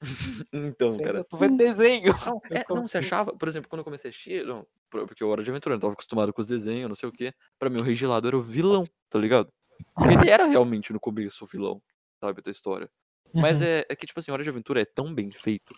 Então, 0.52 0.96
cara. 0.96 1.18
Eu 1.18 1.24
tô 1.24 1.36
vendo 1.36 1.58
desenho. 1.58 2.14
É, 2.50 2.64
não, 2.70 2.88
você 2.88 2.98
achava, 2.98 3.36
por 3.36 3.46
exemplo, 3.48 3.68
quando 3.68 3.80
eu 3.80 3.84
comecei 3.84 4.08
a 4.08 4.10
assistir, 4.10 4.46
não, 4.46 4.66
por- 4.88 5.06
porque 5.06 5.22
eu 5.22 5.28
Hora 5.28 5.42
de 5.42 5.50
Aventura, 5.50 5.74
eu 5.74 5.76
não 5.76 5.80
tava 5.80 5.92
acostumado 5.92 6.32
com 6.32 6.40
os 6.40 6.46
desenhos, 6.46 6.88
não 6.88 6.96
sei 6.96 7.08
o 7.08 7.12
quê. 7.12 7.34
Pra 7.58 7.68
mim, 7.68 7.80
o 7.80 7.82
Rei 7.82 7.94
Gelado 7.94 8.26
era 8.26 8.36
o 8.36 8.40
vilão, 8.40 8.86
tá 9.10 9.18
ligado? 9.18 9.52
Ele 9.98 10.30
era 10.30 10.46
realmente 10.46 10.92
no 10.92 11.00
começo 11.00 11.44
o 11.44 11.46
vilão, 11.46 11.82
sabe, 12.20 12.42
da 12.42 12.50
história. 12.50 12.90
Mas 13.32 13.62
é, 13.62 13.84
é 13.88 13.94
que, 13.94 14.06
tipo 14.06 14.18
assim, 14.18 14.30
Hora 14.30 14.42
de 14.42 14.50
Aventura 14.50 14.80
é 14.80 14.84
tão 14.84 15.14
bem 15.14 15.30
feito 15.30 15.74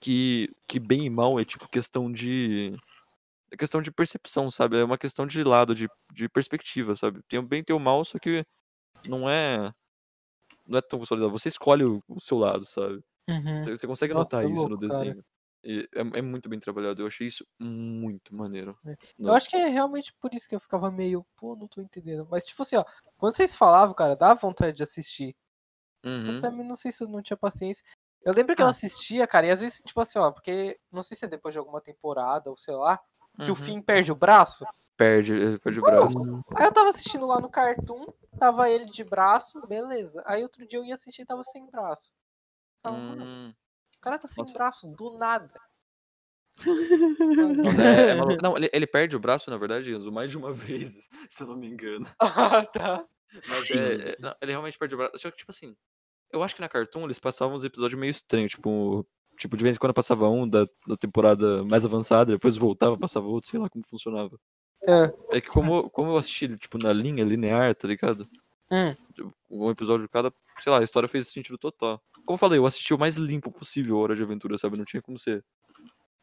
que, 0.00 0.50
que 0.66 0.78
bem 0.78 1.06
e 1.06 1.10
mal 1.10 1.38
é 1.38 1.44
tipo 1.44 1.68
questão 1.68 2.10
de. 2.10 2.76
É 3.50 3.56
questão 3.56 3.82
de 3.82 3.92
percepção, 3.92 4.50
sabe? 4.50 4.78
É 4.78 4.84
uma 4.84 4.98
questão 4.98 5.26
de 5.26 5.42
lado, 5.44 5.74
de, 5.74 5.88
de 6.12 6.28
perspectiva, 6.28 6.96
sabe? 6.96 7.20
Tem 7.28 7.38
o 7.38 7.42
bem 7.42 7.60
e 7.60 7.64
tem 7.64 7.76
o 7.76 7.80
mal, 7.80 8.04
só 8.04 8.18
que 8.18 8.44
não 9.06 9.28
é. 9.28 9.72
Não 10.66 10.78
é 10.78 10.82
tão 10.82 10.98
consolidado. 10.98 11.32
Você 11.32 11.48
escolhe 11.48 11.84
o, 11.84 12.02
o 12.08 12.20
seu 12.20 12.38
lado, 12.38 12.64
sabe? 12.64 13.02
Uhum. 13.28 13.64
Você, 13.64 13.78
você 13.78 13.86
consegue 13.86 14.14
Nossa, 14.14 14.36
notar 14.36 14.44
é 14.44 14.52
isso 14.52 14.62
no 14.62 14.68
louco, 14.68 14.88
cara. 14.88 15.04
desenho. 15.04 15.24
E 15.64 15.88
é, 15.94 16.00
é 16.18 16.22
muito 16.22 16.48
bem 16.48 16.58
trabalhado. 16.58 17.02
Eu 17.02 17.06
achei 17.06 17.26
isso 17.26 17.46
muito 17.58 18.34
maneiro. 18.34 18.76
É. 18.84 18.96
Eu 19.18 19.32
acho 19.32 19.48
que 19.48 19.56
é 19.56 19.68
realmente 19.68 20.12
por 20.20 20.34
isso 20.34 20.48
que 20.48 20.54
eu 20.54 20.60
ficava 20.60 20.90
meio, 20.90 21.24
pô, 21.36 21.54
não 21.54 21.68
tô 21.68 21.80
entendendo. 21.80 22.26
Mas, 22.30 22.44
tipo 22.44 22.62
assim, 22.62 22.76
ó, 22.76 22.84
quando 23.22 23.36
vocês 23.36 23.54
falavam, 23.54 23.94
cara, 23.94 24.16
dá 24.16 24.34
vontade 24.34 24.76
de 24.76 24.82
assistir. 24.82 25.36
Uhum. 26.04 26.34
Eu 26.34 26.40
também 26.40 26.66
não 26.66 26.74
sei 26.74 26.90
se 26.90 27.04
eu 27.04 27.08
não 27.08 27.22
tinha 27.22 27.36
paciência. 27.36 27.84
Eu 28.24 28.32
lembro 28.34 28.56
que 28.56 28.62
eu 28.62 28.66
Ah. 28.66 28.70
assistia, 28.70 29.24
cara, 29.28 29.46
e 29.46 29.50
às 29.52 29.60
vezes, 29.60 29.80
tipo 29.86 30.00
assim, 30.00 30.18
ó, 30.18 30.32
porque 30.32 30.76
não 30.90 31.04
sei 31.04 31.16
se 31.16 31.24
é 31.24 31.28
depois 31.28 31.52
de 31.52 31.58
alguma 31.60 31.80
temporada 31.80 32.50
ou 32.50 32.56
sei 32.56 32.74
lá, 32.74 32.98
que 33.36 33.44
o 33.44 33.50
Uhum. 33.50 33.54
Finn 33.54 33.80
perde 33.80 34.10
o 34.10 34.16
braço. 34.16 34.64
Perde, 34.96 35.32
eh, 35.54 35.58
perde 35.58 35.78
o 35.78 35.82
braço. 35.82 36.18
Aí 36.56 36.66
eu 36.66 36.72
tava 36.72 36.90
assistindo 36.90 37.24
lá 37.26 37.38
no 37.40 37.48
Cartoon, 37.48 38.06
tava 38.40 38.68
ele 38.68 38.86
de 38.86 39.04
braço, 39.04 39.64
beleza. 39.68 40.20
Aí 40.26 40.42
outro 40.42 40.66
dia 40.66 40.80
eu 40.80 40.84
ia 40.84 40.94
assistir 40.96 41.22
e 41.22 41.26
tava 41.26 41.44
sem 41.44 41.64
braço. 41.70 42.12
Tava, 42.82 42.96
Hum. 42.96 43.54
o 43.96 44.00
cara 44.00 44.18
tá 44.18 44.26
sem 44.26 44.42
nossa. 44.42 44.52
braço, 44.54 44.88
do 44.88 45.16
nada. 45.16 45.60
É- 47.80 48.10
é 48.10 48.14
maluco. 48.14 48.42
Não, 48.42 48.56
ele, 48.56 48.70
ele 48.72 48.86
perde 48.86 49.16
o 49.16 49.20
braço, 49.20 49.50
na 49.50 49.56
verdade, 49.56 49.90
Enzo, 49.92 50.10
mais 50.12 50.30
de 50.30 50.36
uma 50.38 50.52
vez, 50.52 50.94
se 51.30 51.42
eu 51.42 51.46
não 51.46 51.56
me 51.56 51.66
engano. 51.66 52.06
ah, 52.20 52.64
tá. 52.66 53.04
Mas 53.34 53.44
Sim. 53.44 53.78
é, 53.78 53.92
é- 54.10 54.16
não, 54.20 54.34
ele 54.40 54.52
realmente 54.52 54.78
perde 54.78 54.94
o 54.94 54.98
braço. 54.98 55.18
Só 55.18 55.30
que, 55.30 55.38
tipo 55.38 55.50
assim, 55.50 55.74
eu 56.32 56.42
acho 56.42 56.54
que 56.54 56.60
na 56.60 56.68
Cartoon 56.68 57.04
eles 57.04 57.18
passavam 57.18 57.56
uns 57.56 57.64
episódios 57.64 57.98
meio 57.98 58.10
estranhos, 58.10 58.52
tipo, 58.52 59.06
tipo, 59.38 59.56
de 59.56 59.62
vez 59.64 59.76
em 59.76 59.78
quando 59.78 59.94
passava 59.94 60.28
um 60.28 60.48
da, 60.48 60.66
da 60.86 60.96
temporada 60.96 61.64
mais 61.64 61.84
avançada, 61.84 62.32
depois 62.32 62.56
voltava, 62.56 62.96
passava 62.98 63.26
outro, 63.26 63.50
sei 63.50 63.58
lá 63.58 63.68
como 63.68 63.84
funcionava. 63.86 64.38
É. 64.86 65.36
É 65.36 65.40
que 65.40 65.48
como, 65.48 65.88
como 65.90 66.10
eu 66.10 66.16
assisti, 66.16 66.56
tipo, 66.58 66.76
na 66.76 66.92
linha 66.92 67.24
linear, 67.24 67.74
tá 67.74 67.86
ligado? 67.88 68.28
Hum. 68.70 68.94
Tipo, 69.14 69.32
Um 69.50 69.70
episódio 69.70 70.06
de 70.06 70.10
cada, 70.10 70.32
sei 70.60 70.72
lá, 70.72 70.80
a 70.80 70.84
história 70.84 71.08
fez 71.08 71.28
sentido 71.28 71.56
total. 71.58 72.02
Como 72.24 72.34
eu 72.34 72.38
falei, 72.38 72.58
eu 72.58 72.66
assisti 72.66 72.92
o 72.92 72.98
mais 72.98 73.16
limpo 73.16 73.50
possível 73.50 73.96
a 73.96 74.00
Hora 74.00 74.16
de 74.16 74.22
Aventura, 74.22 74.58
sabe? 74.58 74.76
Não 74.76 74.84
tinha 74.84 75.00
como 75.02 75.18
ser. 75.18 75.44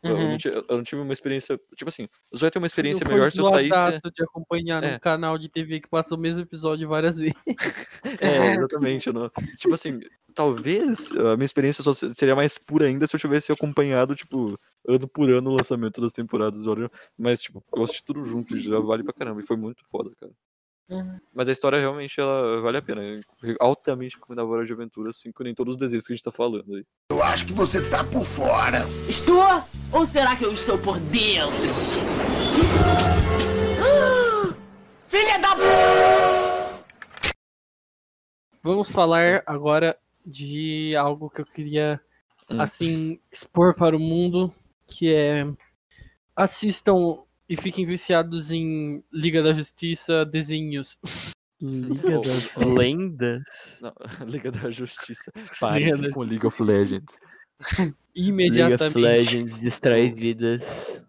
Eu, 0.01 0.12
eu 0.12 0.15
Uhum. 0.17 0.29
não 0.31 0.38
tinha- 0.38 0.53
eu 0.53 0.77
não 0.77 0.83
tive 0.83 1.01
uma 1.01 1.12
experiência. 1.13 1.59
Tipo 1.75 1.89
assim, 1.89 2.07
só 2.33 2.45
ia 2.45 2.51
ter 2.51 2.57
uma 2.59 2.67
experiência 2.67 3.05
melhor 3.07 3.31
se 3.31 3.38
eu 3.38 3.45
saísse. 3.45 3.69
zoadaço 3.69 4.12
de 4.12 4.23
acompanhar 4.23 4.83
É. 4.83 4.93
num 4.93 4.99
canal 4.99 5.38
de 5.38 5.49
TV 5.49 5.79
que 5.81 5.89
passa 5.89 6.15
o 6.15 6.17
mesmo 6.17 6.39
episódio 6.41 6.88
várias 6.88 7.17
vezes. 7.17 7.33
É, 8.21 8.53
exatamente. 8.55 9.12
não- 9.12 9.29
Tipo 9.57 9.73
assim, 9.73 9.99
talvez 10.33 11.12
a 11.12 11.35
minha 11.35 11.45
experiência 11.45 11.83
só 11.83 11.93
se- 11.93 12.13
seria 12.15 12.35
mais 12.35 12.57
pura 12.57 12.85
ainda 12.85 13.05
se 13.07 13.15
eu 13.15 13.19
tivesse 13.19 13.51
acompanhado, 13.51 14.15
tipo, 14.15 14.57
ano 14.88 15.07
por 15.07 15.29
ano 15.29 15.49
o 15.51 15.55
lançamento 15.57 15.99
das 15.99 16.13
temporadas. 16.13 16.65
Olha, 16.65 16.89
Mas, 17.17 17.41
tipo, 17.41 17.62
eu 17.75 17.83
assisti 17.83 18.03
tudo 18.05 18.23
junto 18.23 18.57
já 18.62 18.79
vale 18.79 19.03
pra 19.03 19.12
caramba. 19.13 19.41
E 19.41 19.45
foi 19.45 19.57
muito 19.57 19.83
foda, 19.91 20.12
cara. 20.19 20.31
Uhum. 20.89 21.19
Mas 21.34 21.47
a 21.47 21.52
história 21.52 21.80
realmente 21.80 22.19
ela 22.19 22.62
vale 22.62 22.78
a 22.78 22.82
pena. 22.82 23.02
Eu 23.43 23.56
altamente 23.60 24.17
Hora 24.43 24.65
de 24.65 24.73
Aventura, 24.73 25.12
assim, 25.12 25.32
com 25.32 25.43
nem 25.43 25.54
todos 25.54 25.75
os 25.75 25.80
desenhos 25.80 26.08
que 26.08 26.13
a 26.13 26.15
gente 26.15 26.23
tá 26.23 26.32
falando 26.32 26.75
aí. 26.75 26.84
Eu 27.12 27.21
acho 27.21 27.45
que 27.45 27.54
você 27.54 27.88
tá 27.89 28.04
por 28.04 28.25
fora. 28.25 28.80
Estou? 29.08 29.63
Ou 29.91 30.04
será 30.04 30.36
que 30.36 30.43
eu 30.43 30.52
estou 30.52 30.78
por 30.78 30.99
dentro? 30.99 31.49
Filha 35.08 35.38
da 35.39 35.56
Vamos 38.63 38.91
falar 38.91 39.43
agora 39.45 39.97
de 40.25 40.95
algo 40.95 41.30
que 41.30 41.41
eu 41.41 41.45
queria, 41.45 42.02
Hum. 42.49 42.60
assim, 42.62 43.19
expor 43.32 43.75
para 43.75 43.95
o 43.95 43.99
mundo, 43.99 44.54
que 44.88 45.13
é 45.13 45.45
assistam 46.36 47.23
e 47.49 47.57
fiquem 47.57 47.85
viciados 47.85 48.51
em 48.51 49.03
Liga 49.12 49.41
da 49.41 49.51
Justiça 49.51 50.23
desenhos. 50.25 50.95
Liga 51.62 52.19
Oh, 52.19 52.21
das 52.21 52.57
oh. 52.57 52.73
Lendas? 52.73 53.79
Não, 53.81 53.93
Liga 54.27 54.51
da 54.51 54.71
Justiça. 54.71 55.31
Pare 55.59 55.83
Liga 55.85 55.97
da- 55.97 56.13
com 56.13 56.21
League 56.21 56.45
of 56.47 56.62
Legends. 56.63 57.13
League 57.79 57.91
of 57.91 57.95
Imediatamente. 58.15 58.97
Legends 58.99 59.59
distrai 59.59 60.09
vidas. 60.09 61.03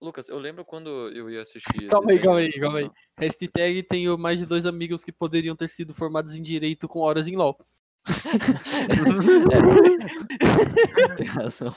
Lucas, 0.00 0.28
eu 0.28 0.38
lembro 0.38 0.64
quando 0.64 0.88
eu 1.10 1.30
ia 1.30 1.42
assistir. 1.42 1.86
Calma 1.88 2.10
aí, 2.10 2.18
calma 2.18 2.38
aí, 2.38 2.50
calma 2.52 2.78
aí. 2.78 2.90
Hashtag 3.20 3.82
tenho 3.84 4.18
mais 4.18 4.38
de 4.40 4.46
dois 4.46 4.66
amigos 4.66 5.04
que 5.04 5.12
poderiam 5.12 5.54
ter 5.54 5.68
sido 5.68 5.94
formados 5.94 6.34
em 6.34 6.42
direito 6.42 6.88
com 6.88 7.00
horas 7.00 7.28
em 7.28 7.36
LOL. 7.36 7.56
Tem 11.16 11.26
razão. 11.26 11.72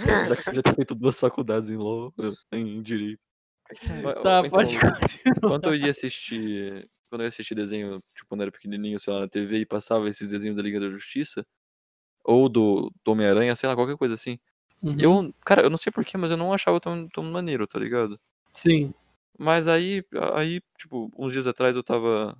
Já 0.00 0.36
que 0.36 0.48
eu 0.50 0.54
já 0.54 0.62
ter 0.62 0.74
feito 0.74 0.94
duas 0.94 1.18
faculdades 1.20 1.68
em 1.68 1.76
LOL, 1.76 2.14
em 2.52 2.80
direito. 2.80 3.20
Mas, 4.02 4.22
Tá, 4.22 4.42
então, 4.44 4.50
pode 4.50 4.78
Quando 5.40 5.64
eu 5.66 5.74
ia 5.74 5.90
assistir. 5.90 6.88
Quando 7.08 7.22
eu 7.22 7.24
ia 7.24 7.28
assistir 7.28 7.54
desenho, 7.54 8.00
tipo, 8.14 8.28
quando 8.28 8.40
eu 8.40 8.44
era 8.44 8.52
pequenininho, 8.52 9.00
sei 9.00 9.12
lá, 9.12 9.20
na 9.20 9.28
TV 9.28 9.58
e 9.58 9.66
passava 9.66 10.08
esses 10.08 10.30
desenhos 10.30 10.56
da 10.56 10.62
Liga 10.62 10.78
da 10.78 10.88
Justiça, 10.88 11.44
ou 12.24 12.48
do, 12.48 12.92
do 13.04 13.12
Homem-Aranha, 13.12 13.56
sei 13.56 13.68
lá, 13.68 13.74
qualquer 13.74 13.96
coisa 13.96 14.14
assim. 14.14 14.38
Uhum. 14.82 14.96
Eu, 14.98 15.34
cara, 15.44 15.62
eu 15.62 15.70
não 15.70 15.76
sei 15.76 15.92
porquê, 15.92 16.16
mas 16.16 16.30
eu 16.30 16.36
não 16.36 16.52
achava 16.52 16.80
tão, 16.80 17.08
tão 17.08 17.24
maneiro, 17.24 17.66
tá 17.66 17.78
ligado? 17.78 18.18
Sim. 18.48 18.94
Mas 19.38 19.66
aí, 19.66 20.04
aí, 20.34 20.60
tipo, 20.78 21.10
uns 21.16 21.32
dias 21.32 21.46
atrás 21.46 21.74
eu 21.74 21.82
tava. 21.82 22.36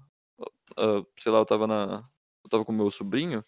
ah, 0.77 1.03
sei 1.19 1.33
lá, 1.33 1.39
eu 1.39 1.47
tava 1.47 1.67
na. 1.67 2.09
Eu 2.45 2.51
tava 2.51 2.65
com 2.65 2.73
meu 2.73 2.91
sobrinho. 2.91 3.45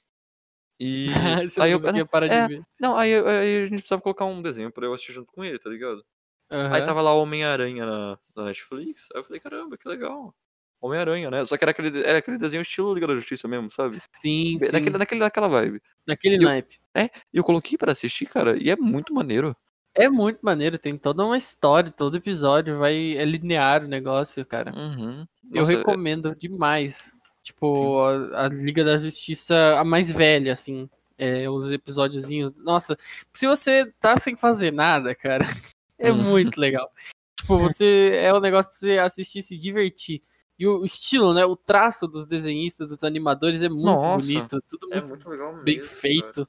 E. 0.81 1.07
Você 1.49 1.61
aí 1.61 1.71
não 1.71 1.77
eu, 1.77 1.81
conseguia 1.81 2.07
parar 2.07 2.27
é, 2.27 2.47
de 2.47 2.57
ver. 2.57 2.65
não, 2.81 2.97
aí, 2.97 3.15
aí 3.15 3.59
a 3.59 3.67
gente 3.67 3.81
precisava 3.81 4.03
colocar 4.03 4.25
um 4.25 4.43
desenho 4.43 4.73
pra 4.73 4.87
eu 4.87 4.95
assistir 4.95 5.13
junto 5.13 5.31
com 5.33 5.45
ele, 5.45 5.59
tá 5.59 5.71
ligado? 5.71 6.05
Aí 6.53 6.81
Aham. 6.81 6.87
tava 6.87 7.01
lá 7.03 7.15
Homem-Aranha 7.15 7.87
na, 7.87 8.19
na 8.37 8.45
Netflix. 8.45 9.09
Aí 9.15 9.21
eu 9.21 9.25
falei, 9.25 9.41
caramba, 9.41 9.77
que 9.79 9.89
legal. 9.89 10.35
Homem-Aranha, 10.81 11.31
né? 11.31 11.45
Só 11.45 11.57
que 11.57 11.65
era 11.65 11.71
aquele, 11.71 12.03
era 12.05 12.19
aquele 12.19 12.37
desenho 12.39 12.61
estilo 12.63 12.93
Liga 12.93 13.07
da 13.07 13.15
Justiça 13.15 13.47
mesmo, 13.49 13.71
sabe? 13.71 13.95
Sim, 14.15 14.59
Bem- 14.59 14.69
sim. 14.69 14.73
Naquele, 14.73 14.99
naquele, 14.99 15.21
naquela 15.21 15.49
vibe. 15.49 15.81
Naquele 16.07 16.37
eu- 16.37 16.43
naipe. 16.43 16.81
E 16.97 17.11
eu 17.33 17.45
coloquei 17.45 17.79
pra 17.79 17.93
assistir, 17.93 18.27
cara, 18.27 18.57
e 18.61 18.69
é 18.69 18.77
muito 18.77 19.15
maneiro. 19.15 19.57
É 19.95 20.09
muito 20.09 20.41
maneiro, 20.43 20.79
tem 20.79 20.97
toda 20.97 21.25
uma 21.25 21.37
história, 21.39 21.91
todo 21.91 22.17
episódio 22.17 22.79
vai 22.79 23.17
é 23.17 23.25
linear 23.25 23.85
o 23.85 23.89
negócio, 23.89 24.45
cara. 24.45 24.73
Uhum. 24.75 25.27
Eu 25.53 25.61
Nossa, 25.61 25.73
é- 25.73 25.77
recomendo 25.77 26.35
demais. 26.35 27.17
Tipo, 27.43 28.01
a, 28.01 28.45
a 28.47 28.49
Liga 28.49 28.85
da 28.85 28.97
Justiça, 28.97 29.79
a 29.79 29.85
mais 29.85 30.11
velha, 30.11 30.53
assim. 30.53 30.89
É, 31.19 31.49
os 31.49 31.71
episódiozinhos. 31.71 32.53
Nossa, 32.57 32.97
se 33.35 33.47
você 33.47 33.87
tá 34.01 34.17
sem 34.19 34.35
fazer 34.37 34.73
nada, 34.73 35.15
cara, 35.15 35.45
é 36.03 36.13
Hum. 36.13 36.23
muito 36.23 36.59
legal. 36.61 36.91
Tipo, 37.39 37.59
você. 37.77 38.13
É 38.23 38.33
um 38.35 38.41
negócio 38.41 38.71
pra 38.71 38.79
você 38.79 38.99
assistir 38.99 39.39
e 39.39 39.43
se 39.43 39.57
divertir. 39.59 40.23
E 40.59 40.67
o 40.67 40.85
estilo, 40.85 41.33
né? 41.35 41.45
O 41.45 41.57
traço 41.57 42.07
dos 42.07 42.27
desenhistas, 42.27 42.91
dos 42.91 43.03
animadores 43.03 43.63
é 43.63 43.69
muito 43.69 43.85
Nossa, 43.85 44.19
bonito. 44.27 44.63
Tudo 44.69 44.89
é 44.93 44.97
muito 45.01 45.09
muito 45.09 45.29
legal 45.29 45.51
mesmo. 45.53 45.65
bem 45.65 45.77
cara. 45.79 45.89
feito. 45.89 46.49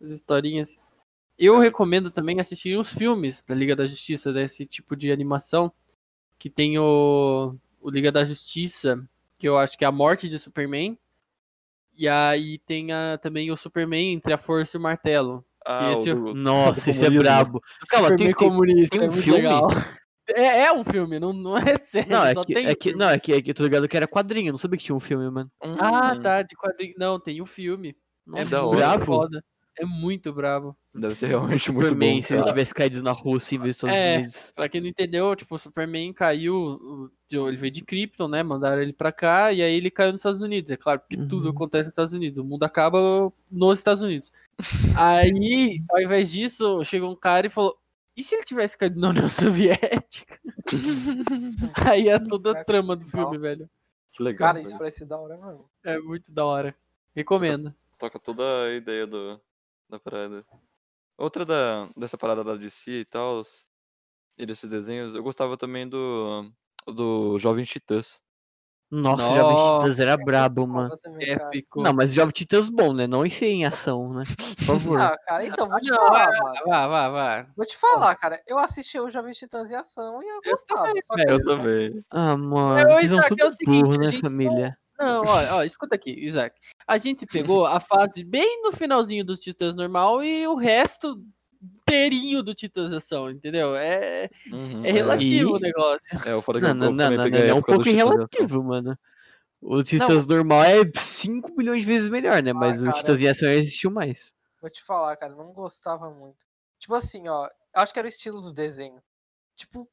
As 0.00 0.10
historinhas. 0.10 0.78
Eu 1.38 1.58
recomendo 1.58 2.10
também 2.10 2.38
assistir 2.38 2.76
os 2.78 2.92
filmes 2.92 3.42
da 3.42 3.54
Liga 3.54 3.74
da 3.74 3.86
Justiça, 3.86 4.32
desse 4.32 4.66
tipo 4.66 4.94
de 4.94 5.10
animação. 5.10 5.72
Que 6.38 6.48
tem 6.48 6.78
o, 6.78 7.54
o 7.80 7.90
Liga 7.90 8.10
da 8.12 8.24
Justiça, 8.24 9.06
que 9.38 9.48
eu 9.48 9.58
acho 9.58 9.76
que 9.76 9.84
é 9.84 9.88
a 9.88 9.92
morte 9.92 10.28
de 10.28 10.38
Superman. 10.38 10.98
E 11.96 12.08
aí 12.08 12.58
tem 12.58 12.92
a- 12.92 13.18
também 13.20 13.50
o 13.50 13.56
Superman 13.56 14.12
entre 14.14 14.32
a 14.32 14.38
Força 14.38 14.76
e 14.76 14.78
o 14.78 14.82
Martelo. 14.82 15.44
Ah, 15.66 15.92
esse- 15.92 16.10
o 16.12 16.14
do- 16.14 16.34
Nossa, 16.34 16.90
esse 16.90 17.04
é 17.04 17.10
brabo. 17.10 17.60
Calma, 17.88 18.08
tem, 18.08 18.26
tem, 18.26 18.34
comunista, 18.34 18.96
tem 18.96 19.06
é 19.06 19.08
um 19.10 19.12
muito 19.12 19.22
filme? 19.24 19.38
legal. 19.38 19.66
É, 20.32 20.66
é 20.66 20.72
um 20.72 20.84
filme, 20.84 21.18
não, 21.18 21.32
não 21.32 21.58
é 21.58 21.76
sério, 21.76 22.08
Não, 22.08 22.24
é 22.24 22.34
só 22.34 22.44
que, 22.44 22.54
tem 22.54 22.66
é 22.68 22.70
um 22.70 22.74
que, 22.76 22.94
não, 22.94 23.10
é 23.10 23.18
que, 23.18 23.32
é 23.32 23.42
que 23.42 23.50
eu 23.50 23.54
tô 23.54 23.64
ligado 23.64 23.88
que 23.88 23.96
era 23.96 24.06
quadrinho, 24.06 24.50
eu 24.50 24.52
não 24.52 24.58
sabia 24.58 24.78
que 24.78 24.84
tinha 24.84 24.94
um 24.94 25.00
filme, 25.00 25.28
mano. 25.28 25.50
Ah, 25.60 26.12
Hum, 26.14 26.22
tá, 26.22 26.42
de 26.42 26.54
quadrinho. 26.54 26.94
Não, 26.96 27.18
tem 27.18 27.40
o 27.42 27.46
filme. 27.46 27.96
É 28.36 28.44
da 28.44 28.62
muito 28.62 28.76
hora. 28.76 28.98
foda. 29.04 29.44
É 29.80 29.86
muito 29.86 30.30
bravo. 30.32 30.76
Deve 30.94 31.14
ser 31.14 31.28
realmente 31.28 31.72
muito 31.72 31.86
Superman, 31.88 32.16
bom. 32.16 32.22
se 32.22 32.34
ele 32.34 32.42
tivesse 32.44 32.74
caído 32.74 33.02
na 33.02 33.12
Rússia 33.12 33.54
em 33.56 33.58
vez 33.58 33.76
dos 33.76 33.84
Estados 33.90 33.96
É. 33.96 34.16
Unidos. 34.18 34.52
Pra 34.54 34.68
quem 34.68 34.80
não 34.82 34.88
entendeu, 34.88 35.34
tipo, 35.34 35.54
o 35.54 35.58
Superman 35.58 36.12
caiu, 36.12 37.10
ele 37.32 37.56
veio 37.56 37.70
de 37.72 37.82
Krypton, 37.82 38.28
né? 38.28 38.42
Mandaram 38.42 38.82
ele 38.82 38.92
pra 38.92 39.10
cá 39.10 39.52
e 39.52 39.62
aí 39.62 39.72
ele 39.74 39.90
caiu 39.90 40.12
nos 40.12 40.20
Estados 40.20 40.42
Unidos. 40.42 40.70
É 40.70 40.76
claro, 40.76 41.00
porque 41.00 41.16
tudo 41.16 41.44
Uhum. 41.46 41.50
acontece 41.52 41.84
nos 41.88 41.92
Estados 41.92 42.12
Unidos. 42.12 42.36
O 42.36 42.44
mundo 42.44 42.62
acaba 42.64 43.32
nos 43.50 43.78
Estados 43.78 44.02
Unidos. 44.02 44.30
Aí, 45.00 45.82
ao 45.90 46.00
invés 46.02 46.30
disso, 46.30 46.84
chegou 46.84 47.10
um 47.10 47.16
cara 47.16 47.46
e 47.46 47.50
falou: 47.50 47.78
e 48.14 48.22
se 48.22 48.34
ele 48.34 48.44
tivesse 48.44 48.76
caído 48.76 49.00
na 49.00 49.08
União 49.08 49.28
Soviética? 49.30 50.38
aí 51.90 52.08
é 52.08 52.18
toda 52.18 52.52
a 52.52 52.64
trama 52.64 52.94
do 52.96 53.04
filme, 53.06 53.38
velho. 53.38 53.68
Que 54.12 54.22
legal. 54.22 54.48
Cara, 54.48 54.58
velho. 54.58 54.66
isso 54.68 54.76
parece 54.78 55.04
da 55.06 55.18
hora 55.18 55.36
mesmo. 55.38 55.64
É 55.84 55.98
muito 55.98 56.30
da 56.30 56.44
hora. 56.44 56.74
Recomendo. 57.14 57.74
Toca 57.98 58.18
toda 58.18 58.42
a 58.64 58.72
ideia 58.74 59.06
do, 59.06 59.40
da 59.90 59.98
parada. 59.98 60.44
Outra 61.18 61.44
da, 61.44 61.88
dessa 61.96 62.16
parada 62.16 62.42
da 62.42 62.54
DC 62.56 62.90
e 62.90 63.04
tal, 63.04 63.44
e 64.38 64.46
desses 64.46 64.70
desenhos, 64.70 65.14
eu 65.14 65.22
gostava 65.22 65.56
também 65.56 65.86
do, 65.86 66.50
do 66.86 67.38
Jovem 67.38 67.64
Titãs. 67.64 68.20
Nossa, 68.90 69.22
Nossa, 69.22 69.34
Jovem 69.36 69.56
Titãs 69.56 69.98
era 70.00 70.12
Eu 70.12 70.24
brabo, 70.24 70.66
mano. 70.66 70.96
também. 70.96 71.30
Épico. 71.30 71.80
Não, 71.82 71.92
mas 71.92 72.12
Jovem 72.12 72.32
Titãs 72.32 72.68
bom, 72.68 72.92
né? 72.92 73.06
Não 73.06 73.24
em 73.24 73.30
ser 73.30 73.46
em 73.46 73.64
ação, 73.64 74.12
né? 74.12 74.24
Por 74.56 74.64
favor. 74.64 75.00
Ah, 75.00 75.16
cara, 75.26 75.46
então, 75.46 75.68
vou 75.68 75.78
te 75.80 75.90
Não, 75.90 75.96
falar, 75.96 76.34
é- 76.34 76.40
mano. 76.40 76.54
Vá, 76.66 76.88
vá, 76.88 77.08
vá. 77.08 77.46
Vou 77.56 77.66
te 77.66 77.76
falar, 77.76 78.16
cara. 78.16 78.42
Eu 78.48 78.58
assisti 78.58 78.98
o 78.98 79.08
Jovens 79.08 79.36
Titãs 79.38 79.70
em 79.70 79.76
ação 79.76 80.20
e 80.22 80.26
eu 80.26 80.40
Eu 80.42 80.50
gostava. 80.52 80.86
também, 80.86 81.02
só 81.02 81.14
que 81.14 81.24
velho. 81.24 81.34
Eu 81.34 81.44
também. 81.44 82.04
Ah, 82.10 82.36
mano, 82.36 82.80
Eu, 82.80 82.88
vocês 82.94 83.06
são 83.10 83.18
Isaac, 83.18 83.28
tudo 83.28 83.42
é 83.42 83.46
o 83.48 83.52
seguinte, 83.52 83.82
burro, 83.82 83.98
né, 83.98 84.20
família? 84.20 84.78
Não, 85.00 85.24
ó, 85.24 85.56
ó, 85.56 85.62
escuta 85.64 85.94
aqui, 85.94 86.10
Isaac. 86.10 86.54
A 86.86 86.98
gente 86.98 87.24
pegou 87.26 87.64
a 87.66 87.80
fase 87.80 88.22
bem 88.22 88.62
no 88.62 88.70
finalzinho 88.70 89.24
do 89.24 89.36
Titãs 89.36 89.74
normal 89.74 90.22
e 90.22 90.46
o 90.46 90.54
resto 90.54 91.24
inteirinho 91.62 92.42
do 92.42 92.54
Titãs 92.54 92.92
ação, 92.92 93.30
entendeu? 93.30 93.74
É, 93.76 94.28
Uhum, 94.52 94.84
é 94.84 94.90
relativo 94.90 95.50
E- 95.50 95.56
o 95.56 95.58
negócio. 95.58 96.20
É, 96.26 96.34
o 96.34 96.42
foda 96.42 96.58
que 96.58 96.64
Não, 96.64 96.70
eu 96.70 96.74
não, 96.74 96.92
não, 96.92 97.10
não, 97.16 97.28
não, 97.30 97.38
é 97.38 97.54
um 97.54 97.62
pouco 97.62 97.82
relativo, 97.84 98.62
mano. 98.62 98.98
O 99.60 99.82
Titãs 99.82 100.26
normal 100.26 100.64
é 100.64 100.80
5 100.96 101.52
milhões 101.56 101.82
de 101.82 101.86
vezes 101.86 102.08
melhor, 102.08 102.42
né? 102.42 102.52
Mas 102.52 102.80
o 102.80 102.84
cara. 102.84 102.96
Titãs 102.96 103.20
em 103.20 103.28
ação 103.28 103.50
existiu 103.50 103.90
mais. 103.90 104.34
Vou 104.60 104.70
te 104.70 104.82
falar, 104.82 105.16
cara, 105.16 105.34
não 105.34 105.52
gostava 105.52 106.10
muito. 106.10 106.44
Tipo 106.78 106.94
assim, 106.94 107.28
ó, 107.28 107.48
acho 107.74 107.92
que 107.92 107.98
era 107.98 108.06
o 108.06 108.08
estilo 108.08 108.40
do 108.40 108.52
desenho. 108.52 109.02
Tipo, 109.56 109.88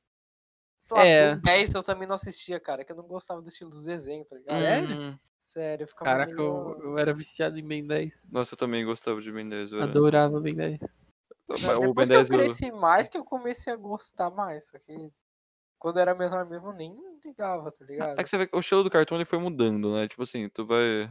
sei 0.88 0.98
lá, 0.98 1.06
É. 1.06 1.36
Ben 1.36 1.42
10 1.42 1.76
eu 1.76 1.84
também 1.84 2.08
não 2.08 2.16
assistia, 2.16 2.60
cara, 2.60 2.84
que 2.86 2.92
eu 2.92 2.96
não 2.96 3.04
gostava 3.08 3.42
do 3.42 3.50
estilo 3.50 3.70
do 3.72 3.84
desenho, 3.84 4.24
tá 4.26 4.36
ligado? 4.38 4.58
Sério? 4.58 4.96
Hum, 5.02 5.20
Sério, 5.40 5.84
eu 5.84 5.88
ficava 5.88 6.06
Caraca, 6.12 6.34
meio... 6.36 6.40
eu, 6.42 6.84
eu 6.84 6.98
era 6.98 7.14
viciado 7.14 7.58
em 7.58 7.66
Ben 7.66 7.86
10. 7.86 8.28
Nossa, 8.32 8.54
eu 8.54 8.58
também 8.58 8.86
gostava 8.86 9.22
de 9.22 9.32
Ben 9.32 9.48
10. 9.48 9.72
eu 9.72 9.80
era- 9.80 9.90
Adorava 9.90 10.40
Ben 10.40 10.56
10. 10.56 10.80
Mas 11.50 11.62
Ben 11.62 11.88
Depois 11.88 12.08
10 12.10 12.28
que 12.30 12.36
eu 12.36 12.40
eu- 12.40 12.46
cresci 12.46 12.72
mais, 12.72 13.08
que 13.08 13.18
eu 13.18 13.24
comecei 13.24 13.72
a 13.72 13.76
gostar 13.78 14.30
mais. 14.30 14.68
Só 14.68 14.78
que 14.80 15.10
quando 15.80 15.98
eu 15.98 16.02
era 16.02 16.14
menor 16.16 16.46
mesmo, 16.46 16.68
eu 16.68 16.74
nem 16.74 16.94
ligava, 17.24 17.72
tá 17.72 17.86
ligado? 17.86 18.20
É 18.20 18.24
que 18.24 18.30
você 18.30 18.38
vê 18.38 18.48
que 18.48 18.56
o 18.56 18.60
estilo 18.60 18.84
do 18.84 18.90
cartoon 18.90 19.16
ele 19.16 19.26
foi 19.26 19.40
mudando, 19.40 19.94
né? 19.94 20.08
Tipo 20.08 20.24
assim, 20.24 20.50
tu 20.50 20.66
vai. 20.66 21.10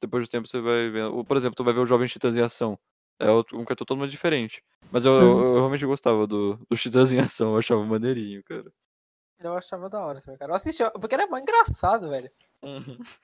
Depois 0.00 0.26
do 0.26 0.30
tempo 0.30 0.46
você 0.48 0.60
vai 0.60 0.88
vendo. 0.90 1.24
Por 1.24 1.36
exemplo, 1.36 1.56
tu 1.56 1.64
vai 1.64 1.74
ver 1.74 1.80
o 1.80 1.86
Jovem 1.86 2.06
Titãs 2.08 2.34
em 2.36 2.40
Ação. 2.42 2.78
É 3.20 3.30
um 3.30 3.42
cartoon 3.64 3.74
totalmente 3.76 4.10
diferente. 4.10 4.62
Mas 4.90 5.04
eu, 5.04 5.12
eu- 5.20 5.40
eu 5.40 5.54
realmente 5.56 5.84
gostava 5.86 6.26
do, 6.26 6.56
do 6.68 6.76
Titãs 6.76 7.12
em 7.12 7.18
Ação, 7.20 7.52
eu 7.52 7.58
achava 7.58 7.84
maneirinho, 7.84 8.42
cara. 8.42 8.72
Eu 9.38 9.54
achava 9.54 9.88
da 9.88 10.00
hora 10.04 10.20
também, 10.20 10.38
cara. 10.38 10.52
Eu 10.52 10.56
assistia, 10.56 10.90
porque 10.90 11.14
era 11.14 11.26
mais 11.26 11.42
engraçado, 11.42 12.08
velho. 12.10 12.30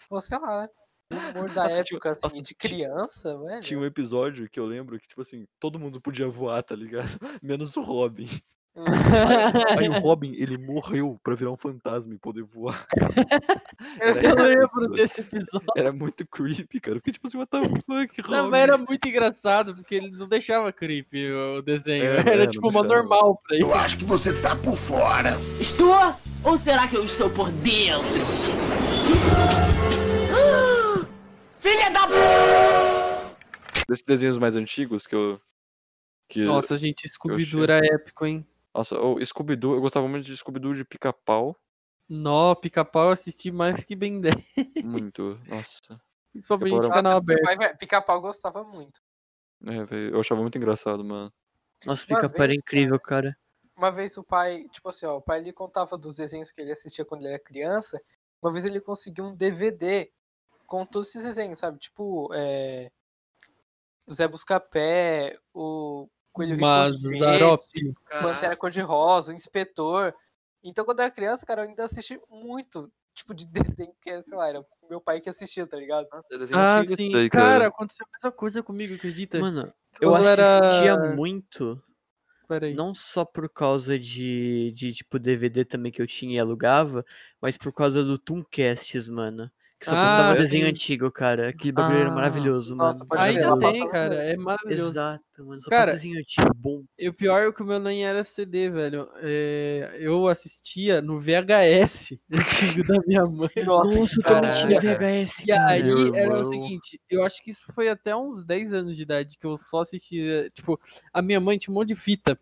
Pô, 0.09 0.21
sei 0.21 0.39
lá, 0.39 0.63
né? 0.63 0.69
O 1.13 1.39
humor 1.39 1.51
da 1.53 1.65
época, 1.71 2.13
assim, 2.13 2.21
nossa, 2.25 2.37
de 2.37 2.55
tinha- 2.55 2.57
criança, 2.59 3.39
velho. 3.39 3.63
Tinha 3.63 3.79
um 3.81 3.85
episódio 3.85 4.49
que 4.51 4.59
eu 4.59 4.67
lembro 4.67 4.99
que, 4.99 5.07
tipo 5.09 5.21
assim, 5.21 5.47
todo 5.61 5.79
mundo 5.79 6.01
podia 6.01 6.29
voar, 6.29 6.63
tá 6.63 6.75
ligado? 6.75 7.19
Menos 7.43 7.77
o 7.77 7.83
Robin. 7.83 8.29
Aí 9.79 9.89
o 9.89 9.99
Robin, 10.01 10.35
ele 10.35 10.59
morreu 10.59 11.19
pra 11.23 11.35
virar 11.35 11.51
um 11.51 11.57
fantasma 11.57 12.13
e 12.13 12.19
poder 12.19 12.43
voar. 12.43 12.87
Era 13.99 14.29
Eu 14.29 14.35
lembro 14.35 14.89
desse 14.91 15.23
episódio. 15.23 15.67
Era 15.75 15.93
muito 15.93 16.27
creepy, 16.27 16.81
cara. 16.81 16.97
Eu 16.97 17.01
fiquei 17.01 17.15
tipo 17.15 17.27
assim, 17.27 17.39
what 17.39 17.51
the 17.51 17.61
fuck, 17.61 18.23
Robin? 18.23 18.31
Não, 18.37 18.51
mas 18.51 18.61
era 18.61 18.77
muito 18.79 19.09
engraçado, 19.09 19.75
porque 19.75 19.95
ele 19.95 20.11
não 20.11 20.29
deixava 20.29 20.73
creepy 20.73 21.31
o 21.33 21.63
desenho. 21.63 22.05
É, 22.05 22.19
era 22.19 22.45
é, 22.45 22.47
tipo 22.47 22.69
uma 22.69 22.83
deixava. 22.83 23.03
normal 23.03 23.39
pra 23.43 23.57
ele. 23.57 23.65
Eu 23.65 23.75
acho 23.75 23.99
que 23.99 24.05
você 24.05 24.33
tá 24.41 24.55
por 24.55 24.77
fora. 24.77 25.37
Estou? 25.61 26.15
Ou 26.45 26.57
será 26.57 26.87
que 26.87 26.97
eu 26.97 27.05
estou 27.05 27.31
por 27.31 27.51
dentro? 27.51 28.03
Ah! 30.33 31.07
Filha 31.59 31.91
da 31.91 32.07
Desses 33.89 34.05
desenhos 34.05 34.39
mais 34.39 34.55
antigos 34.55 35.07
que 35.07 35.15
eu. 35.15 35.41
Que, 36.29 36.45
Nossa, 36.45 36.77
gente, 36.77 37.09
Scooby-Doo 37.09 37.63
achei. 37.63 37.77
era 37.77 37.95
épico, 37.95 38.27
hein? 38.27 38.47
Nossa, 38.77 39.01
o 39.01 39.25
Scooby-Doo, 39.25 39.75
eu 39.77 39.81
gostava 39.81 40.07
muito 40.07 40.27
de 40.27 40.37
Scooby-Doo 40.37 40.75
de 40.75 40.85
pica-pau. 40.85 41.59
Nó, 42.07 42.55
pica-pau 42.55 43.07
eu 43.07 43.13
assisti 43.13 43.51
mais 43.51 43.87
que 43.87 43.97
Ben 43.97 44.21
10. 44.21 44.35
Muito. 44.85 45.41
Nossa. 45.49 45.99
Principalmente 46.31 46.75
no 46.75 46.91
canal 46.91 47.17
aberto. 47.17 47.59
velho, 47.59 47.79
Pica-pau 47.79 48.17
eu 48.17 48.21
gostava 48.21 48.63
muito. 48.63 49.01
É, 49.65 49.83
velho, 49.85 50.15
eu 50.15 50.21
achava 50.21 50.43
muito 50.43 50.59
engraçado, 50.59 51.03
mano. 51.03 51.33
Nossa, 51.87 52.07
pica-pau 52.07 52.45
era 52.45 52.55
incrível, 52.55 53.01
cara. 53.01 53.35
Uma 53.75 53.91
vez 53.91 54.19
o 54.19 54.23
pai, 54.23 54.67
tipo 54.71 54.91
assim, 54.91 55.07
ó, 55.07 55.17
o 55.17 55.23
pai 55.23 55.41
ele 55.41 55.55
contava 55.55 55.97
dos 55.97 56.17
desenhos 56.17 56.53
que 56.53 56.61
ele 56.61 56.73
assistia 56.73 57.05
quando 57.05 57.23
ele 57.23 57.33
era 57.33 57.43
criança. 57.43 57.99
Uma 58.43 58.53
vez 58.53 58.67
ele 58.67 58.81
conseguiu 58.81 59.25
um 59.25 59.35
DVD 59.35 60.13
com 60.67 60.85
todos 60.85 61.09
esses 61.09 61.25
desenhos, 61.25 61.59
sabe? 61.59 61.79
Tipo, 61.79 62.31
é... 62.35 62.91
o 64.07 64.13
Zé 64.13 64.29
Buscapé, 64.29 65.39
o 65.55 66.09
Coelho 66.37 66.61
Mas 66.61 66.97
Zarop. 67.19 67.63
Pantera 68.21 68.55
Cor-de-Rosa, 68.55 69.33
o 69.33 69.35
Inspetor. 69.35 70.15
Então, 70.63 70.85
quando 70.85 70.99
eu 71.01 71.05
era 71.05 71.15
criança, 71.15 71.47
cara, 71.47 71.63
eu 71.63 71.69
ainda 71.69 71.85
assisti 71.85 72.21
muito 72.29 72.93
tipo 73.15 73.35
de 73.35 73.47
desenho 73.81 73.95
que, 74.03 74.21
sei 74.23 74.37
lá, 74.37 74.49
era 74.49 74.65
meu 74.91 75.01
pai 75.01 75.21
que 75.21 75.31
assistia, 75.31 75.67
tá 75.67 75.79
ligado? 75.79 76.07
Ah, 76.53 76.83
sim. 76.85 77.11
daí, 77.11 77.31
cara, 77.31 77.69
aconteceu 77.69 78.05
a 78.07 78.13
mesma 78.13 78.31
coisa 78.33 78.63
comigo, 78.63 78.95
acredita? 78.95 79.41
Mano, 79.41 79.73
eu 79.99 80.11
Quando 80.11 80.27
assistia 80.27 80.91
era- 80.93 81.15
muito, 81.15 81.83
Peraí. 82.47 82.75
não 82.75 82.93
só 82.93 83.25
por 83.25 83.49
causa 83.49 83.99
de, 83.99 84.73
de, 84.73 84.93
tipo, 84.93 85.19
DVD 85.19 85.65
também 85.65 85.91
que 85.91 86.03
eu 86.03 86.07
tinha 86.07 86.37
e 86.37 86.39
alugava, 86.39 87.03
mas 87.41 87.57
por 87.57 87.73
causa 87.73 88.05
do 88.05 88.19
Tooncasts, 88.19 89.09
mano. 89.09 89.51
Que 89.87 89.91
só 89.91 89.97
Ah, 89.97 90.07
passava 90.07 90.35
desenho 90.35 90.65
sim. 90.65 90.71
antigo, 90.71 91.11
cara. 91.13 91.49
Aquele 91.51 91.71
bagulho 91.71 91.99
era 92.01 92.11
Ah, 92.11 92.15
maravilhoso, 92.15 92.75
nossa, 92.75 93.05
mano. 93.05 93.23
Ainda 93.23 93.57
tem, 93.59 93.89
cara. 93.89 94.15
É 94.17 94.37
maravilhoso. 94.37 94.91
Exato, 94.91 95.45
mano. 95.47 95.61
Só 95.61 95.71
Cara, 95.71 95.93
desenho 95.93 96.19
antigo 96.19 96.53
bom. 96.57 96.83
E 96.99 97.09
o 97.09 97.15
pior 97.15 97.49
é 97.49 97.53
que 97.53 97.63
o 97.63 97.65
meu 97.67 97.79
nem 97.79 98.05
era 98.05 98.25
CD, 98.25 98.69
velho. 98.69 99.09
É, 99.23 99.97
eu 100.01 100.27
assistia 100.27 101.01
no 101.01 101.21
VHS 101.21 102.19
antigo 102.33 102.85
da 102.85 102.99
minha 103.07 103.25
mãe. 103.25 103.49
Nossa, 103.65 104.19
eu 104.19 104.23
também 104.25 104.51
tinha. 104.53 104.81
VHS, 104.81 105.41
E 105.45 105.47
cara. 105.47 105.67
aí 105.71 105.83
meu 105.85 106.15
era 106.15 106.29
o 106.35 106.37
irmão. 106.39 106.45
seguinte, 106.45 107.01
eu 107.09 107.23
acho 107.23 107.41
que 107.45 107.51
isso 107.53 107.73
foi 107.73 107.89
até 107.89 108.15
uns 108.17 108.45
10 108.45 108.73
anos 108.75 108.97
de 108.97 109.03
idade 109.03 109.39
que 109.39 109.47
eu 109.47 109.57
só 109.57 109.81
assistia, 109.83 110.51
tipo, 110.53 110.81
a 111.13 111.23
minha 111.23 111.39
mãe 111.39 111.57
tinha 111.57 111.73
um 111.73 111.77
monte 111.79 111.89
de 111.89 111.95
fita. 111.95 112.37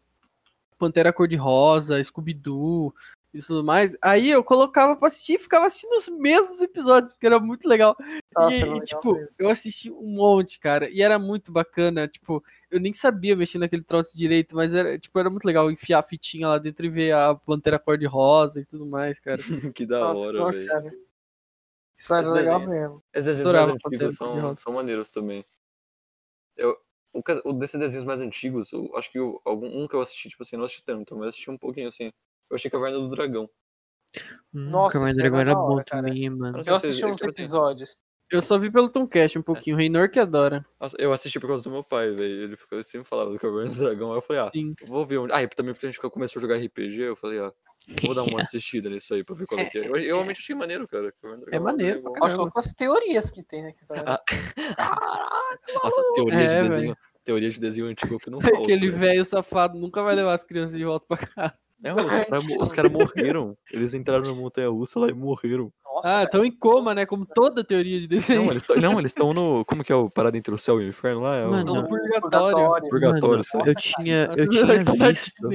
Pantera 0.77 1.13
Cor-de-Rosa, 1.13 2.03
Scooby-Doo 2.03 2.93
e 3.35 3.42
tudo 3.42 3.64
mais. 3.64 3.97
Aí 4.01 4.31
eu 4.31 4.42
colocava 4.44 4.97
pra 4.97 5.09
assistir 5.09 5.35
e 5.35 5.38
ficava 5.38 5.66
assistindo 5.66 5.92
os 5.99 6.09
mesmos 6.09 6.61
episódios, 6.62 7.12
porque 7.12 7.27
era 7.27 7.40
muito 7.40 7.68
legal. 7.68 7.97
Nossa, 8.35 8.55
e, 8.55 8.61
e, 8.61 8.62
legal 8.62 8.83
tipo, 8.85 9.14
mesmo. 9.14 9.29
eu 9.38 9.51
assisti 9.51 9.90
um 9.90 10.07
monte, 10.14 10.59
cara, 10.61 10.88
e 10.88 11.03
era 11.03 11.18
muito 11.18 11.51
bacana, 11.53 12.07
tipo, 12.07 12.42
eu 12.70 12.81
nem 12.81 12.92
sabia 12.92 13.37
mexer 13.37 13.59
naquele 13.59 13.83
troço 13.83 14.16
direito, 14.16 14.55
mas 14.55 14.73
era, 14.73 14.99
tipo, 14.99 15.18
era 15.18 15.29
muito 15.29 15.44
legal 15.44 15.70
enfiar 15.70 15.99
a 15.99 16.03
fitinha 16.03 16.49
lá 16.49 16.59
dentro 16.59 16.87
e 16.87 16.88
ver 16.90 17.12
a 17.12 17.35
Pantera 17.35 17.79
Cor-de-Rosa 17.79 18.61
e 18.61 18.64
tudo 18.64 18.87
mais, 18.87 19.18
cara. 19.18 19.42
que 19.77 19.85
da 19.85 20.01
Nossa, 20.01 20.20
hora, 20.29 20.38
nossa, 20.38 20.59
velho. 20.59 20.68
Cara, 20.75 20.94
isso 21.97 22.14
era 22.14 22.31
legal 22.31 22.61
desenho. 22.61 22.70
mesmo. 22.81 23.03
Esses 23.12 23.25
desenhos 23.27 23.53
mais 23.53 23.66
Pantera 23.83 24.05
antigos 24.09 24.16
são, 24.16 24.57
são 24.57 24.73
maneiros 24.73 25.11
também. 25.11 25.44
Eu, 26.57 26.77
o, 27.12 27.23
o 27.51 27.53
desses 27.53 27.79
desenhos 27.79 28.05
mais 28.05 28.20
antigos, 28.20 28.73
eu 28.73 28.90
acho 28.97 29.11
que 29.11 29.20
o- 29.20 29.40
algum, 29.44 29.83
um 29.85 29.88
que 29.88 29.94
eu 29.94 30.01
assisti, 30.01 30.29
tipo 30.29 30.42
assim, 30.42 30.57
não 30.57 30.64
assisti 30.64 30.85
tanto, 30.85 31.16
mas 31.16 31.31
assisti 31.31 31.51
um 31.51 31.59
pouquinho 31.59 31.88
assim. 31.88 32.11
Eu 32.51 32.57
achei 32.57 32.71
Caverna 32.71 32.99
do 32.99 33.09
Dragão. 33.09 33.49
Nossa, 34.53 34.95
Caverna 34.99 35.13
do 35.15 35.19
Dragão 35.19 35.41
era 35.41 35.55
bom 35.55 35.83
cara. 35.85 35.85
também, 35.85 36.31
mano. 36.31 36.63
Eu 36.65 36.75
assisti 36.77 37.05
uns 37.05 37.23
episódios. 37.23 37.97
Eu 38.31 38.41
só 38.41 38.59
vi 38.59 38.71
pelo 38.71 38.89
Tomcast 38.89 39.39
um 39.39 39.43
pouquinho, 39.43 39.77
o 39.77 39.79
Reynor 39.79 40.11
que 40.11 40.19
adora. 40.19 40.65
Eu 40.99 41.13
assisti 41.13 41.39
por 41.39 41.47
causa 41.49 41.63
do 41.63 41.71
meu 41.71 41.85
pai, 41.85 42.11
velho. 42.11 42.43
Ele 42.45 42.57
ficou, 42.57 42.79
ele 42.79 42.85
sempre 42.85 43.07
falava 43.09 43.31
do 43.31 43.39
Caverna 43.39 43.71
do 43.71 43.77
Dragão. 43.77 44.11
Aí 44.13 44.19
eu 44.19 44.23
falei, 44.23 44.43
ah, 44.43 44.51
Sim. 44.51 44.75
vou 44.87 45.05
ver 45.07 45.19
onde. 45.19 45.33
Ah, 45.33 45.43
e 45.43 45.49
também 45.49 45.75
porque 45.75 45.87
a 45.87 45.91
gente 45.91 46.01
começou 46.01 46.41
a 46.41 46.43
jogar 46.43 46.57
RPG, 46.57 47.01
eu 47.03 47.17
falei, 47.17 47.39
ah, 47.41 47.53
vou 48.03 48.15
dar 48.15 48.23
uma 48.23 48.41
assistida 48.43 48.89
nisso 48.89 49.13
aí 49.15 49.23
pra 49.23 49.35
ver 49.37 49.47
qual 49.47 49.61
é 49.61 49.67
que 49.67 49.79
é. 49.79 49.83
Eu, 49.87 49.97
eu 49.97 50.17
realmente 50.17 50.41
achei 50.41 50.55
maneiro, 50.57 50.89
cara. 50.89 51.13
Caverna 51.21 51.45
do 51.45 51.51
Dragão 51.51 51.61
É 51.61 51.73
maneiro 51.73 51.99
Acho 52.23 52.37
Caramba. 52.37 52.51
com 52.51 52.59
as 52.59 52.73
teorias 52.73 53.31
que 53.31 53.43
tem, 53.43 53.63
né? 53.63 53.73
que 53.73 53.85
a 53.85 53.95
galera- 53.95 54.23
Nossa, 55.85 56.03
teoria 56.15 56.39
É, 56.41 56.63
de 56.63 56.69
desenho. 56.71 56.97
Teoria 57.25 57.51
de 57.51 57.61
desenho 57.61 57.87
antigo 57.87 58.19
que 58.19 58.31
não 58.31 58.41
falta. 58.41 58.59
Aquele 58.59 58.89
velho. 58.91 58.99
velho 58.99 59.25
safado 59.25 59.79
nunca 59.79 60.03
vai 60.03 60.15
levar 60.15 60.35
as 60.35 60.45
crianças 60.45 60.77
de 60.77 60.85
volta 60.85 61.07
pra 61.07 61.17
casa. 61.19 61.55
Não, 61.85 61.97
os 61.97 62.73
caras 62.73 62.73
cara 62.73 62.89
morreram. 62.89 63.57
Eles 63.73 63.95
entraram 63.95 64.25
na 64.27 64.35
montanha 64.35 64.69
russa 64.69 64.99
lá 65.01 65.09
e 65.09 65.13
morreram. 65.13 65.73
Nossa, 65.85 66.19
Ah, 66.21 66.23
estão 66.25 66.45
em 66.45 66.51
coma, 66.51 66.95
né? 66.95 67.07
Como 67.07 67.25
toda 67.27 67.63
teoria 67.63 68.01
de 68.01 68.09
desenho. 68.09 68.45
Não, 68.45 68.51
eles 68.51 68.63
tão- 68.63 68.77
não, 68.77 68.99
eles 68.99 69.11
estão 69.11 69.33
no. 69.35 69.65
Como 69.67 69.85
que 69.85 69.93
é 69.93 69.95
o 69.95 70.11
parada 70.11 70.37
entre 70.37 70.55
o 70.55 70.59
céu 70.59 70.81
e 70.81 70.87
o 70.87 70.89
inferno 70.89 71.21
lá? 71.21 71.37
É 71.37 71.47
o 71.47 71.51
Mano, 71.51 71.75
no 71.75 71.89
purgatório. 71.89 72.89
Purgatório. 72.91 73.45
Mano, 73.55 73.67
eu 73.69 73.75
tinha, 73.75 74.29
eu 74.37 74.49
tinha 74.49 74.67
tá 74.85 74.95
na 74.95 75.09
visto, 75.09 75.49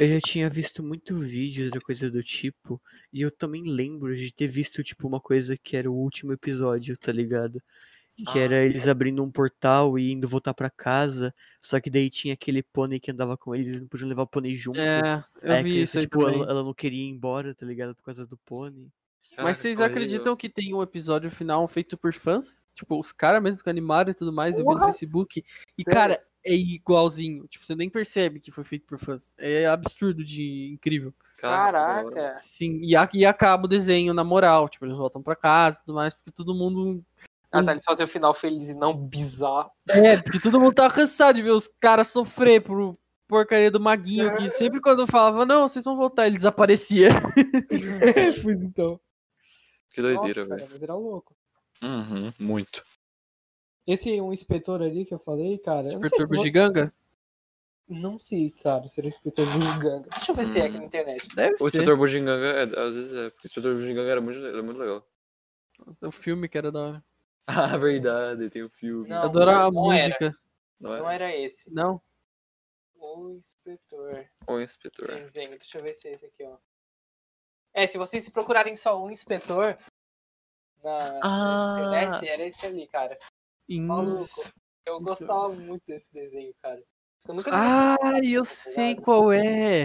eu 0.00 0.08
já 0.08 0.20
tinha 0.20 0.48
visto 0.50 0.82
muito 0.82 1.16
vídeo 1.16 1.70
de 1.70 1.80
coisa 1.80 2.10
do 2.10 2.22
tipo, 2.22 2.80
e 3.12 3.20
eu 3.20 3.30
também 3.30 3.64
lembro 3.66 4.14
de 4.16 4.32
ter 4.32 4.46
visto, 4.46 4.82
tipo, 4.82 5.06
uma 5.06 5.20
coisa 5.20 5.56
que 5.62 5.76
era 5.76 5.90
o 5.90 5.94
último 5.94 6.32
episódio, 6.32 6.96
tá 6.96 7.12
ligado? 7.12 7.60
Que 8.30 8.38
era 8.38 8.62
eles 8.62 8.86
abrindo 8.86 9.24
um 9.24 9.30
portal 9.30 9.98
e 9.98 10.12
indo 10.12 10.28
voltar 10.28 10.54
pra 10.54 10.70
casa, 10.70 11.34
só 11.60 11.80
que 11.80 11.90
daí 11.90 12.08
tinha 12.08 12.34
aquele 12.34 12.62
pônei 12.62 13.00
que 13.00 13.10
andava 13.10 13.36
com 13.36 13.54
eles, 13.54 13.66
eles 13.66 13.80
não 13.80 13.88
podiam 13.88 14.08
levar 14.08 14.22
o 14.22 14.26
pônei 14.26 14.54
junto. 14.54 14.78
É, 14.78 15.24
eu 15.42 15.52
a 15.52 15.56
vi 15.56 15.62
criança, 15.62 15.80
isso 15.82 15.98
aí 15.98 16.04
tipo, 16.04 16.20
também. 16.20 16.40
ela, 16.42 16.50
ela 16.50 16.62
não 16.62 16.72
queria 16.72 17.02
ir 17.02 17.08
embora, 17.08 17.54
tá 17.54 17.66
ligado? 17.66 17.94
Por 17.96 18.04
causa 18.04 18.24
do 18.24 18.36
pônei. 18.36 18.86
Mas 19.36 19.56
vocês 19.56 19.80
acreditam 19.80 20.36
que 20.36 20.48
tem 20.48 20.72
um 20.72 20.82
episódio 20.82 21.28
final 21.28 21.66
feito 21.66 21.98
por 21.98 22.12
fãs? 22.12 22.64
Tipo, 22.72 23.00
os 23.00 23.10
caras 23.10 23.42
mesmo 23.42 23.64
que 23.64 23.70
animaram 23.70 24.10
e 24.12 24.14
tudo 24.14 24.32
mais, 24.32 24.56
eu 24.58 24.64
vi 24.64 24.74
no! 24.74 24.84
Facebook. 24.84 25.42
E, 25.76 25.82
Sério? 25.82 25.92
cara, 25.92 26.24
é 26.44 26.54
igualzinho. 26.54 27.48
Tipo, 27.48 27.66
você 27.66 27.74
nem 27.74 27.90
percebe 27.90 28.38
que 28.38 28.52
foi 28.52 28.62
feito 28.62 28.86
por 28.86 28.96
fãs. 28.96 29.34
É 29.36 29.66
absurdo 29.66 30.22
de 30.22 30.70
incrível. 30.72 31.12
Caraca. 31.36 32.36
Sim, 32.36 32.78
e, 32.80 32.94
a- 32.94 33.08
e 33.12 33.24
acaba 33.26 33.64
o 33.64 33.68
desenho 33.68 34.14
na 34.14 34.22
moral. 34.22 34.68
Tipo, 34.68 34.84
eles 34.86 34.96
voltam 34.96 35.20
pra 35.20 35.34
casa 35.34 35.78
e 35.78 35.84
tudo 35.84 35.96
mais, 35.96 36.14
porque 36.14 36.30
todo 36.30 36.54
mundo. 36.54 37.04
Ah, 37.54 37.62
tá, 37.62 37.70
eles 37.70 37.84
fazem 37.84 38.04
o 38.04 38.08
final 38.08 38.34
feliz 38.34 38.70
e 38.70 38.74
não 38.74 38.92
bizarro. 38.96 39.70
É, 39.88 40.20
porque 40.20 40.40
todo 40.40 40.58
mundo 40.58 40.74
tava 40.74 40.92
cansado 40.92 41.36
de 41.36 41.42
ver 41.42 41.52
os 41.52 41.68
caras 41.80 42.08
sofrer 42.08 42.60
por 42.60 42.98
porcaria 43.28 43.70
do 43.70 43.78
maguinho 43.78 44.36
que 44.36 44.50
sempre 44.50 44.80
quando 44.80 45.02
eu 45.02 45.06
falava, 45.06 45.46
não, 45.46 45.68
vocês 45.68 45.84
vão 45.84 45.96
voltar, 45.96 46.26
ele 46.26 46.36
desaparecia. 46.36 47.10
pois 48.42 48.60
então. 48.60 48.98
Que 49.90 50.02
doideira, 50.02 50.44
velho. 50.44 50.66
mas 50.68 50.82
era 50.82 50.96
louco. 50.96 51.32
Uhum, 51.80 52.32
muito. 52.40 52.82
Esse 53.86 54.20
um 54.20 54.32
inspetor 54.32 54.82
ali 54.82 55.04
que 55.04 55.14
eu 55.14 55.18
falei, 55.20 55.56
cara. 55.58 55.86
Inspetor 55.86 56.26
se 56.26 56.28
Bugiganga? 56.28 56.92
Não 57.88 58.18
sei, 58.18 58.50
cara, 58.50 58.88
se 58.88 58.98
era 58.98 59.06
o 59.06 59.10
inspetor 59.10 59.46
Bugiganga. 59.46 60.08
Deixa 60.10 60.32
eu 60.32 60.34
ver 60.34 60.44
se 60.44 60.58
é 60.58 60.64
aqui 60.64 60.78
na 60.78 60.84
internet. 60.86 61.28
Deve 61.36 61.54
O 61.54 61.70
ser. 61.70 61.78
Inspetor 61.78 61.96
Bujinganga, 61.96 62.46
é, 62.46 62.62
às 62.62 62.94
vezes 62.96 63.12
é. 63.16 63.30
porque 63.30 63.46
O 63.46 63.48
Inspetor 63.48 63.74
Bujinganga 63.74 64.10
era 64.10 64.20
muito, 64.20 64.44
era 64.44 64.62
muito 64.62 64.78
legal. 64.78 65.06
O 66.02 66.10
filme 66.10 66.48
que 66.48 66.58
era 66.58 66.72
da 66.72 66.80
hora. 66.80 67.04
Ah, 67.74 67.76
verdade, 67.76 68.48
tem 68.48 68.62
o 68.62 68.70
filme. 68.70 69.08
Não, 69.08 69.18
Eu 69.18 69.28
adoro 69.28 69.50
a 69.50 69.70
não 69.70 69.92
era. 69.92 70.06
música. 70.08 70.38
Não 70.80 70.94
é? 70.94 70.98
Não 70.98 71.10
era 71.10 71.36
esse. 71.36 71.70
Não? 71.72 72.00
O 72.96 73.30
inspetor. 73.30 74.24
O 74.46 74.58
Inspetor. 74.60 75.14
Desenho. 75.16 75.50
Deixa 75.58 75.78
eu 75.78 75.82
ver 75.82 75.92
se 75.94 76.08
é 76.08 76.12
esse 76.14 76.24
aqui, 76.24 76.42
ó. 76.42 76.56
É, 77.74 77.86
se 77.86 77.98
vocês 77.98 78.28
procurarem 78.30 78.74
só 78.74 79.02
um 79.02 79.10
inspetor 79.10 79.76
na, 80.82 81.20
na 81.20 81.76
internet, 81.80 82.28
era 82.28 82.42
esse 82.44 82.64
ali, 82.64 82.86
cara. 82.86 83.18
Maluco. 83.68 84.50
Eu 84.86 85.00
gostava 85.00 85.50
muito 85.50 85.82
desse 85.86 86.12
desenho, 86.14 86.54
cara. 86.62 86.82
Eu 87.28 87.34
nunca 87.34 87.50
Ah, 87.52 87.96
vi, 88.20 88.32
eu 88.32 88.42
tá 88.44 88.48
sei 88.50 88.88
ligado? 88.88 89.04
qual 89.04 89.32
é. 89.32 89.82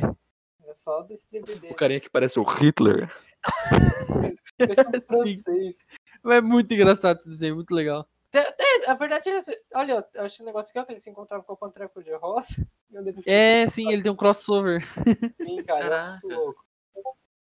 Era 0.64 0.74
só 0.76 1.02
desse 1.04 1.30
DVD. 1.30 1.70
O 1.70 1.76
carinha 1.76 2.00
que 2.00 2.10
parece 2.10 2.40
o 2.40 2.44
Hitler. 2.44 3.14
É 4.60 4.66
um 4.66 4.68
Sim. 5.00 5.02
francês. 5.08 5.86
É 6.26 6.42
muito 6.42 6.74
engraçado 6.74 7.18
esse 7.18 7.30
desenho, 7.30 7.56
muito 7.56 7.74
legal. 7.74 8.08
É, 8.34 8.92
a 8.92 8.94
verdade 8.94 9.30
é. 9.30 9.40
Olha, 9.74 10.06
eu 10.14 10.24
achei 10.24 10.44
um 10.44 10.48
negócio 10.48 10.70
aqui, 10.70 10.80
ó, 10.80 10.84
que 10.84 10.92
ele 10.92 11.00
se 11.00 11.10
encontrava 11.10 11.44
com 11.44 11.54
o 11.54 11.58
Pantera 11.58 11.90
cor 11.90 12.04
de 12.04 12.14
rosa. 12.16 12.48
É, 13.24 13.68
sim, 13.68 13.92
ele 13.92 14.02
tem 14.02 14.12
um 14.12 14.16
crossover. 14.16 14.84
Sim, 15.38 15.62
cara, 15.62 15.86
era 15.86 15.90
Caraca. 15.90 16.20
muito 16.24 16.36
louco. 16.36 16.66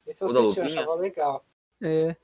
Esse 0.04 0.24
eu 0.24 0.28
assisti, 0.28 0.58
eu 0.58 0.64
achava 0.66 0.94
legal. 0.96 1.46
É. 1.80 2.16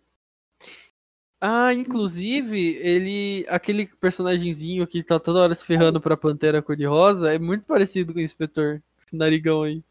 Ah, 1.41 1.73
inclusive, 1.73 2.77
ele. 2.83 3.47
Aquele 3.49 3.87
personagemzinho 3.87 4.89
que 4.89 5.05
tá 5.05 5.21
toda 5.21 5.39
hora 5.39 5.55
se 5.55 5.65
ferrando 5.65 6.01
pra 6.01 6.17
Pantera 6.17 6.61
Cor-de-Rosa 6.61 7.33
é 7.33 7.39
muito 7.39 7.65
parecido 7.65 8.13
com 8.13 8.19
o 8.19 8.23
inspetor. 8.23 8.83
Esse 8.99 9.15
narigão 9.15 9.63
aí. 9.63 9.85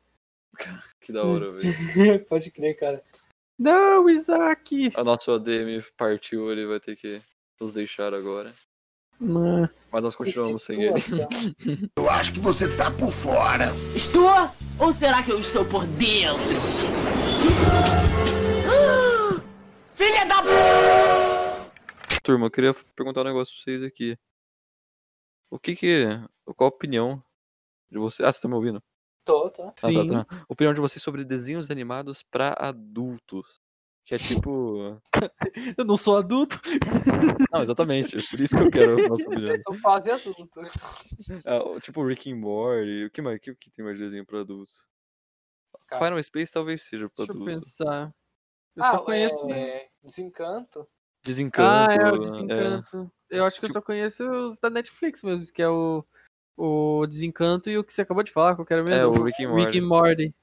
Que 1.00 1.14
da 1.14 1.24
hora, 1.24 1.54
velho. 1.54 1.64
Pode 2.28 2.52
crer, 2.52 2.78
cara. 2.78 3.02
Não, 3.62 4.10
Isaac! 4.10 4.92
A 4.96 5.04
nossa 5.04 5.36
ADM 5.36 5.84
partiu, 5.96 6.52
ele 6.52 6.66
vai 6.66 6.80
ter 6.80 6.96
que 6.96 7.22
nos 7.60 7.72
deixar 7.72 8.12
agora. 8.12 8.52
Não. 9.20 9.70
Mas 9.92 10.04
nós 10.04 10.16
continuamos 10.16 10.64
sem 10.64 10.82
ele. 10.82 11.00
situação. 11.00 11.56
Eu 11.96 12.10
acho 12.10 12.34
que 12.34 12.40
você 12.40 12.76
tá 12.76 12.90
por 12.90 13.12
fora. 13.12 13.68
Estou? 13.96 14.50
Ou 14.80 14.92
será 14.92 15.22
que 15.22 15.32
eu 15.32 15.40
estou 15.40 15.64
por 15.64 15.86
dentro? 15.86 16.40
Filha 19.94 20.26
da 20.26 20.42
Turma, 22.24 22.48
eu 22.48 22.52
queria 22.52 22.74
perguntar 22.96 23.22
um 23.22 23.26
negócio 23.26 23.54
pra 23.54 23.64
vocês 23.64 23.84
aqui. 23.84 24.18
O 25.52 25.60
que 25.60 25.76
que. 25.76 26.06
Qual 26.56 26.68
a 26.68 26.74
opinião 26.74 27.24
de 27.92 28.00
vocês. 28.00 28.22
Ah, 28.22 28.32
vocês 28.32 28.38
estão 28.38 28.50
me 28.50 28.56
ouvindo? 28.56 28.82
Tô, 29.24 29.50
tô. 29.50 29.64
Ah, 29.64 29.74
Sim. 29.78 30.08
tá, 30.08 30.26
tá. 30.26 30.46
Opinião 30.50 30.74
de 30.74 30.82
vocês 30.82 31.02
sobre 31.02 31.24
desenhos 31.24 31.70
animados 31.70 32.24
pra 32.24 32.56
adultos. 32.58 33.60
Que 34.04 34.16
é 34.16 34.18
tipo. 34.18 35.00
Eu 35.78 35.86
não 35.86 35.96
sou 35.96 36.18
adulto. 36.18 36.60
Não, 37.52 37.62
exatamente. 37.62 38.18
Por 38.30 38.42
isso 38.42 38.58
que 38.58 38.64
eu 38.64 38.72
quero 38.72 38.94
a 38.94 38.96
nossa 39.10 39.28
opinião. 39.28 39.52
Eu 39.52 39.62
sou 39.62 39.80
quase 39.82 40.12
adulto. 40.12 40.62
Ah, 41.46 41.64
o- 41.64 41.80
tipo 41.80 42.04
Rick 42.06 42.32
and 42.32 42.38
Morty. 42.38 43.06
O 43.06 43.12
que 43.12 43.22
mais? 43.22 43.38
O 43.38 43.40
que, 43.40 43.56
que 43.56 43.70
tem 43.72 43.86
mais 43.86 43.98
de 43.98 44.04
desenho 44.04 44.26
pra 44.26 44.40
adultos? 44.42 44.88
Cara. 45.88 46.06
Final 46.06 46.24
Space 46.24 46.52
talvez 46.52 46.82
seja 46.84 47.08
pra 47.10 47.26
Deixa 47.26 47.32
eu 47.32 47.36
adultos. 47.44 47.54
pensar. 47.56 48.14
Eu 48.76 48.84
ah, 48.84 48.92
só 48.92 49.00
conheço. 49.00 49.52
é... 49.52 49.88
Desencanto. 50.04 50.88
Desencanto. 51.24 51.92
Ah, 51.92 51.94
é 51.94 52.12
o 52.12 52.16
é. 52.16 52.20
Desencanto. 52.20 53.12
Eu 53.30 53.46
acho 53.46 53.60
que 53.60 53.66
eu 53.66 53.72
só 53.72 53.82
conheço 53.82 54.24
os 54.24 54.60
da 54.60 54.70
Netflix 54.70 55.22
mesmo, 55.24 55.46
que 55.54 55.62
é 55.62 55.70
o, 55.70 56.04
o 56.64 57.08
Desencanto 57.08 57.70
e 57.70 57.78
o 57.78 57.84
que 57.84 57.92
você 57.94 58.02
acabou 58.02 58.24
de 58.24 58.32
falar, 58.32 58.56
qual 58.56 58.66
que 58.66 58.74
era 58.74 58.84
mesmo? 58.84 59.00
É, 59.02 59.06
o 59.06 59.24
Rick 59.24 59.44
and 59.46 59.54
Rick 59.56 59.82
Morty. 59.82 60.34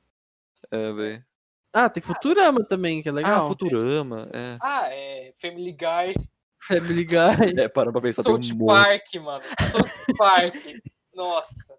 É, 0.71 0.93
velho. 0.93 1.25
Ah, 1.73 1.89
tem 1.89 2.03
Futurama 2.03 2.65
também, 2.65 3.03
que 3.03 3.09
é 3.09 3.13
Ah, 3.13 3.15
legal. 3.15 3.49
Futurama, 3.49 4.29
é. 4.33 4.57
Ah, 4.61 4.89
é 4.91 5.33
Family 5.41 5.73
Guy, 5.73 6.15
Family 6.61 7.05
Guy. 7.05 7.59
É, 7.59 7.69
para 7.69 7.93
pra 7.93 8.01
pensar, 8.01 8.23
South 8.23 8.41
tem 8.41 8.53
um 8.53 8.57
monte. 8.59 8.69
Park, 8.75 9.15
mano. 9.23 9.45
South 9.71 10.17
Park. 10.17 10.55
Nossa. 11.15 11.75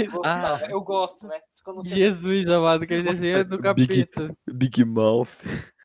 Eu, 0.00 0.22
Ah. 0.24 0.58
eu 0.70 0.80
gosto, 0.80 1.26
né? 1.26 1.38
Você 1.50 1.94
Jesus 1.94 2.48
amado, 2.48 2.84
aquele 2.84 3.02
desenho 3.02 3.38
é 3.38 3.44
do 3.44 3.58
Big- 3.74 4.06
capeta. 4.06 4.34
Big 4.50 4.82
Mouth. 4.84 5.28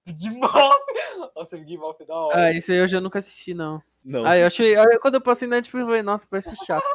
Big 0.05 0.29
Mouth. 0.39 1.33
Nossa, 1.35 1.57
Big 1.57 1.77
Mouth 1.77 1.97
é 1.99 2.05
da 2.05 2.15
hora. 2.15 2.41
Ah, 2.43 2.51
isso 2.53 2.71
aí 2.71 2.77
eu 2.77 2.87
já 2.87 3.01
nunca 3.01 3.19
assisti, 3.19 3.53
não. 3.53 3.81
Não. 4.05 4.25
Ah, 4.25 4.37
eu 4.37 4.47
achei. 4.47 4.73
aí 4.77 4.99
Quando 4.99 5.15
eu 5.15 5.21
passei 5.21 5.49
na 5.49 5.57
Netflix, 5.57 5.81
eu 5.81 5.87
falei, 5.87 6.01
nossa, 6.01 6.25
parece 6.29 6.55
chato. 6.65 6.85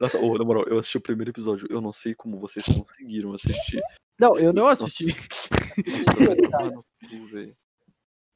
Nossa, 0.00 0.18
ô, 0.18 0.38
na 0.38 0.44
moral, 0.44 0.64
eu 0.66 0.78
assisti 0.78 0.96
o 0.96 1.02
primeiro 1.02 1.30
episódio. 1.30 1.66
Eu 1.70 1.80
não 1.80 1.92
sei 1.92 2.14
como 2.14 2.40
vocês 2.40 2.64
conseguiram 2.64 3.34
assistir. 3.34 3.82
Não, 4.18 4.38
eu 4.38 4.52
não 4.52 4.66
assisti. 4.66 5.06
Nossa, 5.06 6.64
mano, 6.64 6.84
velho. 7.30 7.56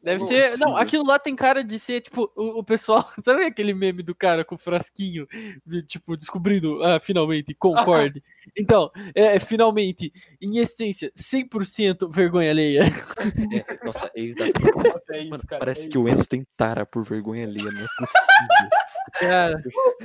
Deve 0.04 0.20
ser. 0.20 0.58
Não, 0.58 0.76
aquilo 0.76 1.02
lá 1.06 1.18
tem 1.18 1.34
cara 1.34 1.64
de 1.64 1.78
ser, 1.78 2.02
tipo, 2.02 2.30
o, 2.36 2.58
o 2.58 2.64
pessoal. 2.64 3.10
Sabe 3.24 3.44
aquele 3.44 3.72
meme 3.72 4.02
do 4.02 4.14
cara 4.14 4.44
com 4.44 4.54
o 4.54 4.58
frasquinho? 4.58 5.26
de, 5.64 5.82
Tipo, 5.82 6.16
descobrindo, 6.16 6.82
ah, 6.82 7.00
finalmente, 7.00 7.54
concorde. 7.54 8.22
Então, 8.56 8.90
é, 9.14 9.36
é, 9.36 9.40
finalmente, 9.40 10.12
em 10.38 10.58
essência, 10.58 11.10
100% 11.16 12.06
vergonha 12.12 12.50
alheia. 12.50 12.82
É, 12.82 13.84
nossa, 13.86 14.10
é 14.14 14.20
é 14.20 15.20
isso, 15.22 15.30
Mano, 15.30 15.42
cara. 15.46 15.60
parece 15.60 15.86
é 15.86 15.88
que 15.88 15.96
o 15.96 16.06
Enzo 16.06 16.26
tem 16.26 16.46
tara 16.54 16.84
por 16.84 17.02
vergonha 17.04 17.46
alheia, 17.46 17.64
não 17.64 17.80
é 17.80 17.86
possível. 17.96 18.70
Cara, 19.18 19.62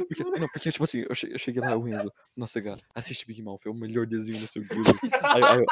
Porque, 0.08 0.24
não, 0.24 0.48
porque, 0.48 0.72
tipo 0.72 0.84
assim, 0.86 1.06
eu 1.10 1.14
cheguei, 1.14 1.36
eu 1.36 1.40
cheguei 1.40 1.62
lá, 1.62 1.76
o 1.76 1.86
Enzo, 1.86 2.12
nossa, 2.36 2.62
cara, 2.62 2.78
assiste 2.96 3.28
Big 3.28 3.42
Mouth, 3.42 3.66
é 3.66 3.70
o 3.70 3.74
melhor 3.74 4.08
desenho 4.08 4.40
no 4.40 4.48
seu 4.48 4.62
dia. 4.62 4.94
Aí, 5.22 5.44
aí, 5.44 5.66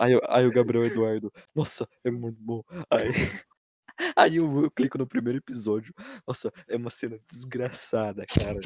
aí, 0.00 0.20
aí 0.28 0.44
o 0.44 0.52
Gabriel 0.52 0.84
Eduardo, 0.84 1.32
nossa, 1.54 1.88
é 2.02 2.10
muito 2.10 2.38
bom. 2.40 2.64
Aí, 2.90 3.12
aí 4.16 4.36
eu, 4.36 4.64
eu 4.64 4.70
clico 4.70 4.98
no 4.98 5.06
primeiro 5.06 5.38
episódio, 5.38 5.94
nossa, 6.26 6.52
é 6.66 6.76
uma 6.76 6.90
cena 6.90 7.18
desgraçada, 7.28 8.24
cara. 8.26 8.58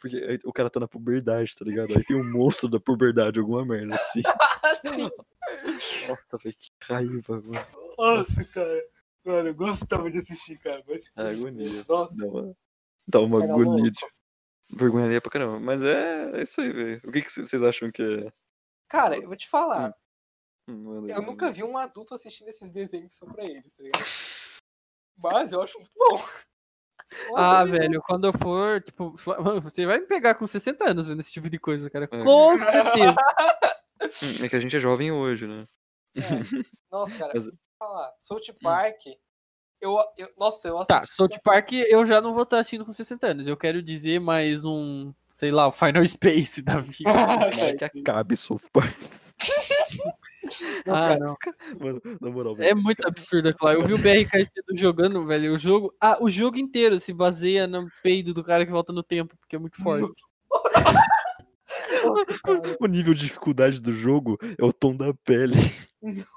Porque 0.00 0.16
aí 0.16 0.38
o 0.44 0.52
cara 0.52 0.70
tá 0.70 0.80
na 0.80 0.88
puberdade, 0.88 1.54
tá 1.54 1.64
ligado? 1.64 1.96
Aí 1.96 2.04
tem 2.04 2.16
um 2.16 2.32
monstro 2.32 2.68
da 2.68 2.78
puberdade, 2.78 3.38
alguma 3.38 3.64
merda 3.64 3.94
assim. 3.94 4.22
Nossa, 6.08 6.38
velho, 6.38 6.56
que 6.58 6.70
raiva, 6.82 7.42
mano. 7.42 7.66
Nossa, 7.98 8.44
cara. 8.44 8.84
Mano, 9.24 9.48
eu 9.48 9.54
gostava 9.54 10.10
de 10.10 10.18
assistir, 10.18 10.58
cara. 10.58 10.82
Mas, 10.86 11.10
É 11.16 11.30
agonia. 11.30 11.84
Nossa. 11.88 12.16
Dá 12.16 12.26
uma, 12.26 12.56
dá 13.06 13.20
uma 13.20 13.44
agonia 13.44 13.90
de 13.90 14.06
vergonha 14.70 15.06
alheia 15.06 15.20
pra 15.20 15.30
caramba. 15.30 15.58
Mas 15.58 15.82
é, 15.82 16.30
é 16.38 16.42
isso 16.42 16.60
aí, 16.60 16.72
velho. 16.72 17.00
O 17.04 17.10
que, 17.10 17.22
que 17.22 17.32
vocês 17.32 17.62
acham 17.62 17.90
que 17.90 18.02
é? 18.02 18.32
Cara, 18.88 19.16
eu 19.16 19.26
vou 19.26 19.36
te 19.36 19.48
falar. 19.48 19.88
Hum, 19.88 19.92
Eu 20.68 21.00
legal, 21.02 21.22
nunca 21.22 21.50
vi 21.52 21.62
um 21.62 21.76
adulto 21.78 22.14
assistindo 22.14 22.48
esses 22.48 22.70
desenhos 22.70 23.08
que 23.08 23.14
são 23.14 23.28
pra 23.30 23.44
eles, 23.44 23.76
tá 23.76 23.82
ligado? 23.82 24.04
Mas 25.16 25.52
eu 25.52 25.62
acho 25.62 25.78
muito 25.78 25.92
bom. 25.96 26.16
ah, 27.36 27.60
Olha, 27.62 27.70
velho, 27.70 28.02
quando 28.02 28.26
eu 28.26 28.32
for, 28.32 28.82
tipo, 28.82 29.14
mano, 29.42 29.60
você 29.62 29.86
vai 29.86 29.98
me 30.00 30.06
pegar 30.06 30.34
com 30.34 30.46
60 30.46 30.90
anos 30.90 31.06
vendo 31.06 31.20
esse 31.20 31.32
tipo 31.32 31.48
de 31.48 31.58
coisa, 31.58 31.88
cara. 31.88 32.06
É. 32.06 32.08
Com 32.24 32.56
certeza. 32.58 33.14
Hum, 34.02 34.44
É 34.44 34.48
que 34.48 34.56
a 34.56 34.60
gente 34.60 34.76
é 34.76 34.80
jovem 34.80 35.12
hoje, 35.12 35.46
né? 35.46 35.66
Nossa, 36.90 37.16
cara, 37.16 37.32
Mas- 37.34 37.48
falar. 37.78 38.12
South 38.18 38.52
Park. 38.62 39.06
Eu, 39.80 39.94
eu, 40.16 40.30
nossa, 40.38 40.68
eu 40.68 40.78
assisti. 40.78 40.88
Tá, 41.00 41.06
South 41.06 41.38
Park 41.44 41.72
eu 41.72 42.04
já 42.06 42.20
não 42.20 42.32
vou 42.32 42.42
estar 42.44 42.58
assistindo 42.58 42.84
com 42.84 42.92
60 42.92 43.26
anos. 43.26 43.46
Eu 43.46 43.56
quero 43.56 43.82
dizer 43.82 44.18
mais 44.18 44.64
um, 44.64 45.12
sei 45.30 45.50
lá, 45.50 45.66
o 45.68 45.72
Final 45.72 46.04
Space 46.08 46.62
da 46.62 46.78
vida. 46.80 47.12
Tomara 47.12 47.50
que 47.50 47.84
acabe 47.84 48.36
South 48.36 48.62
Park. 48.72 48.96
Ah. 50.86 51.16
Mano, 51.80 52.00
na 52.20 52.30
moral, 52.30 52.54
É 52.54 52.56
velho. 52.56 52.82
muito 52.82 53.06
absurdo 53.06 53.48
aquilo. 53.48 53.70
Eu 53.72 53.82
vi 53.84 53.94
o 53.94 53.98
BRK 53.98 54.44
cedo 54.44 54.76
jogando, 54.76 55.26
velho. 55.26 55.54
O 55.54 55.58
jogo. 55.58 55.94
Ah, 56.00 56.16
o 56.20 56.28
jogo 56.30 56.56
inteiro 56.58 56.98
se 57.00 57.12
baseia 57.12 57.66
no 57.66 57.88
peido 58.02 58.32
do 58.34 58.42
cara 58.44 58.64
que 58.66 58.72
volta 58.72 58.92
no 58.92 59.02
tempo, 59.02 59.36
porque 59.38 59.56
é 59.56 59.58
muito 59.58 59.82
forte. 59.82 60.22
O 62.80 62.86
nível 62.86 63.12
de 63.14 63.20
dificuldade 63.24 63.80
do 63.80 63.92
jogo 63.92 64.38
é 64.58 64.64
o 64.64 64.72
tom 64.72 64.96
da 64.96 65.12
pele. 65.12 65.54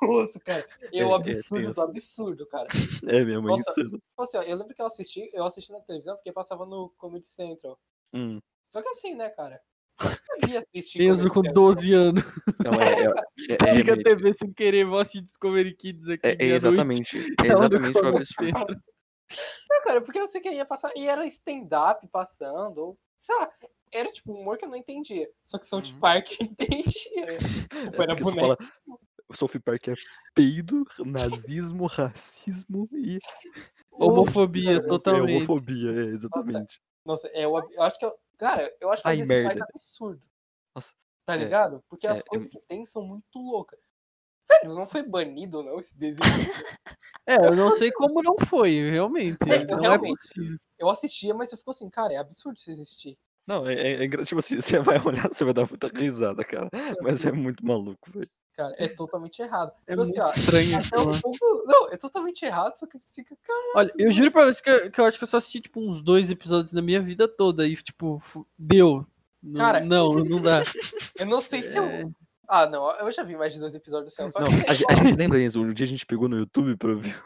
Nossa, 0.01 0.39
cara. 0.39 0.65
É 0.91 0.99
É- 0.99 1.05
o 1.05 1.11
é 1.11 1.15
absurdo 1.15 1.67
do 1.67 1.73
tenso. 1.73 1.81
absurdo, 1.87 2.47
cara. 2.47 2.67
É 3.07 3.23
mesmo, 3.23 3.47
é 3.47 3.51
Nossa. 3.51 3.61
insano. 3.71 3.91
Tipo 3.91 4.23
assim, 4.23 4.37
ó, 4.37 4.41
eu 4.41 4.57
lembro 4.57 4.73
que 4.73 4.81
eu 4.81 4.85
assisti, 4.87 5.29
eu 5.33 5.43
assisti 5.45 5.71
na 5.71 5.79
televisão 5.81 6.15
porque 6.15 6.31
passava 6.31 6.65
no 6.65 6.89
Comedy 6.97 7.27
Central. 7.27 7.79
Hum. 8.13 8.39
Só 8.67 8.81
que 8.81 8.89
assim, 8.89 9.13
né, 9.15 9.29
cara? 9.29 9.61
Enzo 10.97 11.27
com 11.29 11.35
Comedy 11.35 11.53
12 11.53 11.93
anos. 11.93 12.23
Não, 12.63 12.81
é, 12.81 13.03
é, 13.03 13.69
é, 13.69 13.75
Liga 13.75 13.93
a 13.93 13.97
é, 13.99 14.03
TV 14.03 14.33
sem 14.33 14.51
querer, 14.53 14.85
vou 14.85 14.99
assistir 14.99 15.21
Discovery 15.21 15.73
Kids 15.75 16.07
aqui. 16.07 16.27
é, 16.27 16.37
é 16.39 16.45
exatamente, 16.45 17.17
é 17.17 17.43
do 17.43 17.45
exatamente 17.45 17.97
o 17.97 18.07
absurdo. 18.07 18.81
Não, 19.69 19.81
cara, 19.83 20.01
porque 20.01 20.19
eu 20.19 20.27
sei 20.27 20.41
que 20.41 20.49
ia 20.49 20.65
passar. 20.65 20.91
E 20.95 21.07
era 21.07 21.25
stand-up 21.27 22.07
passando, 22.07 22.77
ou 22.79 22.99
sei 23.17 23.35
lá. 23.37 23.49
Era 23.91 24.11
tipo 24.11 24.33
humor 24.33 24.57
que 24.57 24.65
eu 24.65 24.69
não 24.69 24.75
entendia. 24.77 25.27
Só 25.43 25.57
que 25.57 25.65
South 25.65 25.91
Uhum. 25.93 25.99
Park 25.99 26.39
entendia. 26.39 27.27
Tipo, 27.91 28.01
era 28.03 28.15
boneco. 28.15 28.63
O 29.27 29.35
South 29.35 29.59
Park 29.63 29.87
é 29.87 29.93
peido, 30.35 30.83
nazismo, 30.99 31.85
racismo 31.87 32.87
e 32.93 33.17
Homofobia, 33.91 34.77
é 34.77 34.79
totalmente. 34.79 35.35
homofobia, 35.37 35.91
é, 35.91 36.05
exatamente. 36.05 36.79
Nossa, 37.05 37.27
é, 37.29 37.45
eu, 37.45 37.55
eu 37.55 37.81
acho 37.81 37.99
que 37.99 38.05
eu. 38.05 38.13
Cara, 38.39 38.75
eu 38.79 38.91
acho 38.91 39.03
que 39.03 39.07
é 39.09 39.11
Ai, 39.11 39.17
o 39.17 39.19
desenho 39.19 39.43
mais 39.43 39.55
merda. 39.55 39.71
absurdo. 39.71 40.25
Nossa, 40.73 40.93
Tá 41.29 41.35
é, 41.35 41.37
ligado? 41.37 41.83
Porque 41.87 42.07
as 42.07 42.17
é, 42.17 42.21
é 42.21 42.25
coisas 42.25 42.47
que 42.47 42.59
tem 42.61 42.83
são 42.83 43.03
muito 43.03 43.23
loucas. 43.35 43.79
Velho, 44.49 44.73
não 44.73 44.87
foi 44.87 45.03
banido, 45.03 45.61
não, 45.61 45.79
esse 45.79 45.95
desenho. 45.95 46.19
É, 47.27 47.35
eu 47.35 47.55
não 47.55 47.69
sei 47.71 47.91
como 47.91 48.23
não 48.23 48.35
foi, 48.47 48.89
realmente. 48.89 49.37
É, 49.47 49.63
não 49.65 49.79
realmente. 49.79 50.13
é 50.13 50.27
possível. 50.27 50.57
Eu 50.79 50.89
assistia, 50.89 51.35
mas 51.35 51.51
eu 51.51 51.57
fico 51.59 51.69
assim, 51.69 51.87
cara, 51.87 52.13
é 52.13 52.17
absurdo 52.17 52.57
isso 52.57 52.71
existir. 52.71 53.15
Não, 53.45 53.67
é, 53.67 53.75
é, 53.75 54.03
é 54.05 54.07
tipo 54.25 54.39
assim, 54.39 54.55
você 54.59 54.79
vai 54.79 54.99
olhar, 55.05 55.27
você 55.27 55.45
vai 55.45 55.53
dar 55.53 55.67
muita 55.67 55.87
risada, 55.87 56.43
cara. 56.43 56.67
Mas 57.03 57.23
é 57.23 57.31
muito 57.31 57.63
maluco, 57.63 58.11
velho. 58.11 58.31
Cara, 58.59 58.75
é 58.77 58.87
totalmente 58.89 59.41
errado. 59.41 59.71
É 59.87 59.91
Tipo 59.93 60.03
muito 60.05 60.21
assim, 60.21 60.37
ó, 60.37 60.41
estranho. 60.41 60.75
até 60.77 60.87
aquilo 60.87 61.11
um 61.15 61.21
pouco- 61.21 61.63
Não, 61.65 61.91
é 61.93 61.97
totalmente 61.97 62.43
errado, 62.43 62.75
só 62.75 62.85
que 62.85 62.99
fica, 63.15 63.37
cara. 63.41 63.71
Olha, 63.75 63.91
eu 63.97 64.11
juro 64.11 64.31
pra 64.33 64.45
você 64.45 64.61
que 64.61 64.69
eu, 64.69 64.91
que 64.91 64.99
eu 64.99 65.05
acho 65.05 65.17
que 65.17 65.23
eu 65.23 65.27
só 65.29 65.37
assisti, 65.37 65.61
tipo, 65.61 65.79
uns 65.79 66.01
dois 66.01 66.29
episódios 66.29 66.73
na 66.73 66.81
minha 66.81 66.99
vida 67.01 67.25
toda. 67.25 67.65
E, 67.65 67.73
tipo, 67.77 68.21
deu. 68.57 69.05
Não- 69.41 69.61
Cara, 69.61 69.79
não, 69.79 70.13
não 70.25 70.41
dá. 70.41 70.61
Eu 71.17 71.25
não 71.25 71.39
sei 71.39 71.61
se 71.61 71.77
eu. 71.77 72.11
É. 72.49 72.55
Ah, 72.55 72.65
não, 72.67 72.91
eu 72.95 73.11
já 73.11 73.23
vi 73.23 73.37
mais 73.37 73.53
de 73.53 73.59
dois 73.59 73.75
episódios 73.75 74.11
do 74.11 74.15
céu. 74.15 74.27
Só 74.27 74.39
Não, 74.39 74.47
que 74.47 74.53
a, 74.67 74.71
a 74.89 74.95
gente 75.03 75.15
lembra, 75.15 75.41
Enzo, 75.41 75.61
um 75.61 75.71
dia 75.73 75.85
a 75.85 75.89
gente 75.89 76.05
pegou 76.05 76.27
no 76.27 76.37
YouTube 76.37 76.75
pra 76.77 76.93
ver. 76.93 77.21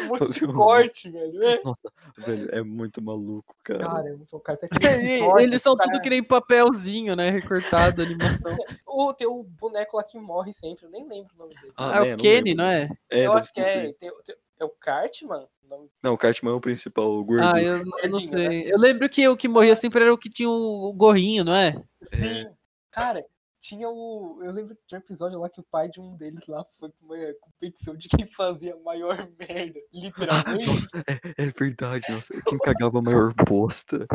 um 0.00 0.06
monte 0.08 0.32
de 0.32 0.46
corte, 0.48 1.10
velho. 1.10 1.42
É. 1.42 1.60
Nossa, 1.62 1.92
velho, 2.18 2.48
é 2.52 2.62
muito 2.62 3.00
maluco, 3.02 3.54
cara. 3.62 3.78
Cara, 3.86 4.08
é 4.08 4.12
muito. 4.12 4.40
Cara, 4.40 4.58
E- 4.62 4.76
aquele 4.76 5.18
corte, 5.24 5.42
Eles 5.44 5.62
são 5.62 5.76
cara. 5.76 5.90
tudo 5.92 6.02
que 6.02 6.10
nem 6.10 6.22
papelzinho, 6.22 7.14
né? 7.14 7.30
Recortado, 7.30 8.02
animação. 8.02 8.56
O, 8.86 9.12
tem 9.14 9.26
o 9.28 9.42
boneco 9.44 9.96
lá 9.96 10.02
que 10.02 10.18
morre 10.18 10.52
sempre, 10.52 10.86
eu 10.86 10.90
nem 10.90 11.06
lembro 11.08 11.32
o 11.36 11.38
nome 11.38 11.54
dele. 11.54 11.72
Ah, 11.76 12.00
né, 12.00 12.08
é 12.10 12.14
o 12.14 12.18
Kenny, 12.18 12.54
não 12.54 12.64
é? 12.64 12.88
É, 13.10 13.26
eu 13.26 13.32
acho 13.32 13.52
que 13.52 13.60
é. 13.60 13.92
Tem, 13.92 14.10
tem- 14.24 14.36
é 14.58 14.64
o 14.64 14.68
Cartman? 14.70 15.46
O 15.64 15.68
nome- 15.68 15.88
Não, 16.02 16.14
o 16.14 16.18
Cartman 16.18 16.52
é 16.52 16.54
o 16.54 16.60
principal, 16.60 17.10
o 17.12 17.24
gordo. 17.24 17.44
Ah, 17.44 17.60
eu, 17.60 17.78
eu 17.78 18.08
não 18.10 18.20
né? 18.20 18.26
sei. 18.26 18.72
Eu 18.72 18.78
lembro 18.78 19.08
que 19.08 19.26
o 19.28 19.36
que 19.36 19.48
morria 19.48 19.74
sempre 19.74 20.02
era 20.02 20.12
o 20.14 20.18
que 20.18 20.30
tinha 20.30 20.48
o 20.48 20.92
gorrinho, 20.92 21.44
não 21.44 21.54
é? 21.54 21.74
Sim. 22.02 22.46
Cara, 22.90 23.24
tinha 23.64 23.88
o. 23.88 24.38
Eu 24.42 24.52
lembro 24.52 24.76
de 24.86 24.94
um 24.94 24.98
episódio 24.98 25.40
lá 25.40 25.48
que 25.48 25.60
o 25.60 25.64
pai 25.64 25.88
de 25.88 25.98
um 25.98 26.14
deles 26.16 26.46
lá 26.46 26.62
foi 26.78 26.90
pra 26.90 27.06
uma 27.06 27.34
competição 27.40 27.96
de 27.96 28.08
quem 28.08 28.26
fazia 28.26 28.74
a 28.74 28.80
maior 28.80 29.26
merda. 29.38 29.80
Literalmente. 29.90 30.66
Nossa, 30.66 30.88
é, 31.08 31.44
é 31.46 31.50
verdade, 31.50 32.06
nossa. 32.10 32.42
Quem 32.46 32.58
cagava 32.58 32.98
a 32.98 33.02
maior 33.02 33.32
bosta. 33.48 34.06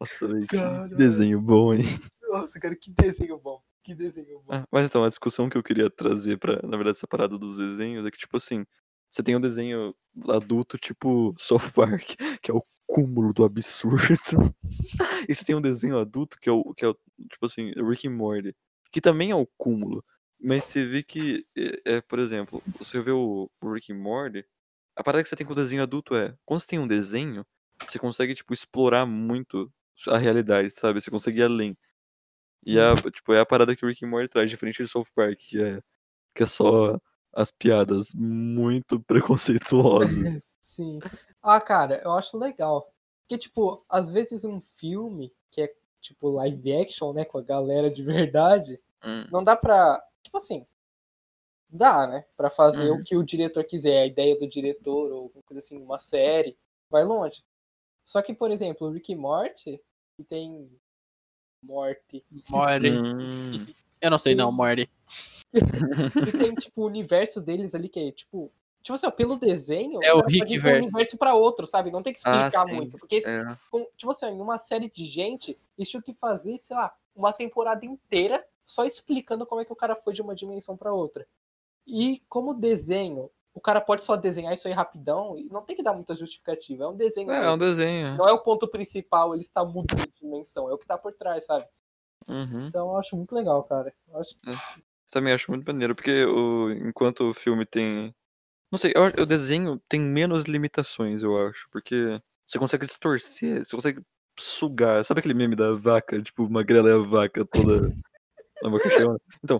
Nossa, 0.00 0.26
velho, 0.26 0.46
que 0.48 0.96
desenho 0.96 1.40
bom, 1.40 1.72
hein? 1.72 1.84
Nossa, 2.28 2.58
cara, 2.58 2.74
que 2.74 2.90
desenho 2.90 3.38
bom. 3.38 3.62
Que 3.84 3.94
desenho 3.94 4.40
bom. 4.40 4.54
Ah, 4.54 4.64
mas 4.72 4.86
então, 4.86 5.04
a 5.04 5.08
discussão 5.08 5.48
que 5.48 5.56
eu 5.56 5.62
queria 5.62 5.88
trazer 5.88 6.36
pra, 6.36 6.60
na 6.62 6.76
verdade, 6.76 6.98
essa 6.98 7.06
parada 7.06 7.38
dos 7.38 7.56
desenhos 7.56 8.04
é 8.04 8.10
que, 8.10 8.18
tipo 8.18 8.36
assim, 8.36 8.66
você 9.08 9.22
tem 9.22 9.36
um 9.36 9.40
desenho 9.40 9.94
adulto 10.28 10.76
tipo 10.76 11.32
South 11.38 11.70
Park, 11.72 12.16
que 12.42 12.50
é 12.50 12.54
o 12.54 12.62
cúmulo 12.88 13.34
do 13.34 13.44
absurdo. 13.44 14.54
e 15.28 15.34
você 15.34 15.44
tem 15.44 15.54
um 15.54 15.60
desenho 15.60 15.98
adulto 15.98 16.38
que 16.40 16.48
é 16.48 16.52
o, 16.52 16.74
que 16.74 16.84
é 16.84 16.88
o 16.88 16.94
tipo 17.30 17.46
assim, 17.46 17.72
Rick 17.76 18.08
and 18.08 18.12
Morty, 18.12 18.56
que 18.90 19.00
também 19.00 19.30
é 19.30 19.34
o 19.34 19.46
cúmulo. 19.58 20.02
Mas 20.40 20.64
você 20.64 20.86
vê 20.86 21.02
que, 21.02 21.46
é, 21.56 21.96
é, 21.96 22.00
por 22.00 22.18
exemplo, 22.18 22.62
você 22.78 23.00
vê 23.00 23.10
o, 23.10 23.50
o 23.60 23.72
Rick 23.72 23.92
and 23.92 23.98
Morty, 23.98 24.44
a 24.96 25.04
parada 25.04 25.22
que 25.22 25.28
você 25.28 25.36
tem 25.36 25.46
com 25.46 25.52
o 25.52 25.56
desenho 25.56 25.82
adulto 25.82 26.14
é, 26.14 26.34
quando 26.44 26.60
você 26.60 26.66
tem 26.66 26.78
um 26.78 26.88
desenho, 26.88 27.44
você 27.86 27.98
consegue, 27.98 28.34
tipo, 28.34 28.54
explorar 28.54 29.04
muito 29.06 29.72
a 30.08 30.16
realidade, 30.16 30.70
sabe? 30.70 31.00
Você 31.00 31.10
consegue 31.10 31.40
ir 31.40 31.44
além. 31.44 31.76
E 32.64 32.78
a, 32.78 32.94
tipo, 32.94 33.32
é 33.32 33.40
a 33.40 33.46
parada 33.46 33.76
que 33.76 33.84
o 33.84 33.88
Rick 33.88 34.04
and 34.04 34.08
Morty 34.08 34.28
traz, 34.28 34.50
diferente 34.50 34.82
de 34.82 34.88
South 34.88 35.06
Park, 35.14 35.38
que 35.38 35.60
é, 35.60 35.80
que 36.34 36.42
é 36.42 36.46
só 36.46 37.00
as 37.32 37.50
piadas 37.50 38.12
muito 38.14 39.00
preconceituosas. 39.04 40.58
Sim. 40.60 40.98
Ah, 41.42 41.60
cara, 41.60 42.00
eu 42.04 42.12
acho 42.12 42.36
legal. 42.38 42.92
Porque, 43.22 43.38
tipo, 43.38 43.84
às 43.88 44.08
vezes 44.08 44.44
um 44.44 44.60
filme 44.60 45.32
que 45.50 45.62
é, 45.62 45.74
tipo, 46.00 46.28
live 46.30 46.72
action, 46.76 47.12
né, 47.12 47.24
com 47.24 47.38
a 47.38 47.42
galera 47.42 47.90
de 47.90 48.02
verdade, 48.02 48.80
Hum. 49.04 49.24
não 49.30 49.42
dá 49.44 49.54
pra. 49.56 50.02
Tipo 50.22 50.38
assim. 50.38 50.66
Dá, 51.70 52.06
né? 52.06 52.24
Pra 52.36 52.48
fazer 52.50 52.90
Uhum. 52.90 52.98
o 53.00 53.04
que 53.04 53.16
o 53.16 53.22
diretor 53.22 53.62
quiser, 53.64 54.00
a 54.02 54.06
ideia 54.06 54.36
do 54.36 54.48
diretor, 54.48 55.12
ou 55.12 55.22
alguma 55.24 55.42
coisa 55.44 55.58
assim, 55.60 55.76
uma 55.80 55.98
série, 55.98 56.56
vai 56.90 57.04
longe. 57.04 57.44
Só 58.04 58.22
que, 58.22 58.32
por 58.34 58.50
exemplo, 58.50 58.86
o 58.88 58.90
Rick 58.90 59.12
e 59.12 59.16
Morty, 59.16 59.80
que 60.16 60.24
tem. 60.24 60.70
Morte. 61.62 62.24
Morty. 62.48 62.88
Hum. 62.90 63.66
Eu 64.00 64.10
não 64.10 64.18
sei 64.18 64.34
não, 64.34 64.50
Morty. 64.50 64.88
E 66.28 66.32
tem, 66.32 66.54
tipo, 66.54 66.82
o 66.82 66.86
universo 66.86 67.40
deles 67.42 67.74
ali 67.74 67.88
que 67.88 68.00
é, 68.00 68.12
tipo. 68.12 68.50
Tipo 68.82 68.94
assim, 68.94 69.06
ó, 69.06 69.10
pelo 69.10 69.38
desenho, 69.38 70.00
É 70.02 70.14
o 70.14 70.20
ir 70.30 70.44
de 70.44 70.58
um 70.58 70.76
universo 70.76 71.16
pra 71.18 71.34
outro, 71.34 71.66
sabe? 71.66 71.90
Não 71.90 72.02
tem 72.02 72.12
que 72.12 72.20
Ah, 72.24 72.46
explicar 72.46 72.66
sim. 72.68 72.74
muito. 72.76 72.98
Porque, 72.98 73.16
esse- 73.16 73.28
É. 73.30 73.44
com- 73.70 73.86
tipo 73.96 74.10
assim, 74.10 74.40
uma 74.40 74.56
série 74.58 74.90
de 74.90 75.04
gente, 75.04 75.58
eles 75.76 75.90
tinham 75.90 76.02
que 76.02 76.12
fazer, 76.14 76.56
sei 76.58 76.76
lá, 76.76 76.94
uma 77.14 77.32
temporada 77.32 77.84
inteira 77.84 78.44
só 78.64 78.84
explicando 78.84 79.44
como 79.46 79.60
é 79.60 79.64
que 79.64 79.72
o 79.72 79.76
cara 79.76 79.96
foi 79.96 80.12
de 80.12 80.22
uma 80.22 80.34
dimensão 80.34 80.76
pra 80.76 80.92
outra. 80.92 81.26
E 81.86 82.20
como 82.28 82.54
desenho, 82.54 83.30
o 83.54 83.60
cara 83.60 83.80
pode 83.80 84.04
só 84.04 84.14
desenhar 84.14 84.52
isso 84.54 84.68
aí 84.68 84.74
rapidão 84.74 85.36
e 85.36 85.48
não 85.50 85.62
tem 85.62 85.74
que 85.74 85.82
dar 85.82 85.92
muita 85.92 86.14
justificativa. 86.14 86.84
É 86.84 86.86
um 86.88 86.94
desenho. 86.96 87.30
É, 87.30 87.44
é 87.46 87.50
um 87.50 87.58
desenho. 87.58 88.16
Não 88.16 88.28
é 88.28 88.32
o 88.32 88.38
ponto 88.42 88.68
principal, 88.68 89.34
ele 89.34 89.42
está 89.42 89.64
mudando 89.64 90.06
de 90.06 90.12
dimensão, 90.20 90.68
é 90.70 90.72
o 90.72 90.78
que 90.78 90.86
tá 90.86 90.96
por 90.96 91.12
trás, 91.12 91.44
sabe? 91.44 91.66
Uhum. 92.28 92.66
Então 92.68 92.88
eu 92.90 92.96
acho 92.98 93.16
muito 93.16 93.34
legal, 93.34 93.62
cara. 93.64 93.92
Eu 94.08 94.18
acho... 94.20 94.34
Também 95.10 95.32
acho 95.32 95.50
muito 95.50 95.64
maneiro, 95.66 95.94
porque 95.94 96.24
o, 96.26 96.70
enquanto 96.70 97.30
o 97.30 97.34
filme 97.34 97.64
tem. 97.64 98.14
Não 98.70 98.78
sei, 98.78 98.92
eu 99.16 99.24
desenho 99.24 99.80
tem 99.88 100.00
menos 100.00 100.44
limitações, 100.44 101.22
eu 101.22 101.36
acho. 101.48 101.68
Porque 101.70 102.20
você 102.46 102.58
consegue 102.58 102.86
distorcer, 102.86 103.64
você 103.64 103.74
consegue 103.74 104.02
sugar. 104.38 105.04
Sabe 105.04 105.20
aquele 105.20 105.34
meme 105.34 105.56
da 105.56 105.74
vaca? 105.74 106.20
Tipo, 106.22 106.48
magrela 106.50 106.90
é 106.90 106.94
a 106.94 106.98
vaca 106.98 107.44
toda. 107.44 107.80
a 108.64 108.68
vaca 108.68 108.88
cheiona? 108.90 109.18
Então, 109.42 109.58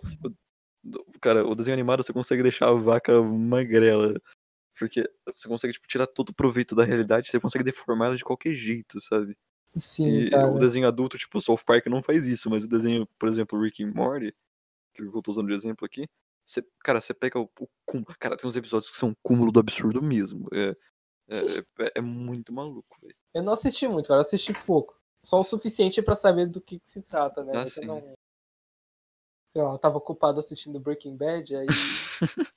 cara, 1.21 1.47
o 1.47 1.55
desenho 1.55 1.75
animado 1.75 2.03
você 2.03 2.13
consegue 2.13 2.43
deixar 2.43 2.69
a 2.69 2.75
vaca 2.75 3.23
magrela. 3.23 4.21
Porque 4.79 5.11
você 5.27 5.49
consegue 5.49 5.73
tipo, 5.73 5.89
tirar 5.89 6.07
todo 6.07 6.29
o 6.29 6.35
proveito 6.35 6.75
da 6.75 6.85
realidade, 6.85 7.31
você 7.31 7.41
consegue 7.41 7.65
deformar 7.65 8.07
ela 8.07 8.17
de 8.17 8.25
qualquer 8.25 8.55
jeito, 8.55 9.01
sabe? 9.01 9.37
Sim, 9.75 10.09
E 10.09 10.31
cara. 10.31 10.49
o 10.49 10.59
desenho 10.59 10.87
adulto, 10.87 11.19
tipo, 11.19 11.39
o 11.39 11.41
South 11.41 11.65
Park 11.67 11.87
não 11.87 12.03
faz 12.03 12.27
isso, 12.29 12.49
mas 12.49 12.65
o 12.65 12.69
desenho, 12.69 13.07
por 13.19 13.29
exemplo, 13.29 13.61
Rick 13.61 13.83
and 13.83 13.93
Morty, 13.93 14.35
que 14.95 15.03
eu 15.03 15.21
tô 15.21 15.33
usando 15.33 15.49
de 15.49 15.55
exemplo 15.55 15.85
aqui, 15.85 16.07
você, 16.49 16.65
cara, 16.81 17.01
você 17.01 17.13
pega 17.13 17.39
o, 17.39 17.49
o 17.61 17.69
cúmulo. 17.85 18.15
Cara, 18.19 18.37
tem 18.37 18.49
uns 18.49 18.57
episódios 18.57 18.91
que 18.91 18.97
são 18.97 19.11
um 19.11 19.15
cúmulo 19.23 19.53
do 19.53 19.61
absurdo 19.61 20.03
mesmo. 20.03 20.49
É, 20.53 20.75
é, 21.29 21.59
é- 21.85 21.93
é 21.97 22.01
muito 22.01 22.53
maluco, 22.53 22.97
velho. 23.03 23.15
Eu 23.35 23.43
não 23.43 23.53
assisti 23.53 23.87
muito, 23.87 24.09
cara. 24.09 24.19
Eu 24.19 24.23
assisti 24.23 24.53
pouco. 24.65 24.99
Só 25.23 25.41
o 25.41 25.45
suficiente 25.45 26.01
pra 26.01 26.15
saber 26.15 26.47
do 26.47 26.61
que, 26.61 26.79
que 26.79 26.89
se 26.89 27.03
trata, 27.03 27.45
né? 27.45 27.53
Ah, 27.55 27.67
eu 27.81 27.87
não. 27.87 28.15
Sei 29.45 29.63
lá, 29.63 29.73
eu 29.73 29.79
tava 29.79 29.99
ocupado 29.99 30.39
assistindo 30.41 30.79
Breaking 30.81 31.17
Bad, 31.17 31.57
aí. 31.57 31.67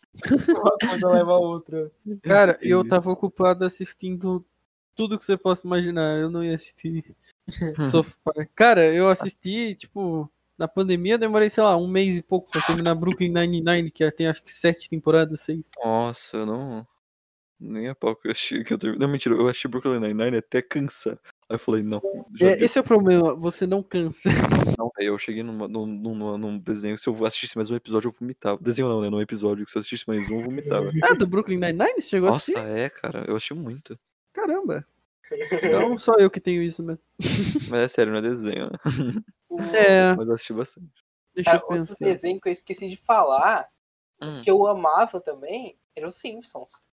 uma 0.50 0.78
coisa 0.90 1.10
leva 1.10 1.32
a 1.32 1.38
outra. 1.38 1.92
Cara, 2.22 2.58
eu 2.62 2.88
tava 2.88 3.12
ocupado 3.12 3.66
assistindo 3.66 4.46
tudo 4.96 5.18
que 5.18 5.26
você 5.26 5.38
possa 5.38 5.66
imaginar. 5.66 6.18
Eu 6.20 6.30
não 6.30 6.44
ia 6.44 6.56
assistir. 6.56 7.16
Cara, 8.56 8.94
eu 8.94 9.10
assisti, 9.10 9.76
tipo, 9.76 10.30
na 10.62 10.68
pandemia 10.68 11.16
eu 11.16 11.18
demorei, 11.18 11.50
sei 11.50 11.64
lá, 11.64 11.76
um 11.76 11.88
mês 11.88 12.16
e 12.16 12.22
pouco 12.22 12.52
pra 12.52 12.62
terminar 12.62 12.94
Brooklyn 12.94 13.34
Nine-Nine, 13.34 13.90
que 13.90 14.10
tem 14.12 14.28
acho 14.28 14.44
que 14.44 14.52
sete 14.52 14.88
temporadas, 14.88 15.42
seis. 15.42 15.72
Nossa, 15.84 16.38
eu 16.38 16.46
não. 16.46 16.88
Nem 17.60 17.90
a 17.90 17.96
pau 17.96 18.16
que 18.16 18.28
eu 18.28 18.32
achei 18.32 18.64
que 18.64 18.72
eu 18.72 18.78
terminei. 18.78 19.06
Não, 19.06 19.12
mentira, 19.12 19.34
eu 19.36 19.48
achei 19.48 19.70
Brooklyn 19.70 20.00
Nine-Nine 20.00 20.38
até 20.38 20.62
cansar. 20.62 21.18
Aí 21.50 21.56
eu 21.56 21.60
falei, 21.60 21.82
não. 21.82 22.00
É, 22.40 22.64
esse 22.64 22.78
é 22.78 22.82
o 22.82 22.84
problema, 22.84 23.36
você 23.36 23.66
não 23.66 23.82
cansa. 23.82 24.30
Não, 24.80 24.90
aí 24.98 25.06
eu 25.06 25.18
cheguei 25.20 25.44
numa, 25.44 25.68
num, 25.68 25.86
num, 25.86 26.58
desenho. 26.58 26.98
Se 26.98 27.08
eu 27.08 27.26
assistisse 27.26 27.56
mais 27.56 27.70
um 27.70 27.76
episódio, 27.76 28.08
eu 28.08 28.12
vomitava. 28.12 28.58
Desenho 28.60 28.88
não, 28.88 29.02
né? 29.02 29.12
Num 29.12 29.22
episódio. 29.22 29.70
Se 29.70 29.78
eu 29.78 29.80
assistisse 29.82 30.06
mais 30.08 30.28
um, 30.28 30.40
eu 30.40 30.46
vomitava. 30.46 30.90
Ah, 31.04 31.14
do 31.14 31.28
Brooklyn 31.28 31.60
Nine-Nine? 31.60 32.02
Você 32.02 32.10
chegou 32.10 32.30
a 32.30 32.32
Nossa, 32.32 32.52
assistir? 32.52 32.68
é, 32.68 32.90
cara. 32.90 33.26
Eu 33.28 33.36
achei 33.36 33.56
muito. 33.56 34.00
Caramba. 34.34 34.84
Não 35.72 35.98
só 36.00 36.14
eu 36.20 36.30
que 36.30 36.40
tenho 36.40 36.62
isso, 36.62 36.84
né? 36.84 36.98
Mas 37.70 37.82
é 37.84 37.88
sério, 37.88 38.12
não 38.14 38.20
é 38.20 38.22
desenho, 38.22 38.70
né? 38.72 38.78
É, 39.74 40.16
Mas 40.16 40.28
eu 40.28 40.34
assisti 40.34 40.54
bastante. 40.54 40.92
deixa 41.36 41.52
Cara, 41.52 41.64
eu 41.64 41.68
outro 41.70 41.86
pensar. 41.88 42.06
desenho 42.06 42.40
que 42.40 42.48
eu 42.50 42.52
esqueci 42.52 42.88
de 42.90 42.98
falar, 42.98 43.68
mas 44.20 44.38
Hum. 44.38 44.42
que 44.44 44.52
eu 44.52 44.68
amava 44.68 45.20
também, 45.20 45.78
era 45.96 46.08
os 46.08 46.16
Simpsons. 46.16 46.84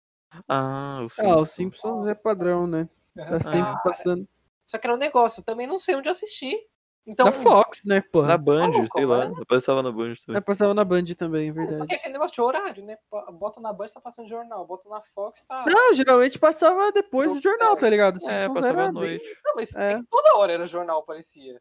Ah, 0.48 1.00
o 1.02 1.04
Ah, 1.04 1.08
Simpsons. 1.08 1.40
os 1.42 1.50
Simpsons 1.50 2.06
é 2.06 2.14
padrão, 2.14 2.66
né? 2.66 2.88
Tá 3.14 3.40
sempre 3.40 3.72
Ah, 3.72 3.80
passando. 3.82 4.28
Só 4.66 4.78
que 4.78 4.86
era 4.86 4.94
um 4.94 4.98
negócio, 4.98 5.40
eu 5.40 5.44
também 5.44 5.66
não 5.66 5.78
sei 5.78 5.94
onde 5.96 6.08
assistir. 6.08 6.56
Então, 7.10 7.24
Da 7.26 7.32
Fox, 7.32 7.80
né, 7.86 8.02
porra? 8.02 8.28
Na 8.28 8.36
Band, 8.36 8.68
Maluco, 8.70 8.98
sei 8.98 9.06
lá. 9.06 9.24
Eu 9.24 9.46
passava 9.46 9.82
na 9.82 9.90
Band 9.90 10.12
É, 10.12 10.16
também. 10.26 10.42
passava 10.42 10.74
na 10.74 10.84
Band 10.84 11.04
também, 11.16 11.48
é 11.48 11.52
Só 11.52 11.56
que 11.56 11.62
é 11.62 11.66
verdade. 11.70 11.94
aquele 11.94 12.12
negócio 12.12 12.34
de 12.34 12.40
horário, 12.42 12.84
né? 12.84 12.96
Bota 13.32 13.60
na 13.62 13.72
Band, 13.72 13.86
tá 13.88 14.00
passando 14.00 14.28
jornal. 14.28 14.66
Bota 14.66 14.88
na 14.90 15.00
Fox, 15.00 15.44
tá. 15.46 15.64
Não, 15.66 15.94
geralmente 15.94 16.38
passava 16.38 16.92
depois 16.92 17.32
do 17.32 17.40
jornal, 17.40 17.76
tá 17.78 17.88
ligado? 17.88 18.16
É, 18.16 18.20
Simpsons 18.20 18.54
passava 18.54 18.68
era 18.68 18.82
à 18.82 18.92
bem- 18.92 18.92
noite. 18.92 19.38
Não, 19.44 19.54
mas 19.56 19.74
É. 19.74 19.92
é 19.94 20.00
toda 20.10 20.36
hora 20.36 20.52
era 20.52 20.66
jornal, 20.66 21.02
parecia. 21.02 21.58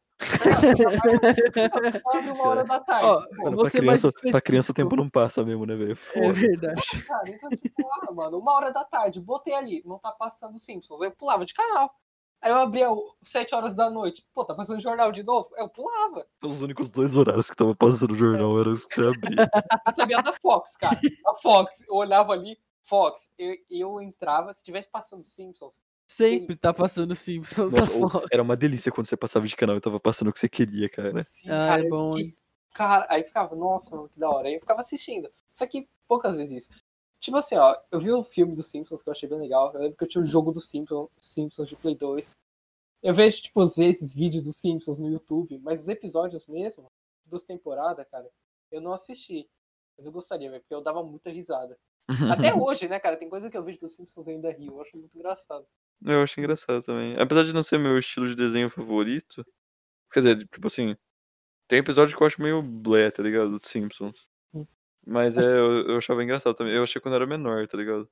Quase 2.03 2.29
uma 2.31 2.43
hora 2.47 2.63
da 2.63 2.79
tarde. 2.79 3.05
Ó, 3.05 3.21
pô, 3.51 3.57
pra 3.61 3.69
criança, 3.71 4.11
pra 4.31 4.41
criança 4.41 4.71
o 4.71 4.75
tempo 4.75 4.95
não 4.95 5.09
passa 5.09 5.43
mesmo, 5.43 5.65
né, 5.65 5.75
velho? 5.75 5.97
É 6.15 6.31
verdade. 6.31 6.81
cara, 7.05 7.29
então, 7.29 7.49
tipo, 7.51 7.87
ah, 8.03 8.11
mano, 8.11 8.37
uma 8.39 8.53
hora 8.53 8.71
da 8.71 8.83
tarde, 8.83 9.19
botei 9.21 9.53
ali, 9.53 9.81
não 9.85 9.97
tá 9.99 10.11
passando 10.11 10.57
Simpsons. 10.57 11.01
Aí 11.01 11.07
eu 11.07 11.11
pulava 11.11 11.45
de 11.45 11.53
canal. 11.53 11.91
Aí 12.41 12.51
eu 12.51 12.57
abria 12.59 12.91
o 12.91 13.15
7 13.21 13.55
horas 13.55 13.73
da 13.73 13.89
noite. 13.89 14.25
Pô, 14.33 14.45
tá 14.45 14.53
passando 14.53 14.79
jornal 14.79 15.11
de 15.11 15.23
novo? 15.23 15.49
Eu 15.57 15.67
pulava. 15.67 16.25
Os 16.43 16.61
únicos 16.61 16.89
dois 16.89 17.15
horários 17.15 17.49
que 17.49 17.55
tava 17.55 17.75
passando 17.75 18.15
jornal 18.15 18.59
eram 18.59 18.71
os 18.73 18.85
que 18.85 18.95
você 18.95 19.07
abria. 19.09 19.35
Eu 19.87 19.95
sabia 19.95 20.21
da 20.21 20.31
Fox, 20.33 20.75
cara. 20.77 20.99
A 21.27 21.35
Fox. 21.35 21.83
Eu 21.87 21.95
olhava 21.95 22.33
ali, 22.33 22.57
Fox. 22.83 23.29
Eu, 23.37 23.55
eu 23.69 24.01
entrava, 24.01 24.53
se 24.53 24.63
tivesse 24.63 24.89
passando 24.89 25.23
Simpsons. 25.23 25.81
Sempre 26.09 26.55
tá 26.55 26.71
Sim. 26.71 26.77
passando 26.77 27.15
Simpsons 27.15 27.73
na 27.73 27.79
Nossa, 27.81 27.91
ou- 27.93 28.09
Fox. 28.09 28.27
era 28.31 28.43
uma 28.43 28.55
delícia 28.55 28.91
quando 28.91 29.07
você 29.07 29.17
passava 29.17 29.45
de 29.47 29.55
canal 29.55 29.75
e 29.75 29.81
tava 29.81 29.99
passando 29.99 30.29
o 30.29 30.33
que 30.33 30.39
você 30.39 30.47
queria, 30.47 30.87
cara. 30.89 31.17
Assim, 31.19 31.49
Ah, 31.49 31.67
cara, 31.69 31.81
é 31.85 31.89
bom, 31.89 32.11
fiquei-? 32.13 32.37
Cara, 32.73 33.07
aí 33.09 33.23
ficava, 33.23 33.55
nossa, 33.55 33.95
mano, 33.95 34.07
que 34.09 34.19
da 34.19 34.29
hora. 34.29 34.47
Aí 34.47 34.53
eu 34.53 34.59
ficava 34.59 34.81
assistindo. 34.81 35.27
Só 35.51 35.65
que 35.65 35.89
poucas 36.07 36.37
vezes 36.37 36.63
isso. 36.69 36.81
Tipo 37.19 37.37
assim, 37.37 37.55
ó, 37.55 37.75
eu 37.91 37.99
vi 37.99 38.11
o 38.11 38.23
filme 38.23 38.53
dos 38.53 38.67
Simpsons 38.67 39.01
que 39.01 39.09
eu 39.09 39.11
achei 39.11 39.27
bem 39.27 39.39
legal. 39.39 39.73
Eu 39.73 39.81
lembro 39.81 39.97
que 39.97 40.03
eu 40.03 40.07
tinha 40.07 40.21
o 40.21 40.25
jogo 40.25 40.51
dos 40.51 40.69
Simpsons, 40.69 41.09
Simpsons 41.17 41.69
de 41.69 41.75
Play 41.75 41.95
2. 41.95 42.35
Eu 43.03 43.13
vejo, 43.13 43.41
tipo, 43.41 43.61
às 43.61 43.75
vezes 43.75 44.13
vídeos 44.13 44.45
dos 44.45 44.57
Simpsons 44.57 44.99
no 44.99 45.09
YouTube, 45.09 45.59
mas 45.59 45.81
os 45.81 45.89
episódios 45.89 46.45
mesmo, 46.47 46.91
das 47.25 47.43
temporadas, 47.43 48.05
cara, 48.09 48.29
eu 48.71 48.81
não 48.81 48.93
assisti. 48.93 49.47
Mas 49.97 50.05
eu 50.05 50.11
gostaria, 50.11 50.51
porque 50.51 50.73
eu 50.73 50.81
dava 50.81 51.03
muita 51.03 51.29
risada. 51.29 51.77
Até 52.31 52.53
hoje, 52.53 52.87
né, 52.87 52.99
cara? 52.99 53.17
Tem 53.17 53.29
coisa 53.29 53.49
que 53.49 53.57
eu 53.57 53.63
vejo 53.63 53.79
dos 53.79 53.93
Simpsons 53.93 54.27
ainda 54.27 54.51
rio. 54.51 54.73
Eu 54.73 54.81
acho 54.81 54.97
muito 54.97 55.17
engraçado. 55.17 55.65
Eu 56.05 56.21
acho 56.21 56.39
engraçado 56.39 56.81
também. 56.83 57.19
Apesar 57.19 57.43
de 57.43 57.53
não 57.53 57.63
ser 57.63 57.77
meu 57.77 57.97
estilo 57.97 58.27
de 58.29 58.35
desenho 58.35 58.69
favorito. 58.69 59.45
Quer 60.11 60.21
dizer, 60.21 60.47
tipo 60.47 60.67
assim. 60.67 60.95
Tem 61.67 61.79
episódio 61.79 62.15
que 62.15 62.23
eu 62.23 62.27
acho 62.27 62.41
meio 62.41 62.61
blé, 62.61 63.11
tá 63.11 63.21
ligado? 63.21 63.59
Dos 63.59 63.67
Simpsons. 63.67 64.26
Mas 65.07 65.37
é, 65.37 65.41
eu, 65.41 65.87
eu 65.89 65.97
achava 65.97 66.21
engraçado 66.23 66.53
também. 66.53 66.73
Eu 66.73 66.83
achei 66.83 67.01
quando 67.01 67.15
era 67.15 67.25
menor, 67.25 67.65
tá 67.67 67.77
ligado? 67.77 68.09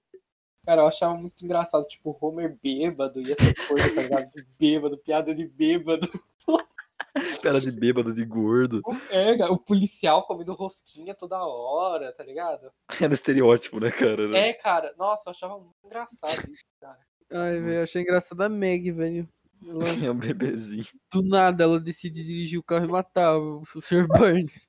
Cara, 0.65 0.81
eu 0.81 0.87
achava 0.87 1.13
muito 1.15 1.43
engraçado, 1.43 1.85
tipo, 1.85 2.09
o 2.09 2.17
Homer 2.25 2.57
bêbado 2.63 3.19
e 3.21 3.31
essas 3.31 3.53
coisas, 3.67 3.93
tá 3.93 4.01
ligado? 4.01 4.31
De 4.31 4.43
bêbado, 4.57 4.97
piada 4.97 5.35
de 5.35 5.45
bêbado. 5.47 6.09
Cara 7.41 7.59
de 7.61 7.71
bêbado, 7.71 8.13
de 8.13 8.25
gordo. 8.25 8.81
É, 9.09 9.37
cara, 9.37 9.51
o 9.51 9.57
policial 9.57 10.25
comendo 10.25 10.53
rosquinha 10.53 11.13
toda 11.15 11.37
hora, 11.45 12.11
tá 12.11 12.23
ligado? 12.23 12.71
Era 12.99 13.13
estereótipo, 13.13 13.79
né, 13.79 13.89
cara? 13.91 14.23
Era- 14.23 14.37
É, 14.37 14.53
cara, 14.53 14.93
nossa, 14.97 15.29
eu 15.29 15.31
achava 15.31 15.57
muito 15.57 15.75
engraçado 15.85 16.51
isso, 16.51 16.65
cara. 16.79 16.99
Ai, 17.31 17.59
velho, 17.59 17.73
eu 17.73 17.83
achei 17.83 18.01
engraçado 18.01 18.41
a 18.41 18.49
Meg, 18.49 18.91
velho. 18.91 19.27
Ela- 19.65 19.83
É 20.09 20.11
um 20.11 20.17
bebezinho. 20.17 20.85
Do 21.11 21.21
nada 21.21 21.63
ela 21.63 21.79
decide 21.79 22.23
dirigir 22.23 22.59
o 22.59 22.63
carro 22.63 22.85
e 22.85 22.89
matar 22.91 23.37
o 23.37 23.61
o 23.61 23.81
Sr. 23.81 24.07
Burns. 24.07 24.67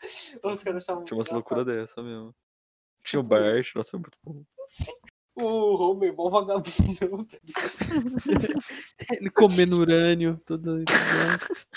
Os 0.42 0.62
caras 0.64 0.84
achavam 0.84 1.04
Tinha 1.04 1.18
umas 1.18 1.30
loucuras 1.30 1.64
dessa 1.66 2.02
mesmo. 2.02 2.34
Tinha 3.04 3.20
o 3.20 3.22
Bart, 3.22 3.74
nossa, 3.74 3.96
muito 3.96 4.16
bom. 4.24 4.44
O 5.36 5.76
Homer, 5.76 6.12
bom 6.12 6.28
vagabundão, 6.28 7.24
tá 7.24 7.38
ligado? 7.42 7.74
Ele 9.10 9.30
comendo 9.30 9.80
urânio, 9.80 10.40
tudo. 10.44 10.84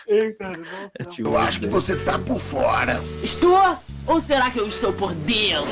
É, 0.08 0.32
cara, 0.34 0.58
nossa. 0.58 0.92
É, 1.00 1.22
Eu 1.22 1.38
acho 1.38 1.60
que 1.62 1.68
você 1.68 1.96
tá 2.04 2.20
por 2.20 2.40
fora. 2.40 2.96
Estou? 3.24 3.78
Ou 4.08 4.20
será 4.20 4.52
que 4.52 4.60
eu 4.60 4.68
estou 4.68 4.92
por 4.92 5.14
dentro? 5.16 5.64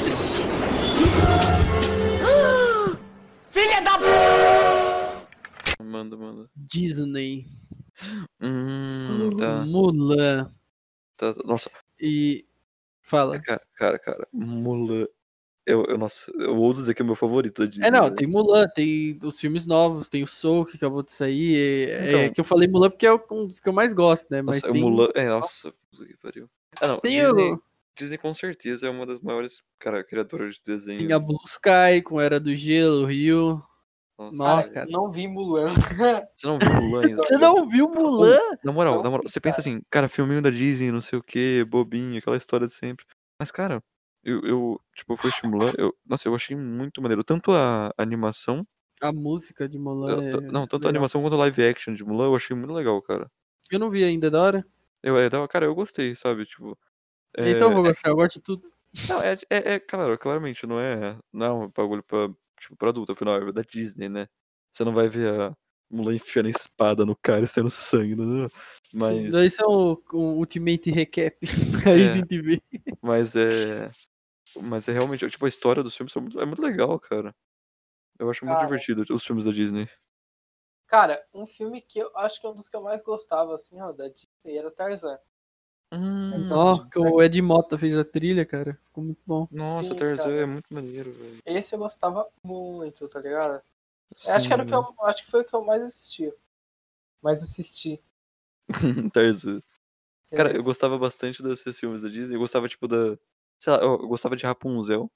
Ah! 2.23 2.97
Filha 3.51 3.81
da. 3.81 3.99
Manda, 5.83 6.15
manda. 6.15 6.49
Disney. 6.55 7.45
Hum, 8.41 9.35
tá, 9.37 9.65
Mulan. 9.65 10.49
tá. 11.17 11.33
Nossa, 11.43 11.79
E. 12.01 12.45
Fala. 13.01 13.39
cara, 13.39 13.61
cara, 13.75 13.99
cara. 13.99 14.27
Mulan 14.31 15.05
Eu, 15.65 15.85
eu, 15.85 15.97
nossa, 15.97 16.31
eu 16.39 16.55
ouso 16.55 16.81
dizer 16.81 16.93
que 16.93 17.01
é 17.01 17.03
o 17.03 17.05
meu 17.05 17.15
favorito 17.15 17.67
Disney. 17.67 17.87
É, 17.87 17.91
não, 17.91 18.09
tem 18.09 18.27
Mulan, 18.27 18.65
tem 18.73 19.19
os 19.23 19.39
filmes 19.39 19.65
novos, 19.65 20.09
tem 20.09 20.23
o 20.23 20.27
Soul 20.27 20.65
que 20.65 20.77
acabou 20.77 21.03
de 21.03 21.11
sair. 21.11 21.57
É, 21.57 21.91
é 21.91 22.09
Então. 22.09 22.33
que 22.33 22.41
eu 22.41 22.45
falei 22.45 22.67
Mulan 22.67 22.89
porque 22.89 23.05
é 23.05 23.13
um 23.13 23.47
dos 23.47 23.59
que 23.59 23.69
eu 23.69 23.73
mais 23.73 23.93
gosto, 23.93 24.27
né? 24.31 24.41
Mas 24.41 24.57
Nossa, 24.57 24.71
tem, 24.71 24.83
o 24.83 24.89
Mulan. 24.89 25.09
É, 25.13 25.27
nossa, 25.27 25.73
puta 25.91 26.05
que 26.05 26.17
pariu. 26.17 26.49
Ah, 26.79 26.87
não, 26.87 26.99
tem, 26.99 27.21
Disney, 27.21 27.51
o, 27.51 27.63
Disney 27.95 28.17
com 28.17 28.33
certeza 28.33 28.87
é 28.87 28.89
uma 28.89 29.05
das 29.05 29.19
maiores, 29.19 29.61
cara, 29.77 30.03
criadoras 30.03 30.55
de 30.55 30.61
desenho. 30.65 31.05
tem 31.05 31.13
a 31.13 31.19
Blue 31.19 31.37
Sky 31.45 32.01
com 32.03 32.19
Era 32.19 32.39
do 32.39 32.55
Gelo, 32.55 33.05
Rio. 33.05 33.63
Nossa. 34.31 34.69
Cara, 34.69 34.69
cara. 34.73 34.87
não 34.91 35.09
vi 35.11 35.27
Mulan. 35.27 35.73
Você 36.35 36.45
não 36.47 36.59
viu 36.59 36.73
Mulan 36.73 37.01
ainda? 37.07 37.23
Você 37.23 37.37
não 37.37 37.67
viu 37.69 37.89
Mulan? 37.89 38.39
Na 38.63 38.71
moral, 38.71 38.95
Não, 38.97 39.03
na 39.03 39.09
moral, 39.09 39.23
você 39.27 39.39
pensa 39.39 39.61
assim, 39.61 39.81
cara, 39.89 40.07
filminho 40.09 40.41
da 40.41 40.49
Disney, 40.49 40.91
não 40.91 41.01
sei 41.01 41.17
o 41.17 41.23
que, 41.23 41.63
bobinho, 41.65 42.17
aquela 42.19 42.37
história 42.37 42.67
de 42.67 42.73
sempre. 42.73 43.05
Mas, 43.39 43.49
cara, 43.51 43.81
eu, 44.23 44.41
eu 44.45 44.81
tipo, 44.95 45.13
eu 45.13 45.17
fui 45.17 45.29
estimular, 45.29 45.73
eu, 45.77 45.95
nossa, 46.05 46.27
eu 46.27 46.35
achei 46.35 46.55
muito 46.55 47.01
maneiro. 47.01 47.23
Tanto 47.23 47.51
a 47.51 47.91
animação, 47.97 48.65
A 49.01 49.11
música 49.11 49.67
de 49.67 49.79
Mulan. 49.79 50.11
eu- 50.23 50.39
é 50.39 50.41
não, 50.51 50.67
tanto 50.67 50.75
a 50.75 50.77
legal. 50.77 50.89
animação 50.89 51.21
quanto 51.23 51.33
a 51.35 51.39
live 51.39 51.63
action 51.63 51.93
de 51.95 52.03
Mulan, 52.03 52.25
eu 52.25 52.35
achei 52.35 52.55
muito 52.55 52.73
legal, 52.73 53.01
cara. 53.01 53.31
Eu 53.71 53.79
não 53.79 53.89
vi 53.89 54.03
ainda, 54.03 54.27
é 54.27 54.29
da 54.29 54.41
hora. 54.41 54.65
Eu, 55.01 55.17
é, 55.17 55.29
da- 55.29 55.47
cara, 55.47 55.65
eu 55.65 55.73
gostei, 55.73 56.13
sabe? 56.15 56.45
Tipo. 56.45 56.77
é- 57.37 57.49
Então 57.51 57.69
eu 57.69 57.73
vou 57.73 57.83
gostar, 57.83 58.09
eu 58.09 58.15
gosto 58.15 58.35
de 58.35 58.41
tudo. 58.41 58.69
Não, 59.07 59.21
é, 59.21 59.33
é, 59.49 59.73
é, 59.75 59.79
claro, 59.79 60.17
claramente, 60.19 60.67
não 60.67 60.77
é, 60.79 61.17
não 61.31 61.45
é 61.45 61.51
um 61.53 61.69
bagulho 61.69 62.03
pra, 62.03 62.29
tipo, 62.61 62.75
pra 62.77 62.89
adulto, 62.89 63.11
afinal, 63.11 63.35
é 63.35 63.51
da 63.51 63.61
Disney, 63.61 64.07
né? 64.09 64.27
Você 64.71 64.83
não 64.85 64.93
vai 64.93 65.09
ver 65.09 65.33
a 65.33 65.53
Mulan 65.89 66.15
enfiando 66.15 66.47
a 66.47 66.51
espada 66.51 67.05
no 67.05 67.15
cara 67.15 67.43
e 67.43 67.47
saindo 67.47 67.69
sangue, 67.69 68.15
né? 68.15 68.47
Mas, 68.93 69.31
Daí 69.31 69.47
isso 69.47 69.61
é 69.61 69.65
o, 69.67 70.01
o 70.13 70.19
Ultimate 70.37 70.89
Recap. 70.91 71.37
Aí 71.85 72.01
É. 72.03 72.11
a 72.11 72.13
gente 72.15 72.41
vê. 72.41 72.61
mas 73.01 73.35
é. 73.35 73.91
Mas 74.61 74.87
é 74.87 74.91
realmente, 74.93 75.29
tipo, 75.29 75.45
a 75.45 75.49
história 75.49 75.81
dos 75.83 75.95
filmes 75.95 76.11
são 76.13 76.21
muito- 76.21 76.39
é 76.39 76.45
muito 76.45 76.61
legal, 76.61 76.99
cara. 76.99 77.33
Eu 78.19 78.29
acho 78.29 78.45
muito 78.45 78.55
Cara. 78.57 78.67
divertido 78.67 79.03
os 79.13 79.25
filmes 79.25 79.45
da 79.45 79.51
Disney. 79.51 79.89
Cara, 80.87 81.21
um 81.33 81.45
filme 81.45 81.81
que 81.81 81.99
eu 81.99 82.11
acho 82.17 82.39
que 82.39 82.45
é 82.45 82.49
um 82.49 82.53
dos 82.53 82.67
que 82.69 82.75
eu 82.75 82.81
mais 82.83 83.01
gostava, 83.01 83.55
assim, 83.55 83.81
ó, 83.81 83.91
da 83.93 84.07
Disney 84.09 84.57
era 84.57 84.69
Tarzan. 84.69 85.17
Hum, 85.93 86.47
Ó, 86.49 86.87
que 86.89 86.97
o 86.97 87.21
Ed 87.21 87.41
Mota 87.41 87.77
fez 87.77 87.97
a 87.97 88.05
trilha, 88.05 88.45
cara. 88.45 88.79
Ficou 88.87 89.03
muito 89.03 89.21
bom. 89.25 89.47
nossa, 89.51 89.83
Sim, 89.89 89.95
Tarzan 89.95 90.23
cara. 90.23 90.41
é 90.41 90.45
muito 90.45 90.73
maneiro, 90.73 91.11
velho. 91.11 91.39
Esse 91.45 91.75
eu 91.75 91.79
gostava 91.79 92.27
muito, 92.41 93.07
tá 93.09 93.19
ligado? 93.19 93.61
Eu 94.25 94.33
acho 94.33 94.47
que 94.47 94.53
era 94.53 94.63
o 94.63 94.65
que 94.65 94.71
Sim, 94.73 94.77
eu, 94.77 95.05
acho 95.05 95.23
que 95.23 95.31
foi 95.31 95.41
o 95.41 95.45
que 95.45 95.53
eu 95.53 95.63
mais 95.63 95.81
assisti. 95.81 96.33
Mais 97.21 97.43
assisti. 97.43 98.01
Tarzan. 99.13 99.61
Cara, 100.31 100.53
É. 100.53 100.57
eu 100.57 100.63
gostava 100.63 100.97
bastante 100.97 101.43
desses 101.43 101.77
filmes 101.77 102.01
da 102.01 102.07
Disney. 102.07 102.35
Eu 102.35 102.39
gostava, 102.39 102.69
tipo, 102.69 102.87
da. 102.87 103.17
Sei 103.59 103.73
lá, 103.73 103.79
eu 103.79 103.91
eu 104.01 104.07
gostava 104.07 104.35
de 104.37 104.45
Rapunzel. 104.45 105.11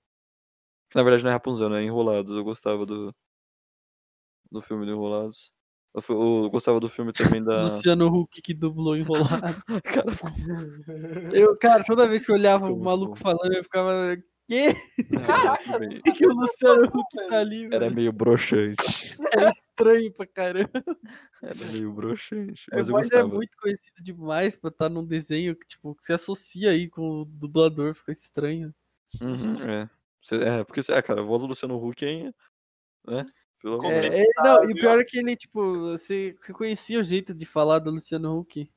Que 0.89 0.97
na 0.97 1.03
verdade 1.03 1.23
não 1.23 1.31
é 1.31 1.33
Rapunzel, 1.33 1.69
né? 1.69 1.81
É 1.81 1.85
Enrolados. 1.85 2.35
Eu 2.35 2.43
gostava 2.43 2.85
do. 2.85 3.15
Do 4.51 4.61
filme 4.61 4.85
do 4.85 4.91
Enrolados. 4.91 5.53
Eu, 6.09 6.49
gostava 6.49 6.79
do 6.79 6.89
filme 6.89 7.13
também 7.13 7.43
da. 7.43 7.63
Luciano 7.63 8.07
Huck 8.07 8.41
que 8.41 8.53
dublou 8.53 8.97
enrolado. 8.97 9.55
Cara, 9.83 10.11
Eu, 11.33 11.57
cara, 11.57 11.83
toda 11.85 12.07
vez 12.07 12.25
que 12.25 12.31
eu 12.31 12.35
olhava 12.35 12.71
o 12.71 12.79
maluco 12.79 13.15
falando, 13.15 13.53
eu 13.53 13.63
ficava. 13.63 14.17
Que? 14.47 14.75
Caraca, 15.25 15.79
bem. 15.79 15.99
que, 16.13 16.27
o 16.27 16.31
Luciano 16.31 16.83
Huck 16.85 17.27
tá 17.27 17.39
ali, 17.39 17.67
Era 17.73 17.89
meio 17.89 18.13
broxante. 18.13 19.17
Era 19.33 19.49
estranho 19.49 20.13
pra 20.13 20.27
caramba. 20.27 20.83
Era 21.41 21.65
meio 21.71 21.91
broxante. 21.91 22.63
É, 22.71 22.83
Mas 22.83 23.09
eu 23.11 23.19
é 23.19 23.23
muito 23.23 23.57
conhecido 23.59 24.03
demais 24.03 24.55
pra 24.55 24.69
estar 24.69 24.87
num 24.87 25.03
desenho 25.03 25.55
que, 25.55 25.65
tipo, 25.65 25.95
que 25.95 26.05
se 26.05 26.13
associa 26.13 26.69
aí 26.69 26.87
com 26.87 27.21
o 27.21 27.25
dublador, 27.25 27.95
fica 27.95 28.11
estranho. 28.11 28.71
Uhum, 29.19 29.57
é. 29.67 29.89
É, 30.31 30.63
porque, 30.63 30.81
é, 30.91 31.01
cara, 31.01 31.21
a 31.21 31.23
voz 31.23 31.41
do 31.41 31.47
Luciano 31.47 31.83
Huck 31.83 32.05
é. 32.05 32.31
Né? 33.07 33.25
Pelo 33.65 33.79
amor. 33.79 33.93
É, 33.93 34.21
é, 34.21 34.25
não, 34.43 34.69
e 34.69 34.73
o 34.73 34.75
pior 34.75 34.99
é 34.99 35.03
que 35.03 35.17
ele, 35.17 35.35
tipo, 35.35 35.79
você 35.79 36.35
reconhecia 36.43 36.99
o 36.99 37.03
jeito 37.03 37.33
de 37.33 37.47
falar 37.47 37.79
do 37.79 37.89
Luciano 37.89 38.37
Huck. 38.37 38.69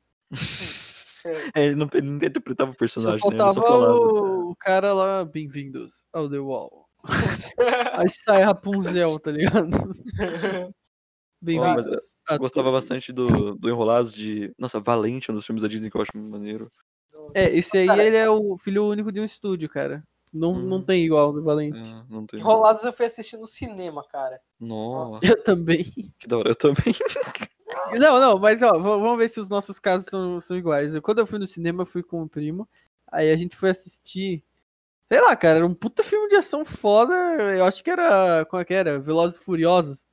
É, 1.55 1.67
ele, 1.67 1.75
não, 1.75 1.91
ele 1.93 2.07
não 2.07 2.17
interpretava 2.17 2.71
o 2.71 2.73
Só 2.73 2.79
personagem, 2.79 3.21
né? 3.21 3.27
Ele 3.29 3.37
faltava 3.37 3.53
só 3.53 3.67
falava. 3.67 3.93
o, 3.93 4.51
o 4.51 4.57
cara 4.57 4.95
lá, 4.95 5.27
bem-vindos 5.27 6.07
ao 6.11 6.27
The 6.31 6.39
Wall. 6.39 6.89
Aí 8.01 8.09
sai 8.09 8.45
Rapunzel, 8.45 9.19
tá 9.19 9.31
ligado? 9.31 9.69
Bem-vindos. 11.41 12.17
Eu 12.31 12.39
gostava 12.39 12.73
bastante 12.73 13.13
do, 13.13 13.55
do 13.57 13.69
Enrolados 13.69 14.15
de. 14.15 14.53
Nossa, 14.59 14.81
Valente, 14.81 15.31
um 15.31 15.35
dos 15.35 15.45
filmes 15.45 15.63
da 15.63 15.69
Disney 15.69 15.91
que 15.91 15.99
eu 15.99 16.03
acho 16.03 16.11
maneiro. 16.17 16.73
É, 17.35 17.55
esse 17.55 17.77
aí 17.77 18.01
ele 18.01 18.17
é 18.17 18.29
o 18.31 18.57
filho 18.57 18.89
único 18.89 19.13
de 19.13 19.21
um 19.21 19.25
estúdio, 19.25 19.69
cara. 19.69 20.03
Não, 20.33 20.55
não 20.59 20.79
Hum. 20.79 20.83
tem 20.85 21.05
igual 21.05 21.33
do 21.33 21.43
Valente. 21.43 21.91
É, 21.91 22.03
não 22.09 22.27
tem. 22.27 22.39
Enrolados 22.41 22.85
eu 22.85 22.93
fui 22.93 23.07
assistir 23.07 23.37
no 23.37 23.47
cinema, 23.47 24.05
cara. 24.11 24.41
Nossa, 24.61 25.25
Eu 25.25 25.43
também. 25.43 25.85
que 26.19 26.27
da 26.29 26.39
hora. 26.39 26.51
Eu 26.51 26.57
também. 26.57 26.95
Não, 28.01 28.19
não, 28.19 28.39
mas 28.39 28.63
ó, 28.63 28.73
vamos 28.79 29.19
ver 29.19 29.29
se 29.29 29.39
os 29.39 29.49
nossos 29.51 29.79
casos 29.79 30.07
são, 30.11 30.41
são 30.41 30.57
iguais. 30.57 30.95
Eu, 30.95 31.03
quando 31.03 31.19
eu 31.19 31.27
fui 31.27 31.39
no 31.39 31.47
cinema, 31.47 31.83
eu 31.83 31.87
fui 31.87 32.03
com 32.03 32.23
o 32.23 32.29
primo. 32.29 32.67
Aí 33.13 33.31
a 33.31 33.37
gente 33.37 33.55
foi 33.57 33.71
assistir. 33.71 34.43
Sei 35.07 35.21
lá, 35.21 35.37
cara, 35.37 35.59
era 35.59 35.67
um 35.67 35.75
puta 35.75 36.03
filme 36.03 36.29
de 36.29 36.37
ação 36.37 36.65
foda. 36.65 37.13
Eu 37.57 37.65
acho 37.67 37.85
que 37.85 37.91
era. 37.91 38.45
Como 38.47 38.61
é 38.61 38.65
que 38.65 38.75
era? 38.75 38.99
Velozes 38.99 39.39
e 39.39 39.45
Furiosos. 39.45 40.07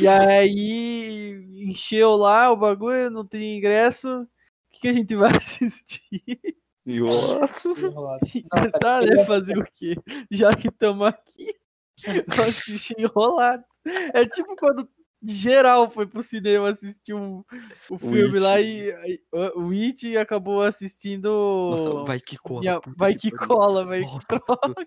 E 0.00 0.06
aí 0.08 1.64
encheu 1.68 2.16
lá 2.16 2.50
o 2.52 2.56
bagulho, 2.56 3.10
não 3.10 3.24
tem 3.24 3.56
ingresso. 3.58 4.22
O 4.22 4.26
que, 4.70 4.80
que 4.82 4.88
a 4.88 4.92
gente 4.92 5.14
vai 5.16 5.30
assistir? 5.36 6.02
Enrolados. 6.88 7.62
Cara, 8.50 8.70
Tá, 8.72 9.00
né? 9.02 9.24
Fazer 9.24 9.58
o 9.58 9.64
quê? 9.64 9.94
Já 10.30 10.54
que 10.54 10.68
estamos 10.68 11.06
aqui, 11.06 11.54
vamos 12.28 12.48
assistir 12.58 12.94
enrolados. 12.98 13.66
É 14.14 14.26
tipo 14.26 14.54
quando 14.56 14.88
geral 15.20 15.90
foi 15.90 16.06
pro 16.06 16.22
cinema 16.22 16.70
assistir 16.70 17.12
um, 17.12 17.42
o 17.90 17.98
filme 17.98 18.38
lá 18.38 18.60
e, 18.60 18.90
e 19.06 19.20
o 19.56 19.70
It 19.72 20.16
acabou 20.16 20.60
assistindo. 20.62 21.28
Nossa, 21.72 22.04
vai 22.04 22.20
que 22.20 22.36
cola. 22.36 22.60
Minha- 22.60 22.80
vai 22.96 23.14
que 23.14 23.30
pariu. 23.32 23.48
cola, 23.48 23.84
velho. 23.84 24.06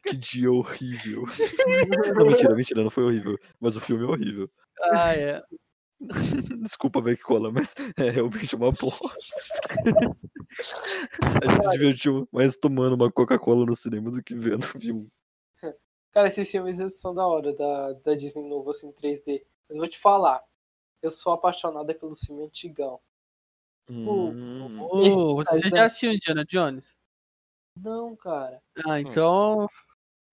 que 0.04 0.12
que 0.12 0.16
dia 0.18 0.52
horrível. 0.52 1.26
não, 2.16 2.26
mentira, 2.28 2.56
mentira, 2.56 2.84
não 2.84 2.90
foi 2.90 3.04
horrível. 3.04 3.38
Mas 3.60 3.76
o 3.76 3.82
filme 3.82 4.04
é 4.06 4.08
horrível. 4.08 4.50
Ah, 4.94 5.14
é. 5.14 5.42
Desculpa, 6.64 7.02
que 7.04 7.18
cola, 7.18 7.52
mas 7.52 7.74
é 7.98 8.10
realmente 8.10 8.56
uma 8.56 8.72
bosta. 8.72 9.08
A 11.22 11.52
gente 11.52 11.64
se 11.64 11.70
divertiu 11.72 12.28
mais 12.32 12.58
tomando 12.58 12.94
uma 12.96 13.12
Coca-Cola 13.12 13.66
no 13.66 13.76
cinema 13.76 14.12
do 14.12 14.22
que 14.24 14.36
vendo 14.36 14.64
o 14.64 14.80
filme. 14.80 15.08
Cara, 16.12 16.28
esses 16.28 16.52
filmes 16.52 16.78
são 17.00 17.14
da 17.14 17.26
hora, 17.26 17.54
da, 17.56 17.94
da 17.94 18.16
Disney 18.16 18.48
novo, 18.50 18.72
assim, 18.72 18.92
3D. 18.92 19.44
Mas 19.70 19.78
eu 19.78 19.82
vou 19.82 19.88
te 19.88 19.98
falar, 19.98 20.44
eu 21.02 21.10
sou 21.10 21.32
apaixonada 21.32 21.94
pelo 21.96 22.14
filme 22.16 22.44
antigão. 22.44 23.00
Hum. 23.90 24.78
Ô, 24.90 25.36
você 25.38 25.62
Tarzan. 25.62 25.70
já 25.78 25.86
assistiu 25.86 26.12
Indiana 26.12 26.44
Jones? 26.46 26.98
Não, 27.78 28.14
cara. 28.18 28.62
Ah, 28.86 29.00
então. 29.00 29.70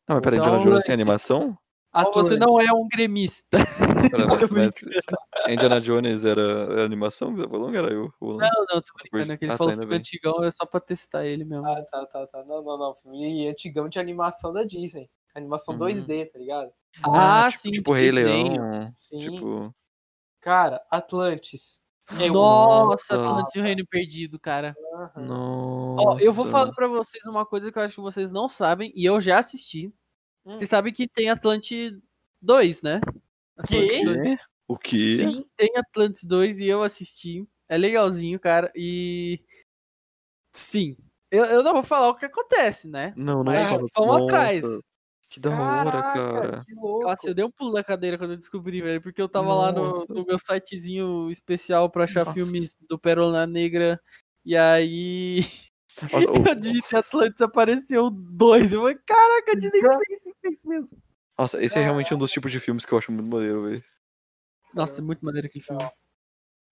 Não, 0.08 0.16
mas 0.16 0.20
peraí, 0.20 0.38
Então, 0.40 0.48
Indiana 0.48 0.64
Jones 0.70 0.84
tem 0.84 0.94
esse- 0.94 1.02
animação? 1.02 1.56
então 1.94 2.12
você 2.12 2.36
não 2.36 2.60
é 2.60 2.72
um 2.72 2.88
gremista. 2.88 3.58
Pera, 4.10 4.26
mas 4.50 4.72
Indiana 5.52 5.80
Jones 5.80 6.24
era 6.24 6.84
animação 6.84 7.34
que 7.34 7.42
tá 7.42 7.48
falando? 7.48 7.76
Era 7.76 7.92
eu? 7.92 8.12
não? 8.20 8.36
Não, 8.38 8.80
tô 8.82 8.92
brincando. 9.00 9.32
É 9.32 9.36
que 9.36 9.44
ele 9.44 9.52
Ah, 9.52 9.54
tá, 9.54 9.58
falou 9.58 9.72
filme 9.72 9.86
bem. 9.88 9.98
antigão, 9.98 10.42
é 10.44 10.50
só 10.50 10.66
pra 10.66 10.80
testar 10.80 11.26
ele 11.26 11.44
mesmo. 11.44 11.66
Ah, 11.66 11.82
tá, 11.90 12.06
tá, 12.06 12.26
tá. 12.26 12.44
Não, 12.44 12.62
não, 12.62 12.78
não. 12.78 12.94
Filme 12.94 13.48
antigão 13.48 13.88
de 13.88 13.98
animação 13.98 14.52
da 14.52 14.64
Disney. 14.64 15.08
Animação 15.34 15.74
Uhum. 15.74 15.80
2D, 15.80 16.26
tá 16.32 16.38
ligado? 16.38 16.70
Ah, 17.04 17.48
tipo, 17.50 17.62
sim, 17.62 17.70
Tipo 17.72 17.92
que 17.92 17.98
Rei 18.00 18.12
desenho. 18.12 18.52
Leão. 18.62 18.92
Sim. 18.94 19.18
Tipo. 19.20 19.74
Cara, 20.40 20.84
Atlantis. 20.90 21.80
É 22.18 22.30
um- 22.30 22.34
Nossa, 22.34 23.16
Nossa. 23.16 23.30
Atlantis 23.32 23.54
e 23.54 23.60
o 23.60 23.62
Reino 23.62 23.86
Perdido, 23.86 24.38
cara. 24.40 24.74
Aham. 24.94 25.22
Nossa. 25.26 26.08
Ó, 26.08 26.18
eu 26.18 26.32
vou 26.32 26.46
falar 26.46 26.72
pra 26.72 26.88
vocês 26.88 27.22
uma 27.26 27.44
coisa 27.44 27.70
que 27.70 27.78
eu 27.78 27.82
acho 27.82 27.94
que 27.96 28.00
vocês 28.00 28.32
não 28.32 28.48
sabem, 28.48 28.92
e 28.96 29.04
eu 29.04 29.20
já 29.20 29.38
assisti. 29.38 29.92
Hum. 30.46 30.56
Vocês 30.56 30.70
sabem 30.70 30.92
que 30.92 31.06
tem 31.06 31.28
Atlantis 31.28 31.92
2, 32.40 32.82
né? 32.82 33.00
Atlantis 33.58 33.90
Quê? 33.98 34.04
2. 34.04 34.22
Quê? 34.22 34.38
O 34.68 34.76
quê? 34.78 34.96
Sim, 35.18 35.44
tem 35.56 35.70
Atlantis 35.76 36.24
2 36.24 36.58
e 36.58 36.66
eu 36.66 36.82
assisti. 36.82 37.48
É 37.68 37.76
legalzinho, 37.78 38.38
cara. 38.38 38.70
E. 38.76 39.40
Sim. 40.54 40.96
Eu, 41.30 41.44
eu 41.44 41.62
não 41.62 41.74
vou 41.74 41.82
falar 41.82 42.08
o 42.08 42.14
que 42.16 42.24
acontece, 42.26 42.88
né? 42.88 43.12
Não, 43.16 43.42
não 43.44 43.52
Mas 43.52 43.80
fala- 43.92 44.24
atrás. 44.24 44.62
Nossa, 44.62 44.80
Que 45.30 45.40
da 45.40 45.50
hora, 45.50 45.90
Caraca, 45.90 46.32
cara. 46.40 46.64
que 46.64 46.74
louco. 46.74 47.04
Nossa, 47.06 47.28
eu 47.28 47.34
dei 47.34 47.44
um 47.44 47.50
pulo 47.50 47.72
da 47.72 47.84
cadeira 47.84 48.16
quando 48.16 48.30
eu 48.32 48.36
descobri, 48.36 48.80
velho. 48.80 49.00
Porque 49.02 49.20
eu 49.20 49.28
tava 49.28 49.54
lá 49.54 49.70
no, 49.72 49.84
Nossa. 49.88 50.06
no 50.08 50.24
meu 50.24 50.38
sitezinho 50.38 51.30
especial 51.30 51.90
pra 51.90 52.04
achar 52.04 52.20
Nossa. 52.24 52.32
filmes 52.32 52.74
do 52.88 52.98
Pérola 52.98 53.46
Negra. 53.46 54.00
E 54.44 54.56
aí. 54.56 55.40
Nossa, 56.02 56.16
o- 56.30 56.48
Eu 56.48 56.54
digitei 56.54 56.98
Atlantis 56.98 57.42
apareceu 57.42 58.08
dois. 58.10 58.72
Eu 58.72 58.80
falei, 58.80 58.98
caraca, 59.04 59.52
a 59.52 59.54
Disney 59.54 59.80
fez, 59.80 60.22
fez 60.40 60.64
mesmo. 60.64 60.98
Nossa, 61.38 61.62
esse 61.62 61.78
é 61.78 61.82
realmente 61.82 62.12
um 62.14 62.18
dos 62.18 62.30
tipos 62.32 62.50
de 62.50 62.58
filmes 62.58 62.84
que 62.86 62.92
eu 62.92 62.98
acho 62.98 63.12
muito 63.12 63.28
maneiro, 63.28 63.64
velho. 63.64 63.84
Nossa, 64.74 65.00
é 65.00 65.04
muito 65.04 65.24
maneiro 65.24 65.46
aquele 65.46 65.64
filme. 65.64 65.90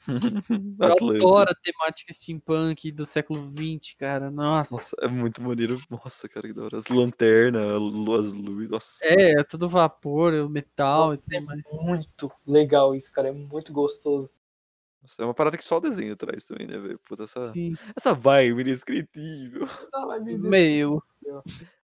Eu 0.79 1.17
adoro 1.17 1.51
a 1.51 1.55
temática 1.55 2.13
steampunk 2.13 2.93
do 2.93 3.05
século 3.05 3.51
XX, 3.51 3.95
cara. 3.99 4.31
Nossa. 4.31 4.75
Nossa, 4.75 4.97
é 5.01 5.09
muito 5.09 5.43
maneiro. 5.43 5.81
Nossa, 5.91 6.29
cara, 6.29 6.47
que 6.47 6.55
da 6.55 6.65
hora. 6.65 6.79
As 6.79 6.87
lanternas, 6.87 7.63
as 7.63 7.81
luzes. 7.81 8.71
Nossa. 8.71 8.99
É, 9.03 9.41
é 9.41 9.45
tudo 9.45 9.69
vapor, 9.69 10.33
o 10.35 10.49
metal 10.49 11.09
Nossa, 11.09 11.23
e 11.27 11.39
tudo 11.39 11.47
mais. 11.47 11.63
Muito 11.73 12.33
legal 12.47 12.95
isso, 12.95 13.13
cara. 13.13 13.29
É 13.29 13.33
muito 13.33 13.73
gostoso. 13.73 14.33
Nossa, 15.03 15.23
é 15.23 15.25
uma 15.25 15.35
parada 15.35 15.57
que 15.57 15.65
só 15.65 15.79
o 15.79 15.81
desenho 15.81 16.17
traz 16.17 16.45
também, 16.45 16.67
né, 16.67 16.79
velho? 16.79 16.99
Puta, 17.01 17.25
essa, 17.25 17.45
Sim. 17.45 17.75
essa 17.95 18.15
vibe 18.15 18.61
indescritível. 18.61 19.69
Meio. 20.39 21.03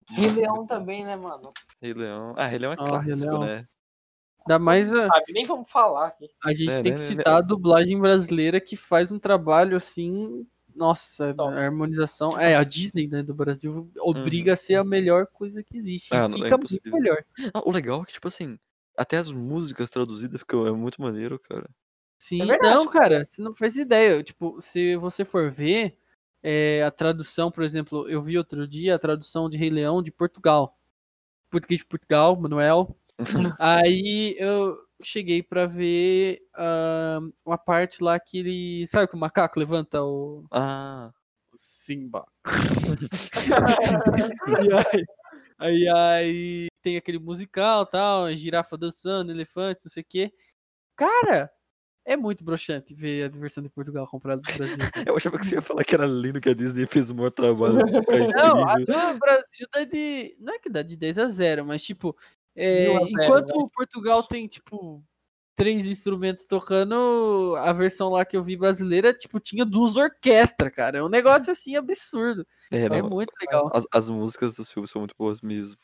Rei 0.09 0.29
Leão 0.31 0.67
também, 0.67 1.05
né, 1.05 1.17
mano? 1.17 1.53
Rei 1.81 1.95
Leão. 1.95 2.35
Ah, 2.37 2.47
Rei 2.47 2.59
Leão 2.59 2.73
é 2.73 2.77
Rei 2.77 2.89
clássico, 2.89 3.31
Leão. 3.31 3.41
né? 3.41 3.69
Ainda 4.47 4.59
mais 4.59 4.93
a, 4.93 5.09
Sabe, 5.09 5.33
nem 5.33 5.47
vamos 5.47 5.71
falar 5.71 6.09
aqui. 6.09 6.29
a 6.45 6.53
gente 6.53 6.71
É, 6.71 6.83
tem 6.83 6.93
né, 6.93 6.97
que 6.97 7.01
né, 7.03 7.09
citar 7.09 7.37
a 7.39 7.41
dublagem 7.41 7.99
brasileira 7.99 8.61
que 8.61 8.77
faz 8.77 9.11
um 9.11 9.19
trabalho 9.19 9.77
assim. 9.77 10.47
Nossa, 10.75 11.35
a 11.39 11.43
harmonização. 11.65 12.39
É, 12.39 12.57
a 12.57 12.65
Disney 12.65 13.07
né, 13.07 13.23
do 13.23 13.33
Brasil 13.33 13.91
obriga 14.01 14.55
a 14.55 14.57
ser 14.57 14.75
a 14.75 14.85
melhor 14.85 15.27
coisa 15.29 15.63
que 15.63 15.77
existe. 15.77 16.13
e 16.13 16.17
Ah, 16.17 16.29
não, 16.29 16.37
é 16.39 16.43
fica 16.43 16.57
muito 16.59 16.75
impossível. 16.75 16.93
melhor. 16.93 17.25
Ah, 17.55 17.63
o 17.65 17.71
legal 17.71 18.03
é 18.03 18.05
que, 18.07 18.13
tipo 18.13 18.27
assim, 18.27 18.59
até 18.97 19.17
as 19.19 19.31
músicas 19.31 19.89
traduzidas 19.89 20.41
ficam 20.41 20.67
é 20.67 20.73
muito 20.73 21.01
maneiro, 21.01 21.39
cara. 21.39 21.69
Sim, 22.19 22.45
verdade. 22.47 22.75
não, 22.75 22.87
cara, 22.89 23.25
você 23.25 23.41
não 23.41 23.55
faz 23.55 23.77
ideia. 23.77 24.23
Tipo, 24.23 24.61
se 24.61 24.97
você 24.97 25.25
for 25.25 25.51
ver 25.51 25.97
é, 26.43 26.83
a 26.83 26.91
tradução, 26.91 27.51
por 27.51 27.63
exemplo, 27.63 28.09
eu 28.09 28.21
vi 28.21 28.37
outro 28.37 28.67
dia 28.67 28.95
a 28.95 28.99
tradução 28.99 29.49
de 29.49 29.57
Rei 29.57 29.71
Leão 29.71 30.03
de 30.03 30.11
Portugal. 30.11 30.77
Português 31.51 31.81
de 31.81 31.87
Portugal, 31.87 32.37
Manuel. 32.37 32.97
Aí 33.61 34.37
eu 34.39 34.77
cheguei 35.03 35.43
pra 35.43 35.67
ver 35.67 36.41
ah, 36.55 37.21
uma 37.45 37.59
parte 37.59 38.03
lá 38.03 38.19
que 38.19 38.39
ele. 38.39 38.87
Sabe 38.89 39.09
que 39.09 39.17
o 39.17 39.19
macaco 39.19 39.59
levanta 39.59 40.03
o. 40.03 40.45
Ah, 40.51 41.13
o 41.53 41.59
Simba. 41.59 42.27
e 44.59 44.73
aí, 44.73 45.05
aí, 45.59 45.89
aí 45.89 46.69
tem 46.83 46.97
aquele 46.97 47.19
musical 47.19 47.87
tal, 47.87 48.31
girafa 48.33 48.77
dançando, 48.77 49.31
elefante, 49.31 49.85
não 49.85 49.91
sei 49.91 50.03
o 50.03 50.07
quê. 50.09 50.33
Cara, 50.97 51.51
é 52.05 52.17
muito 52.17 52.45
broxante 52.45 52.95
ver 52.95 53.25
a 53.25 53.29
versão 53.29 53.63
de 53.63 53.71
Portugal 53.71 54.07
comprada 54.07 54.43
do 54.43 54.55
Brasil. 54.55 54.85
eu 55.07 55.17
achava 55.17 55.39
que 55.39 55.47
você 55.47 55.55
ia 55.55 55.63
falar 55.63 55.85
que 55.85 55.95
era 55.95 56.07
lindo 56.07 56.41
que 56.41 56.51
a 56.51 56.55
Disney 56.55 56.87
fez 56.87 57.11
o 57.11 57.15
maior 57.15 57.31
trabalho. 57.31 57.77
Não, 58.37 58.69
a 58.69 58.75
do 58.75 59.19
Brasil 59.19 59.67
dá 59.73 59.85
de. 59.85 60.37
Não 60.39 60.55
é 60.55 60.59
que 60.59 60.69
dá 60.69 60.83
de 60.83 60.97
10 60.97 61.19
a 61.19 61.29
0, 61.29 61.65
mas 61.65 61.83
tipo. 61.83 62.15
É, 62.57 62.87
enquanto 63.09 63.51
o 63.57 63.69
Portugal 63.69 64.23
tem, 64.23 64.47
tipo, 64.47 65.05
três 65.57 65.87
instrumentos 65.87 66.47
tocando, 66.47 67.55
a 67.59 67.73
versão 67.73 68.11
lá 68.11 68.25
que 68.25 68.37
eu 68.37 68.43
vi 68.43 68.57
brasileira, 68.57 69.13
tipo, 69.13 69.39
tinha 69.41 69.65
duas 69.65 69.97
orquestras, 69.97 70.73
cara. 70.75 70.99
É 70.99 71.03
um 71.03 71.09
negócio 71.09 71.53
assim 71.53 71.77
absurdo. 71.77 72.47
É, 72.71 72.85
É 72.85 72.89
não, 72.89 73.09
muito 73.09 73.33
legal. 73.41 73.71
as, 73.73 73.87
as 73.93 74.09
músicas 74.09 74.55
dos 74.57 74.71
filmes 74.71 74.91
são 74.91 75.01
muito 75.01 75.15
boas 75.19 75.41
mesmo. 75.41 75.77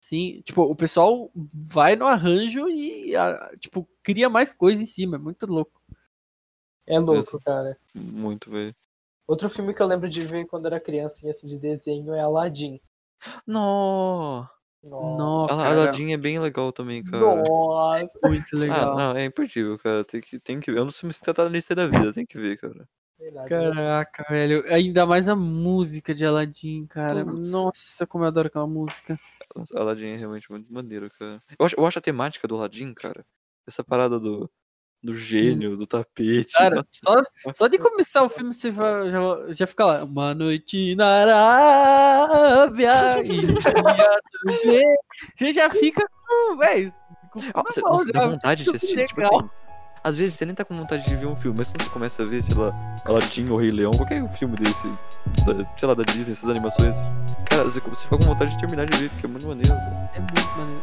Sim, 0.00 0.40
tipo, 0.44 0.62
o 0.62 0.76
pessoal 0.76 1.30
vai 1.34 1.96
no 1.96 2.06
arranjo 2.06 2.68
e, 2.68 3.12
tipo, 3.58 3.88
cria 4.02 4.28
mais 4.28 4.52
coisa 4.54 4.82
em 4.82 4.86
cima. 4.86 5.16
É 5.16 5.18
muito 5.18 5.44
louco. 5.46 5.82
É 6.86 6.98
louco, 6.98 7.38
cara. 7.40 7.76
Muito, 7.94 8.50
velho. 8.50 8.74
Outro 9.26 9.50
filme 9.50 9.74
que 9.74 9.82
eu 9.82 9.86
lembro 9.86 10.08
de 10.08 10.20
ver 10.20 10.46
quando 10.46 10.66
era 10.66 10.80
criancinha, 10.80 11.30
assim, 11.30 11.46
de 11.46 11.58
desenho 11.58 12.14
é 12.14 12.20
Aladdin. 12.20 12.80
Nossa. 13.46 14.57
Nossa, 14.84 15.54
A 15.54 15.66
Aladdin 15.70 16.12
é 16.12 16.16
bem 16.16 16.38
legal 16.38 16.72
também, 16.72 17.02
cara. 17.02 17.42
Nossa. 17.42 18.18
muito 18.24 18.46
Ah, 18.54 18.58
legal. 18.58 18.96
não, 18.96 19.16
é 19.16 19.24
imperdível, 19.24 19.78
cara. 19.78 20.04
Tem 20.04 20.20
que, 20.20 20.38
tem 20.38 20.60
que 20.60 20.70
ver. 20.72 20.80
Um 20.80 20.86
dos 20.86 20.98
filmes 20.98 21.18
que 21.18 21.32
tá 21.32 21.44
na 21.44 21.50
lista 21.50 21.74
da 21.74 21.86
vida, 21.86 22.12
tem 22.12 22.24
que 22.24 22.38
ver, 22.38 22.58
cara. 22.58 22.88
Verdade. 23.18 23.48
Caraca, 23.48 24.24
velho. 24.32 24.62
Ainda 24.72 25.04
mais 25.04 25.28
a 25.28 25.34
música 25.34 26.14
de 26.14 26.24
Aladdin, 26.24 26.86
cara. 26.86 27.24
Putz. 27.24 27.50
Nossa, 27.50 28.06
como 28.06 28.22
eu 28.24 28.28
adoro 28.28 28.46
aquela 28.46 28.66
música. 28.66 29.18
Aladdin 29.74 30.06
é 30.06 30.16
realmente 30.16 30.48
muito 30.50 30.72
maneiro, 30.72 31.10
cara. 31.18 31.42
Eu 31.58 31.66
acho, 31.66 31.74
eu 31.76 31.84
acho 31.84 31.98
a 31.98 32.02
temática 32.02 32.46
do 32.46 32.54
Aladdin, 32.56 32.94
cara. 32.94 33.26
Essa 33.66 33.82
parada 33.82 34.20
do, 34.20 34.48
do 35.02 35.16
gênio, 35.16 35.76
do 35.76 35.86
tapete. 35.86 36.52
Cara, 36.52 36.84
só, 36.90 37.14
só 37.54 37.66
de 37.68 37.78
começar 37.78 38.22
o 38.24 38.28
filme 38.28 38.52
você 38.52 38.70
vai, 38.70 39.10
já, 39.12 39.20
já 39.54 39.66
fica 39.66 39.84
lá. 39.84 40.04
Uma 40.04 40.34
noite 40.34 40.94
na 40.96 41.06
Arábia. 42.36 43.22
e 43.24 43.40
um 43.40 43.44
dia 43.44 43.62
também. 43.62 44.84
Você 45.36 45.52
já 45.52 45.70
fica 45.70 46.02
com. 46.26 46.56
Véi, 46.58 46.88
com- 47.30 47.40
Nossa, 47.40 47.80
na 47.80 47.88
mão, 47.88 47.92
nossa, 47.98 48.12
dá 48.12 48.26
vontade 48.26 48.64
de 48.64 48.70
assistir. 48.70 49.06
Tipo 49.06 49.20
assim, 49.22 49.48
às 50.02 50.16
vezes 50.16 50.34
você 50.34 50.44
nem 50.46 50.54
tá 50.54 50.64
com 50.64 50.76
vontade 50.76 51.06
de 51.06 51.16
ver 51.16 51.26
um 51.26 51.36
filme, 51.36 51.58
mas 51.58 51.68
quando 51.68 51.82
você 51.82 51.90
começa 51.90 52.22
a 52.22 52.26
ver, 52.26 52.42
sei 52.42 52.54
lá, 52.56 52.72
Aladdin 53.04 53.48
ou 53.50 53.58
Rei 53.58 53.70
Leão, 53.70 53.90
qualquer 53.92 54.26
filme 54.32 54.54
desse, 54.56 54.86
da- 55.44 55.64
sei 55.78 55.88
lá, 55.88 55.94
da 55.94 56.02
Disney, 56.04 56.32
essas 56.32 56.48
animações, 56.48 56.96
cara, 57.48 57.64
você, 57.64 57.80
você 57.80 58.04
fica 58.04 58.16
com 58.18 58.24
vontade 58.24 58.52
de 58.52 58.58
terminar 58.58 58.86
de 58.86 58.96
ver, 58.98 59.10
porque 59.10 59.26
é 59.26 59.28
muito 59.28 59.46
maneiro. 59.46 59.68
cara. 59.70 60.10
É 60.14 60.18
muito 60.20 60.58
maneiro. 60.58 60.80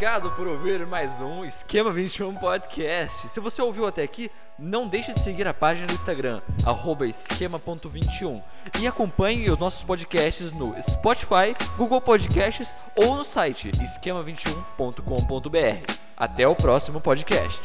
Obrigado 0.00 0.30
por 0.30 0.48
ouvir 0.48 0.86
mais 0.86 1.20
um 1.20 1.44
Esquema 1.44 1.92
21 1.92 2.34
Podcast. 2.36 3.28
Se 3.28 3.38
você 3.38 3.60
ouviu 3.60 3.86
até 3.86 4.02
aqui, 4.02 4.30
não 4.58 4.88
deixe 4.88 5.12
de 5.12 5.20
seguir 5.20 5.46
a 5.46 5.52
página 5.52 5.86
do 5.86 5.92
Instagram, 5.92 6.40
arroba 6.64 7.06
esquema.21 7.06 8.42
e 8.80 8.86
acompanhe 8.86 9.50
os 9.50 9.58
nossos 9.58 9.84
podcasts 9.84 10.52
no 10.52 10.74
Spotify, 10.82 11.54
Google 11.76 12.00
Podcasts 12.00 12.74
ou 12.96 13.14
no 13.14 13.26
site 13.26 13.72
esquema21.com.br. 13.72 15.92
Até 16.16 16.48
o 16.48 16.56
próximo 16.56 16.98
podcast. 16.98 17.60